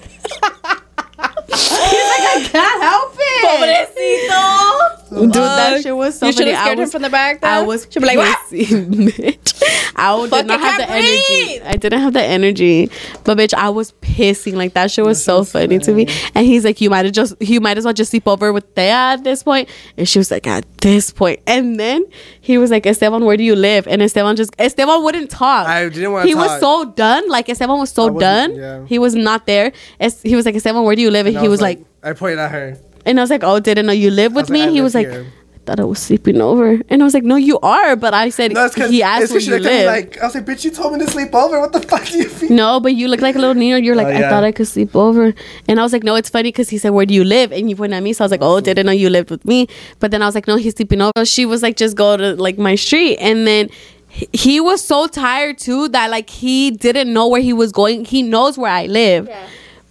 He's 1.49 1.71
like, 1.73 2.27
I 2.29 2.49
can't 2.53 2.83
help 2.83 3.15
it. 3.19 3.89
Pobrecito. 4.29 4.92
Dude, 5.21 5.33
that 5.35 5.83
shit 5.83 5.95
was 5.97 6.19
so 6.19 6.27
you 6.27 6.33
should 6.33 6.41
funny. 6.41 6.51
have 6.53 6.61
I 6.61 6.65
scared 6.65 6.79
him 6.79 6.83
was- 6.83 6.93
from 6.93 7.03
the 7.03 7.11
back. 7.11 7.41
Though. 7.41 7.49
I 7.49 7.63
was 7.63 7.87
She'd 7.91 8.01
be 8.01 8.07
like, 8.07 8.17
"What?" 8.19 8.39
bitch. 8.51 9.63
I 9.95 10.17
did 10.21 10.31
Fucking 10.31 10.47
not 10.47 10.61
have 10.61 10.79
the 10.81 10.87
can't 10.87 11.05
energy. 11.05 11.63
I 11.63 11.77
didn't 11.77 12.01
have 12.01 12.13
the 12.13 12.23
energy, 12.23 12.91
but 13.25 13.37
bitch, 13.39 13.55
I 13.55 13.69
was 13.71 13.93
pissing. 14.01 14.55
Like 14.55 14.73
that 14.75 14.91
shit 14.91 15.05
was 15.05 15.23
so 15.23 15.45
funny 15.45 15.79
to 15.81 15.93
me. 15.93 16.07
And 16.35 16.47
he's 16.47 16.65
like, 16.65 16.81
"You 16.81 16.91
might 16.91 17.05
have 17.05 17.15
just, 17.15 17.35
you 17.41 17.61
might 17.61 17.79
as 17.79 17.85
well 17.85 17.95
just 17.95 18.11
sleep 18.11 18.27
over 18.27 18.53
with 18.53 18.65
Thea 18.75 18.91
at 19.15 19.25
this 19.25 19.43
point." 19.43 19.69
And 19.97 20.09
she 20.09 20.19
was 20.19 20.31
like, 20.31 20.47
"At 20.47 20.65
this 20.79 21.11
point," 21.11 21.41
and 21.47 21.79
then 21.79 22.05
he 22.41 22.59
was 22.59 22.71
like, 22.71 22.87
"Esteban, 22.87 23.25
where 23.25 23.37
do 23.37 23.45
you 23.45 23.55
live?" 23.55 23.87
And 23.87 24.03
Esteban 24.03 24.35
just, 24.37 24.55
Esteban 24.59 25.03
wouldn't 25.05 25.31
talk. 25.31 25.67
I 25.69 25.89
didn't 25.89 26.13
wanna 26.13 26.27
He 26.27 26.35
was 26.35 26.59
so 26.61 26.87
done. 26.87 27.29
Like 27.29 27.49
Esteban 27.49 27.79
was 27.79 27.91
so 27.91 28.11
done. 28.19 28.57
yeah. 28.57 28.85
He 28.87 28.99
was 28.99 29.15
not 29.15 29.47
there. 29.47 29.73
Es- 30.01 30.23
he 30.23 30.35
was 30.35 30.47
like, 30.47 30.55
"Esteban, 30.57 30.83
where 30.85 30.97
do 30.97 31.03
you 31.03 31.11
live?" 31.11 31.27
And, 31.27 31.37
And 31.37 31.43
he 31.45 31.49
was 31.49 31.61
like, 31.61 31.81
I 32.03 32.15
pointed 32.15 32.39
at 32.41 32.51
her. 32.51 32.79
And 33.07 33.19
I 33.19 33.23
was 33.23 33.31
like, 33.31 33.43
"Oh, 33.45 33.61
didn't 33.61 33.87
know 33.87 33.93
you 33.93 34.11
live 34.11 34.33
with 34.35 34.45
was 34.45 34.51
like, 34.51 34.59
me." 34.59 34.63
"I 34.67 34.71
he 34.71 34.81
was 34.81 34.95
like, 34.95 35.09
here." 35.09 35.27
"I 35.55 35.59
thought 35.67 35.81
I 35.81 35.85
was 35.85 36.01
sleeping 36.01 36.41
over," 36.41 36.81
and 36.89 37.03
I 37.03 37.05
was 37.05 37.15
like, 37.15 37.23
"No, 37.25 37.37
you 37.37 37.59
are." 37.61 37.95
But 37.97 38.15
I 38.15 38.31
said 38.31 38.53
No, 38.53 38.65
it's 38.65 38.75
because 38.75 38.91
he 38.91 39.03
asked 39.03 39.31
where 39.31 39.41
you 39.41 39.51
looked 39.53 39.67
at 39.67 39.73
live. 39.73 39.87
like 39.87 40.19
I 40.21 40.25
was 40.27 40.35
like, 40.35 40.45
bitch, 40.45 40.65
you 40.65 40.71
told 40.73 40.93
me 40.93 40.99
to 41.05 41.09
sleep 41.11 41.35
over. 41.35 41.61
What 41.61 41.73
the 41.73 41.81
fuck 41.81 42.05
do 42.07 42.19
you 42.19 42.31
mean? 42.43 42.57
no, 42.57 42.81
but 42.81 42.95
you 42.95 43.07
look 43.09 43.21
like 43.21 43.37
a 43.37 43.39
little 43.39 43.55
Nino. 43.55 43.77
You're 43.77 43.95
oh, 43.95 43.99
like, 44.03 44.09
Oh, 44.15 44.19
I 44.19 44.29
thought 44.29 44.43
I 44.45 44.51
could 44.53 44.67
sleep 44.67 44.97
over, 44.97 45.33
and 45.69 45.79
I 45.79 45.83
was 45.85 45.93
like, 45.93 46.03
no, 46.03 46.15
it's 46.17 46.29
funny 46.31 46.49
because 46.49 46.69
he 46.69 46.79
said, 46.79 46.91
"Where 46.91 47.07
do 47.07 47.15
you 47.15 47.23
live?" 47.25 47.53
And 47.53 47.71
you 47.71 47.77
pointed 47.77 47.97
at 47.97 48.03
me, 48.03 48.13
so 48.13 48.25
I 48.25 48.27
was 48.27 48.33
like, 48.33 48.43
"Oh, 48.43 48.61
didn't 48.61 48.87
know 48.87 48.93
you 48.93 49.09
lived 49.09 49.31
with 49.31 49.45
me." 49.45 49.69
But 50.01 50.11
then 50.11 50.21
I 50.23 50.27
was 50.27 50.35
like, 50.35 50.49
"No, 50.49 50.57
he's 50.57 50.75
sleeping 50.75 51.01
over." 51.01 51.25
She 51.25 51.47
was 51.47 51.63
like, 51.63 51.77
"Just 51.77 51.97
go 51.97 52.17
to 52.17 52.35
like 52.37 52.59
my 52.59 52.75
street," 52.75 53.17
and 53.19 53.47
then. 53.47 53.69
he- 54.09 54.29
He 54.35 54.61
was 54.61 54.85
so 54.85 55.07
tired 55.07 55.57
too 55.57 55.89
that 55.89 56.11
like 56.11 56.29
he 56.29 56.71
didn't 56.71 57.11
know 57.15 57.29
where 57.29 57.41
he 57.41 57.55
was 57.55 57.73
going. 57.73 58.05
He 58.05 58.21
knows 58.23 58.59
where 58.59 58.71
I 58.71 58.85
live, 58.85 59.27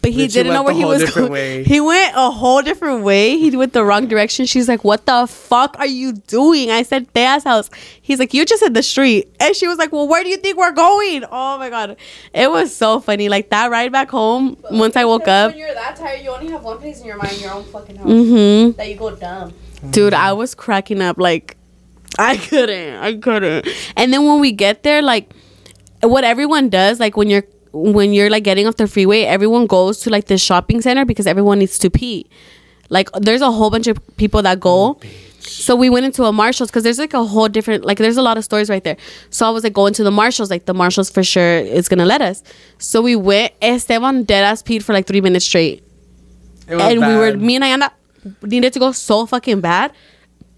but 0.02 0.12
he 0.12 0.28
didn't 0.28 0.54
know 0.54 0.64
where 0.64 0.74
he 0.74 0.84
was 0.86 1.14
going. 1.14 1.32
way. 1.32 1.64
He 1.64 1.80
went 1.80 2.14
a 2.16 2.32
whole 2.32 2.62
different 2.62 3.04
way. 3.04 3.38
He 3.38 3.56
went 3.56 3.74
the 3.74 3.84
wrong 3.86 4.08
direction. 4.08 4.46
She's 4.46 4.68
like, 4.68 4.84
"What 4.84 5.06
the 5.06 5.28
fuck 5.28 5.76
are 5.80 5.86
you 5.88 6.14
doing?" 6.14 6.72
I 6.72 6.84
said, 6.84 7.12
"Thea's 7.14 7.44
house." 7.44 7.70
He's 8.02 8.18
like, 8.20 8.34
"You 8.34 8.46
just 8.46 8.64
hit 8.64 8.74
the 8.74 8.82
street," 8.84 9.32
and 9.40 9.56
she 9.56 9.68
was 9.68 9.78
like, 9.78 9.92
"Well, 9.92 10.08
where 10.08 10.24
do 10.24 10.30
you 10.30 10.38
think 10.38 10.58
we're 10.58 10.72
going?" 10.72 11.24
Oh 11.32 11.58
my 11.60 11.70
god, 11.70 11.98
it 12.34 12.50
was 12.50 12.76
so 12.76 13.00
funny. 13.00 13.30
Like 13.30 13.50
that 13.52 13.70
ride 13.70 13.92
back 13.92 14.10
home. 14.10 14.58
Once 14.72 14.96
I 14.96 15.06
woke 15.06 15.28
up, 15.28 15.52
When 15.52 15.60
you're 15.60 15.74
that 15.74 15.96
tired, 15.96 16.22
you 16.24 16.32
only 16.32 16.52
have 16.52 16.64
one 16.64 16.80
place 16.80 17.00
in 17.00 17.06
your 17.06 17.18
mind, 17.18 17.40
your 17.40 17.52
own 17.54 17.64
fucking 17.66 17.98
house. 17.98 18.08
hmm 18.08 18.72
That 18.78 18.88
you 18.90 18.96
go 18.96 19.16
dumb. 19.16 19.54
dude, 19.92 20.14
I 20.14 20.34
was 20.34 20.56
cracking 20.56 21.02
up. 21.02 21.18
Like, 21.20 21.58
I 22.18 22.38
couldn't, 22.38 22.96
I 23.02 23.16
couldn't. 23.18 23.68
And 23.96 24.12
then 24.12 24.26
when 24.26 24.40
we 24.40 24.52
get 24.52 24.84
there, 24.84 25.02
like, 25.02 25.32
what 26.02 26.24
everyone 26.24 26.70
does, 26.70 27.00
like 27.00 27.16
when 27.16 27.30
you're 27.30 27.44
when 27.74 28.14
you're 28.14 28.30
like 28.30 28.44
getting 28.44 28.68
off 28.68 28.76
the 28.76 28.88
freeway, 28.88 29.22
everyone 29.24 29.68
goes 29.68 30.00
to 30.02 30.10
like 30.10 30.26
the 30.26 30.38
shopping 30.38 30.82
center 30.82 31.06
because 31.06 31.28
everyone 31.28 31.60
needs 31.60 31.78
to 31.80 31.90
pee. 31.90 32.28
Like, 32.90 33.10
there's 33.14 33.42
a 33.42 33.52
whole 33.52 33.70
bunch 33.70 33.88
of 33.88 34.00
people 34.18 34.42
that 34.42 34.60
go. 34.60 35.00
So 35.40 35.76
we 35.76 35.90
went 35.90 36.06
into 36.06 36.24
a 36.26 36.32
Marshalls 36.32 36.70
because 36.70 36.84
there's 36.84 37.00
like 37.00 37.14
a 37.14 37.24
whole 37.24 37.48
different 37.48 37.84
like 37.84 37.98
there's 37.98 38.18
a 38.18 38.22
lot 38.22 38.38
of 38.38 38.44
stores 38.44 38.70
right 38.70 38.84
there. 38.84 38.98
So 39.32 39.48
I 39.48 39.50
was 39.50 39.64
like 39.64 39.74
going 39.74 39.94
to 39.96 40.04
the 40.04 40.12
Marshalls, 40.12 40.52
like 40.52 40.66
the 40.66 40.74
Marshalls 40.74 41.10
for 41.10 41.24
sure 41.24 41.58
is 41.58 41.90
gonna 41.90 42.06
let 42.06 42.22
us. 42.22 42.44
So 42.78 43.02
we 43.02 43.16
went. 43.16 43.54
Esteban 43.62 44.24
dead 44.24 44.44
ass 44.44 44.62
peed 44.62 44.84
for 44.84 44.94
like 44.94 45.08
three 45.08 45.22
minutes 45.22 45.46
straight 45.46 45.84
and 46.80 47.00
we 47.00 47.16
were 47.16 47.36
me 47.36 47.56
and 47.56 47.64
Ayana 47.64 47.92
needed 48.44 48.74
to 48.74 48.80
go 48.80 48.92
so 48.92 49.26
fucking 49.26 49.62
bad. 49.62 49.92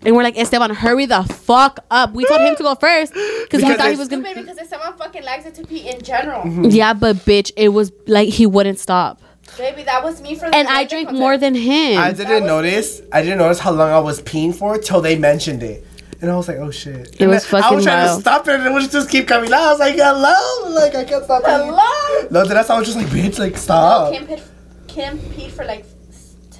And 0.06 0.16
we're 0.16 0.24
like, 0.24 0.38
Esteban, 0.38 0.72
hurry 0.72 1.06
the 1.06 1.24
fuck 1.24 1.80
up. 1.89 2.14
We 2.14 2.26
told 2.26 2.41
him 2.41 2.56
to 2.58 2.64
go 2.64 2.76
first 2.88 3.14
because 3.14 3.62
he 3.64 3.74
thought 3.74 3.91
he 3.91 3.95
was 3.97 4.08
gonna. 4.10 4.24
Stupid 4.24 4.41
because 4.45 4.58
if 4.58 4.68
someone 4.68 4.93
fucking 4.97 5.24
likes 5.24 5.45
it 5.45 5.56
to 5.56 5.66
pee 5.66 5.89
in 5.89 6.01
general, 6.01 6.41
mm-hmm. 6.43 6.66
Yeah, 6.66 6.93
but 6.93 7.18
bitch, 7.18 7.51
it 7.56 7.70
was 7.70 7.91
like 8.08 8.30
he 8.30 8.45
wouldn't 8.45 8.80
stop, 8.80 9.22
baby, 9.58 9.84
that 9.84 10.04
was 10.04 10.22
me 10.22 10.36
for 10.36 10.49
the 10.49 10.56
and 10.56 10.68
I 10.68 10.86
Metallica 10.86 10.89
drank 10.89 11.08
concert. 11.10 11.20
more 11.20 11.38
than 11.38 11.56
him. 11.56 11.97
I 11.99 12.12
didn't 12.12 12.43
was 12.43 12.43
notice. 12.43 13.01
I 13.12 13.22
didn't 13.22 13.38
notice 13.39 13.60
how 13.60 13.72
long 13.72 13.91
I 13.91 13.99
was 13.99 14.22
peeing 14.22 14.54
for 14.54 14.78
till 14.78 14.99
they 15.01 15.18
mentioned 15.18 15.64
it. 15.64 15.86
And 16.22 16.32
I 16.32 16.38
was 16.38 16.47
like, 16.47 16.58
oh 16.58 16.72
shit. 16.72 16.95
It 17.16 17.22
And 17.22 17.30
was 17.32 17.45
then 17.49 17.64
I 17.64 17.72
was 17.72 17.84
trying 17.84 18.06
wild. 18.06 18.18
to 18.18 18.22
stop 18.22 18.47
it 18.47 18.56
and 18.56 18.66
it 18.68 18.72
was 18.72 18.88
just 18.89 19.10
keep 19.10 19.28
coming 19.28 19.51
out. 19.51 19.60
I 19.62 19.70
was 19.72 19.80
like, 19.80 19.95
hello? 19.95 20.70
Like, 20.74 20.95
I 20.95 21.04
can't 21.04 21.24
stop 21.26 21.43
peeing. 21.43 21.66
Hello. 21.66 22.28
No, 22.32 22.45
then 22.45 22.56
that's 22.56 22.70
how 22.70 22.76
I 22.76 22.80
was 22.80 22.88
just 22.88 22.97
like, 22.97 23.08
bitch, 23.08 23.39
like, 23.39 23.54
No, 23.54 23.58
stop. 23.58 24.14
Kim, 24.14 24.26
peed, 24.28 24.41
Kim 24.88 25.20
peed 25.20 25.51
for 25.51 25.66
like 25.66 25.86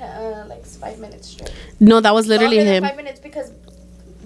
s- 0.04 0.18
t- 0.18 0.42
uh, 0.42 0.46
like 0.48 0.66
five 0.66 1.00
minutes 1.00 1.30
straight. 1.30 1.52
no, 1.80 2.00
that 2.00 2.14
was 2.14 2.28
literally 2.28 2.58
Longer 2.58 2.72
him. 2.74 2.84
Five 2.84 2.96
minutes 2.98 3.20
because 3.20 3.52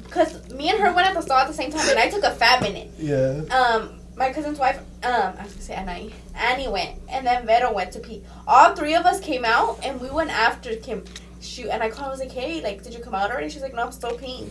because 0.06 0.50
me 0.52 0.70
and 0.70 0.80
her 0.80 0.94
went 0.94 1.08
at 1.08 1.14
the 1.14 1.22
stall 1.22 1.40
at 1.40 1.48
the 1.48 1.54
same 1.54 1.72
time, 1.72 1.88
and 1.90 2.00
I 2.00 2.10
took 2.10 2.24
a 2.24 2.32
fat 2.32 2.62
minute. 2.62 2.90
Yeah. 2.98 3.42
Um, 3.52 4.00
my 4.16 4.32
cousin's 4.34 4.58
wife, 4.58 4.80
um, 5.04 5.34
I 5.38 5.44
was 5.44 5.52
gonna 5.54 5.62
say 5.62 5.74
Annie, 5.76 6.14
Annie 6.36 6.68
went, 6.68 6.92
and 7.10 7.26
then 7.28 7.46
Vero 7.46 7.72
went 7.74 7.92
to 7.92 8.00
pee. 8.00 8.24
All 8.48 8.74
three 8.76 8.96
of 8.96 9.06
us 9.06 9.20
came 9.20 9.46
out, 9.46 9.80
and 9.84 10.00
we 10.02 10.10
went 10.10 10.32
after 10.32 10.76
Kim. 10.78 11.04
Shoot, 11.40 11.68
and 11.70 11.84
I 11.84 11.90
called. 11.90 12.08
I 12.08 12.12
was 12.12 12.20
like, 12.20 12.32
"Hey, 12.32 12.62
like, 12.64 12.84
did 12.84 12.94
you 12.96 13.00
come 13.00 13.14
out 13.14 13.30
already?" 13.30 13.50
She's 13.50 13.62
like, 13.62 13.76
"No, 13.76 13.84
I'm 13.84 13.92
still 13.92 14.12
peeing." 14.18 14.50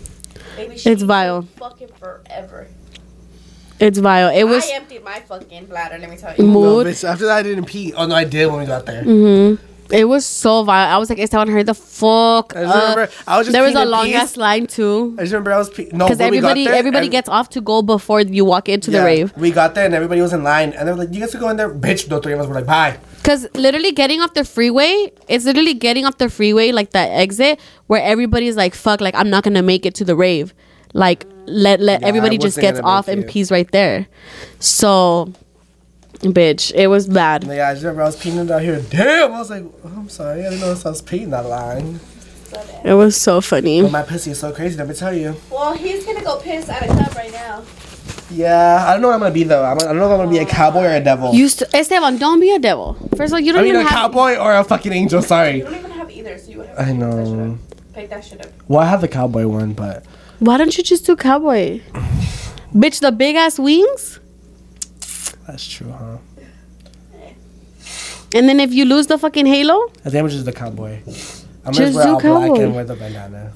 Baby, 0.56 0.78
she 0.78 0.88
It's 0.90 1.02
vile. 1.02 1.42
Fucking 1.56 1.88
forever. 1.98 2.68
It's 3.80 3.98
vile. 3.98 4.28
It 4.34 4.44
was. 4.44 4.64
I 4.70 4.74
emptied 4.74 5.02
my 5.04 5.20
fucking 5.20 5.66
bladder. 5.66 5.98
Let 5.98 6.08
me 6.10 6.16
tell 6.16 6.34
you. 6.36 6.44
No, 6.44 6.50
Mood. 6.52 6.86
bitch, 6.86 7.06
after 7.06 7.26
that, 7.26 7.38
I 7.38 7.42
didn't 7.42 7.64
pee. 7.64 7.92
Oh, 7.94 8.06
no, 8.06 8.14
I 8.14 8.24
did 8.24 8.46
when 8.46 8.60
we 8.60 8.66
got 8.66 8.86
there. 8.86 9.02
hmm 9.02 9.56
It 9.90 10.04
was 10.06 10.26
so 10.26 10.62
vile. 10.64 10.94
I 10.94 10.98
was 10.98 11.08
like, 11.10 11.18
Esteban, 11.18 11.48
hurry 11.48 11.62
the 11.62 11.74
fuck 11.74 12.54
I 12.56 12.60
remember, 12.60 13.08
I 13.26 13.38
was 13.38 13.46
just 13.46 13.52
There 13.52 13.62
was 13.62 13.74
a 13.74 13.82
in 13.82 13.90
long 13.90 14.06
peace. 14.06 14.16
ass 14.16 14.36
line 14.36 14.66
too. 14.66 15.14
I 15.18 15.22
just 15.22 15.32
remember 15.32 15.52
I 15.52 15.58
was 15.58 15.70
peeing. 15.70 15.92
No, 15.92 16.06
Because 16.06 16.18
when 16.18 16.30
we 16.30 16.40
got 16.40 16.48
everybody, 16.50 16.64
there, 16.64 16.74
everybody 16.74 17.06
ev- 17.06 17.12
gets 17.12 17.28
off 17.28 17.48
to 17.50 17.60
go 17.60 17.82
before 17.82 18.20
you 18.20 18.44
walk 18.44 18.68
into 18.68 18.90
the 18.90 19.02
rave. 19.04 19.32
We 19.36 19.50
got 19.50 19.74
there 19.74 19.84
and 19.86 19.94
everybody 19.94 20.20
was 20.20 20.32
in 20.32 20.42
line. 20.42 20.72
And 20.72 20.86
they 20.88 20.92
were 20.92 20.98
like, 20.98 21.12
you 21.14 21.20
guys 21.20 21.30
can 21.30 21.40
go 21.40 21.48
in 21.48 21.56
there. 21.56 21.72
Bitch, 21.72 22.08
the 22.08 22.20
three 22.20 22.32
of 22.32 22.40
us 22.40 22.46
were 22.46 22.54
like, 22.54 22.66
bye. 22.66 22.98
Because 23.16 23.46
literally 23.54 23.92
getting 23.92 24.20
off 24.20 24.34
the 24.34 24.44
freeway, 24.44 25.10
it's 25.28 25.44
literally 25.44 25.74
getting 25.74 26.04
off 26.04 26.18
the 26.18 26.28
freeway, 26.30 26.72
like 26.72 26.90
that 26.90 27.08
exit, 27.10 27.58
where 27.88 28.02
everybody's 28.02 28.56
like, 28.56 28.74
fuck, 28.74 29.00
like, 29.00 29.14
I'm 29.14 29.30
not 29.30 29.44
going 29.44 29.54
to 29.54 29.62
make 29.62 29.84
it 29.86 29.94
to 29.96 30.04
the 30.04 30.14
rave. 30.16 30.54
Like, 30.94 31.26
let, 31.46 31.80
let 31.80 32.00
Yeah, 32.02 32.06
everybody 32.08 32.38
just 32.38 32.58
gets 32.60 32.80
off 32.80 33.08
it. 33.08 33.28
pees 33.28 33.50
right 33.50 33.70
there. 33.72 34.06
So, 34.60 35.32
bitch, 36.20 36.72
it 36.74 36.88
was 36.88 37.06
bad. 37.06 37.44
And 37.44 37.52
yeah, 37.52 37.68
I 37.68 37.72
remember 37.72 38.02
I 38.02 38.06
was 38.06 38.16
peeing 38.16 38.50
out 38.50 38.62
here. 38.62 38.80
Damn. 38.90 39.32
I 39.32 39.38
was 39.38 39.50
like, 39.50 39.64
oh, 39.64 39.92
I'm 39.96 40.08
sorry. 40.08 40.40
I 40.46 40.50
didn't 40.50 40.60
know 40.60 40.68
I 40.68 40.70
was 40.70 41.02
peeing 41.02 41.30
that 41.30 41.46
line. 41.46 42.00
It 42.84 42.94
was 42.94 43.16
so 43.16 43.40
funny. 43.40 43.82
But 43.82 43.90
my 43.90 44.02
pussy 44.02 44.30
is 44.30 44.38
so 44.38 44.52
crazy. 44.52 44.76
Let 44.78 44.88
me 44.88 44.94
tell 44.94 45.12
you. 45.12 45.36
Well, 45.50 45.74
he's 45.74 46.04
gonna 46.06 46.22
go 46.22 46.38
piss 46.40 46.68
at 46.68 46.82
a 46.82 46.86
club 46.86 47.14
right 47.14 47.32
now. 47.32 47.64
Yeah, 48.30 48.84
I 48.86 48.92
don't 48.92 49.02
know 49.02 49.08
what 49.08 49.14
I'm 49.14 49.20
gonna 49.20 49.34
be 49.34 49.44
though. 49.44 49.64
I'm, 49.64 49.76
I 49.76 49.80
don't 49.80 49.98
know 49.98 50.06
if 50.06 50.12
I'm 50.12 50.18
gonna 50.18 50.30
be 50.30 50.38
a 50.38 50.42
oh, 50.42 50.46
cowboy 50.46 50.84
or 50.84 50.94
a 50.94 51.00
devil. 51.00 51.34
You, 51.34 51.48
to, 51.48 51.76
Esteban, 51.76 52.18
don't 52.18 52.40
be 52.40 52.52
a 52.54 52.58
devil. 52.58 52.94
First 53.16 53.32
of 53.32 53.34
all, 53.34 53.40
you 53.40 53.52
don't 53.52 53.60
I 53.60 53.64
mean, 53.64 53.74
even 53.74 53.86
a 53.86 53.88
have. 53.88 54.12
cowboy 54.12 54.36
or 54.36 54.54
a 54.54 54.64
fucking 54.64 54.92
angel. 54.92 55.22
Sorry. 55.22 55.56
You 55.58 55.62
Sorry. 55.62 55.74
don't 55.74 55.84
even 55.84 55.90
have 55.98 56.10
either, 56.10 56.38
so 56.38 56.50
you 56.50 56.58
would 56.58 56.68
have. 56.68 56.78
I 56.78 56.84
to 56.86 56.94
know. 56.94 57.58
Pick 57.92 58.10
that 58.10 58.24
shit 58.24 58.44
up. 58.44 58.52
Well, 58.68 58.80
I 58.80 58.86
have 58.86 59.00
the 59.00 59.08
cowboy 59.08 59.46
one, 59.46 59.72
but 59.72 60.04
Why 60.38 60.58
don't 60.58 60.76
you 60.76 60.84
just 60.84 61.06
do 61.06 61.16
cowboy? 61.16 61.80
Bitch, 62.74 63.00
the 63.00 63.12
big 63.12 63.36
ass 63.36 63.58
wings. 63.58 64.20
That's 65.46 65.66
true, 65.68 65.90
huh? 65.92 66.18
And 68.34 68.48
then 68.48 68.58
if 68.60 68.72
you 68.72 68.84
lose 68.84 69.06
the 69.06 69.18
fucking 69.18 69.46
halo, 69.46 69.90
I 70.04 70.10
think 70.10 70.16
I'm 70.24 70.28
just 70.28 70.44
the 70.44 70.52
cowboy. 70.52 70.98
I'm 71.64 71.72
Just 71.72 71.94
gonna 71.94 72.12
wear 72.14 72.20
do 72.20 72.32
all 72.32 72.48
black 72.48 72.60
and 72.60 72.74
wear 72.74 72.84
the 72.84 72.94
bandana. 72.96 73.52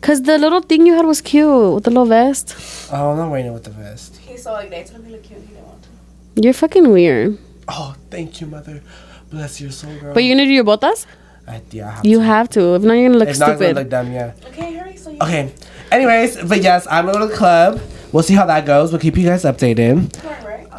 because 0.00 0.22
the 0.22 0.38
little 0.38 0.60
thing 0.60 0.86
you 0.86 0.94
had 0.94 1.06
was 1.06 1.20
cute 1.20 1.74
with 1.74 1.84
the 1.84 1.90
little 1.90 2.06
vest. 2.06 2.56
Oh, 2.92 3.10
I'm 3.12 3.16
not 3.18 3.30
wearing 3.30 3.46
it 3.46 3.52
with 3.52 3.64
the 3.64 3.70
vest. 3.70 4.16
He 4.18 4.36
saw 4.36 4.52
like 4.54 4.70
that. 4.70 4.86
Told 4.86 5.00
him 5.00 5.06
he 5.06 5.12
looked 5.12 5.24
cute. 5.24 5.40
He 5.40 5.46
didn't 5.48 5.66
want 5.66 5.82
to. 5.82 6.42
You're 6.42 6.52
fucking 6.54 6.90
weird. 6.90 7.38
Oh, 7.68 7.94
thank 8.10 8.40
you, 8.40 8.46
mother. 8.46 8.82
Bless 9.30 9.60
your 9.60 9.70
soul, 9.70 9.94
girl. 9.98 10.14
But 10.14 10.24
you're 10.24 10.34
gonna 10.36 10.46
do 10.46 10.52
your 10.52 10.64
botas? 10.64 11.06
I, 11.46 11.60
yeah, 11.70 11.88
I 11.88 11.90
have 11.92 12.04
You 12.06 12.18
to. 12.18 12.24
have 12.24 12.48
to. 12.50 12.74
If 12.76 12.82
not, 12.82 12.94
you're 12.94 13.08
gonna 13.08 13.18
look 13.18 13.28
If 13.28 13.38
not, 13.38 13.50
I'm 13.50 13.54
gonna 13.58 13.66
stupid. 13.68 13.76
look 13.80 13.88
dumb. 13.90 14.12
Yeah. 14.12 14.32
Okay, 14.46 14.74
hurry. 14.74 14.96
So 14.96 15.10
you. 15.10 15.18
Okay. 15.20 15.52
Anyways, 15.90 16.42
but 16.44 16.62
yes, 16.62 16.86
I'm 16.90 17.06
gonna 17.06 17.18
go 17.18 17.26
to 17.26 17.32
the 17.32 17.36
club. 17.38 17.80
We'll 18.12 18.22
see 18.22 18.34
how 18.34 18.46
that 18.46 18.66
goes. 18.66 18.90
We'll 18.92 19.00
keep 19.00 19.16
you 19.16 19.24
guys 19.26 19.44
updated. 19.44 20.12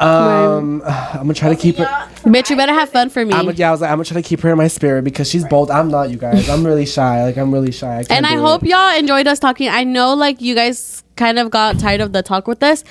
right. 0.00 0.44
Um, 0.56 0.82
I'm 0.84 1.18
gonna 1.22 1.34
try 1.34 1.48
to 1.50 1.56
keep 1.56 1.76
her. 1.76 1.84
Bitch, 2.24 2.50
you 2.50 2.56
better 2.56 2.72
have 2.72 2.88
fun 2.90 3.10
for 3.10 3.24
me. 3.24 3.32
I'm, 3.32 3.48
yeah, 3.52 3.68
I 3.68 3.70
was 3.70 3.80
like, 3.80 3.90
I'm 3.90 3.96
gonna 3.98 4.04
try 4.06 4.20
to 4.20 4.26
keep 4.28 4.40
her 4.40 4.50
in 4.50 4.58
my 4.58 4.68
spirit 4.68 5.04
because 5.04 5.28
she's 5.30 5.44
bold. 5.44 5.70
I'm 5.70 5.88
not, 5.88 6.10
you 6.10 6.16
guys. 6.16 6.48
I'm 6.48 6.64
really 6.66 6.86
shy. 6.86 7.22
Like, 7.24 7.36
I'm 7.36 7.52
really 7.52 7.70
shy. 7.72 7.98
I 7.98 8.04
can't 8.04 8.10
and 8.12 8.26
I 8.26 8.36
hope 8.36 8.62
it. 8.64 8.70
y'all 8.70 8.96
enjoyed 8.98 9.26
us 9.26 9.38
talking. 9.38 9.68
I 9.68 9.84
know, 9.84 10.14
like, 10.14 10.40
you 10.40 10.54
guys 10.54 11.02
kind 11.16 11.38
of 11.38 11.50
got 11.50 11.78
tired 11.78 12.00
of 12.00 12.12
the 12.12 12.22
talk 12.22 12.48
with 12.48 12.62
us, 12.62 12.82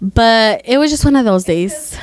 but 0.00 0.62
it 0.64 0.78
was 0.78 0.90
just 0.90 1.04
one 1.04 1.16
of 1.16 1.24
those 1.24 1.44
days. 1.44 1.96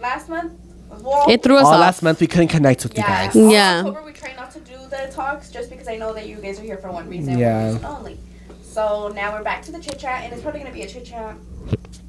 Last 0.00 0.28
month. 0.28 0.52
Well, 1.00 1.26
It 1.28 1.42
threw 1.42 1.56
us 1.56 1.64
all 1.64 1.74
off. 1.74 1.80
last 1.80 2.02
month 2.02 2.20
we 2.20 2.26
couldn't 2.28 2.48
connect 2.48 2.84
with 2.84 2.96
you 2.96 3.02
Yeah. 3.06 3.26
guys. 3.26 3.36
all 3.36 3.50
Yeah. 3.50 3.78
October 3.80 4.02
we 4.04 4.12
try 4.12 4.34
not 4.36 4.52
to 4.52 4.60
do 4.60 4.74
the 4.88 5.10
talks 5.12 5.50
just 5.50 5.68
because 5.68 5.88
I 5.88 5.96
know 5.96 6.12
that 6.12 6.28
you 6.28 6.36
guys 6.36 6.60
are 6.60 6.62
here 6.62 6.76
for 6.78 6.92
one 6.92 7.08
reason. 7.08 7.38
Yeah. 7.38 7.72
One 7.72 7.84
only. 7.84 8.18
So 8.62 9.12
now 9.14 9.32
we're 9.32 9.42
back 9.42 9.62
to 9.62 9.72
the 9.72 9.80
chit 9.80 9.98
chat, 9.98 10.22
and 10.24 10.32
it's 10.32 10.42
probably 10.42 10.60
gonna 10.60 10.72
be 10.72 10.82
a 10.82 10.88
chit 10.88 11.04
chat. 11.04 11.34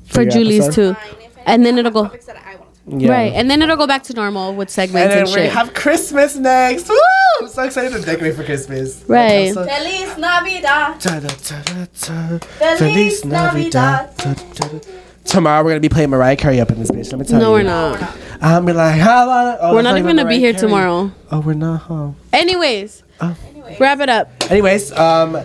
for 0.06 0.22
your 0.22 0.32
Julie's 0.32 0.66
episode? 0.66 0.94
too. 0.94 0.94
Fine, 0.94 1.26
if 1.26 1.33
And 1.46 1.66
then 1.66 1.78
it'll 1.78 1.92
go- 1.92 2.04
topics 2.04 2.26
that 2.26 2.38
I 2.38 2.56
want 2.56 2.74
to. 2.74 2.98
Yeah. 2.98 3.12
Right, 3.12 3.32
and 3.34 3.50
then 3.50 3.62
it'll 3.62 3.78
go 3.78 3.88
back 3.88 4.04
to 4.04 4.14
normal 4.14 4.54
with 4.56 4.68
And 4.68 4.72
segments 4.72 5.14
then 5.14 5.20
and, 5.20 5.28
we 5.28 5.34
shit. 5.34 5.52
have 5.54 5.74
Christmas 5.74 6.36
next. 6.36 6.90
Woo! 6.90 6.96
I'm 7.42 7.48
so 7.48 7.64
excited 7.64 7.94
to 7.94 8.02
decorate 8.02 8.36
for 8.36 8.44
Christmas. 8.44 9.04
Right. 9.08 9.48
I'm 9.48 9.54
so- 9.54 9.66
Feliz 9.66 10.18
Navidad. 10.18 11.00
Ta-da-ta-da-ta. 11.00 12.40
Feliz 12.78 13.24
Navidad. 13.26 14.18
Ta-ta-da. 14.18 14.80
Tomorrow 15.26 15.64
we're 15.64 15.70
gonna 15.72 15.80
be 15.80 15.88
playing 15.90 16.10
Mariah 16.10 16.36
Carey 16.36 16.60
up 16.60 16.70
in 16.72 16.80
this 16.80 16.92
bitch. 16.92 17.10
Let 17.12 17.20
me 17.20 17.26
tell 17.26 17.40
you. 17.40 17.46
no, 17.46 17.52
we're 17.54 17.64
No, 17.64 17.92
not. 17.92 17.94
we're 17.94 18.00
not. 18.02 18.18
I'm 18.42 18.66
be 18.66 18.74
like, 18.74 19.00
how 19.00 19.24
about? 19.24 19.58
Oh, 19.62 19.74
We're 19.74 19.82
not 19.82 19.98
even 19.98 20.18
gonna 20.18 20.28
be 20.28 20.38
here 20.40 20.52
Carey. 20.52 20.62
tomorrow. 20.68 21.12
Oh, 21.32 21.40
we're 21.40 21.54
not. 21.54 21.78
Huh? 21.84 22.10
Anyways, 22.34 23.04
Anyway. 23.22 23.78
wrap 23.80 24.02
it 24.02 24.10
up. 24.10 24.30
Anyways, 24.52 24.92
um, 24.92 25.38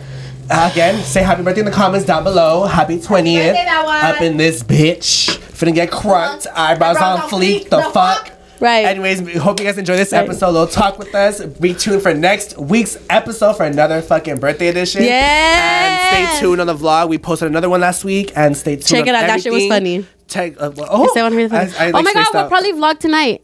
Again, 0.50 1.02
say 1.04 1.22
happy 1.22 1.42
birthday 1.42 1.60
in 1.60 1.66
the 1.66 1.72
comments 1.72 2.06
down 2.06 2.24
below. 2.24 2.64
Happy 2.66 2.96
20th. 2.98 3.52
birthday. 3.52 3.66
Up 3.66 4.20
in 4.22 4.36
this 4.36 4.62
bitch. 4.62 5.36
Finna 5.38 5.74
get 5.74 5.90
crunked. 5.90 6.46
Eyebrows 6.54 6.96
on 6.96 7.18
fleek. 7.28 7.68
The 7.68 7.82
fuck. 7.92 8.30
Right. 8.60 8.86
Anyways, 8.86 9.22
we 9.22 9.34
hope 9.34 9.60
you 9.60 9.66
guys 9.66 9.78
enjoy 9.78 9.96
this 9.96 10.10
Right. 10.12 10.24
episode. 10.24 10.50
Little 10.50 10.66
talk 10.66 10.98
with 10.98 11.14
us. 11.14 11.40
Be 11.44 11.74
tuned 11.74 12.02
for 12.02 12.12
next 12.14 12.58
week's 12.58 12.96
episode 13.08 13.56
for 13.56 13.64
another 13.64 14.00
fucking 14.02 14.36
birthday 14.40 14.68
edition. 14.68 15.04
Yes. 15.04 16.14
And 16.14 16.28
stay 16.28 16.40
tuned 16.40 16.60
on 16.60 16.66
the 16.66 16.74
vlog. 16.74 17.08
We 17.08 17.18
posted 17.18 17.48
another 17.48 17.68
one 17.68 17.80
last 17.80 18.04
week. 18.04 18.32
And 18.34 18.56
stay 18.56 18.76
tuned. 18.76 18.86
Check 18.86 19.06
it 19.06 19.14
out. 19.14 19.26
That 19.26 19.42
shit 19.42 19.52
was 19.52 19.66
funny. 19.68 20.06
Check. 20.26 20.54
Uh, 20.60 20.70
well, 20.74 20.88
oh, 20.90 21.10
Say 21.14 21.22
one. 21.22 21.34
I- 21.38 21.42
I, 21.44 21.88
oh 21.88 21.90
like, 21.90 21.92
my 21.92 22.02
god, 22.02 22.10
spaced 22.10 22.34
we'll 22.34 22.42
out. 22.44 22.48
probably 22.48 22.72
vlog 22.72 22.98
tonight. 22.98 23.42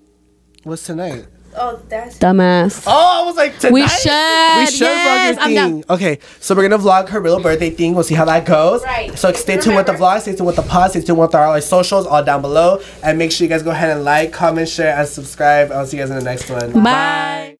What's 0.64 0.84
tonight? 0.84 1.26
Oh, 1.56 1.80
that's 1.88 2.18
Dumbass. 2.18 2.84
Oh, 2.86 3.22
I 3.22 3.26
was 3.26 3.36
like 3.36 3.58
tonight. 3.58 3.72
We 3.72 3.88
should, 3.88 4.58
We 4.58 4.66
should 4.66 4.86
yes, 4.86 5.36
vlog 5.36 5.42
I'm 5.42 5.50
your 5.52 5.62
thing. 5.64 5.84
Okay, 5.88 6.18
so 6.40 6.54
we're 6.54 6.68
gonna 6.68 6.82
vlog 6.82 7.08
her 7.08 7.20
real 7.20 7.40
birthday 7.40 7.70
thing. 7.70 7.94
We'll 7.94 8.04
see 8.04 8.14
how 8.14 8.24
that 8.24 8.44
goes. 8.44 8.82
Right. 8.82 9.16
So 9.18 9.32
stay 9.32 9.58
tuned 9.58 9.76
with 9.76 9.86
the 9.86 9.92
vlog. 9.92 10.20
Stay 10.20 10.34
tuned 10.34 10.46
with 10.46 10.56
the 10.56 10.62
pod. 10.62 10.90
Stay 10.90 11.02
tuned 11.02 11.18
with 11.18 11.34
our 11.34 11.48
like, 11.48 11.62
socials 11.62 12.06
all 12.06 12.24
down 12.24 12.42
below. 12.42 12.80
And 13.02 13.18
make 13.18 13.32
sure 13.32 13.44
you 13.44 13.48
guys 13.48 13.62
go 13.62 13.70
ahead 13.70 13.96
and 13.96 14.04
like, 14.04 14.32
comment, 14.32 14.68
share, 14.68 14.96
and 14.96 15.08
subscribe. 15.08 15.70
I'll 15.70 15.86
see 15.86 15.96
you 15.96 16.02
guys 16.02 16.10
in 16.10 16.16
the 16.16 16.24
next 16.24 16.50
one. 16.50 16.72
Bye. 16.82 17.52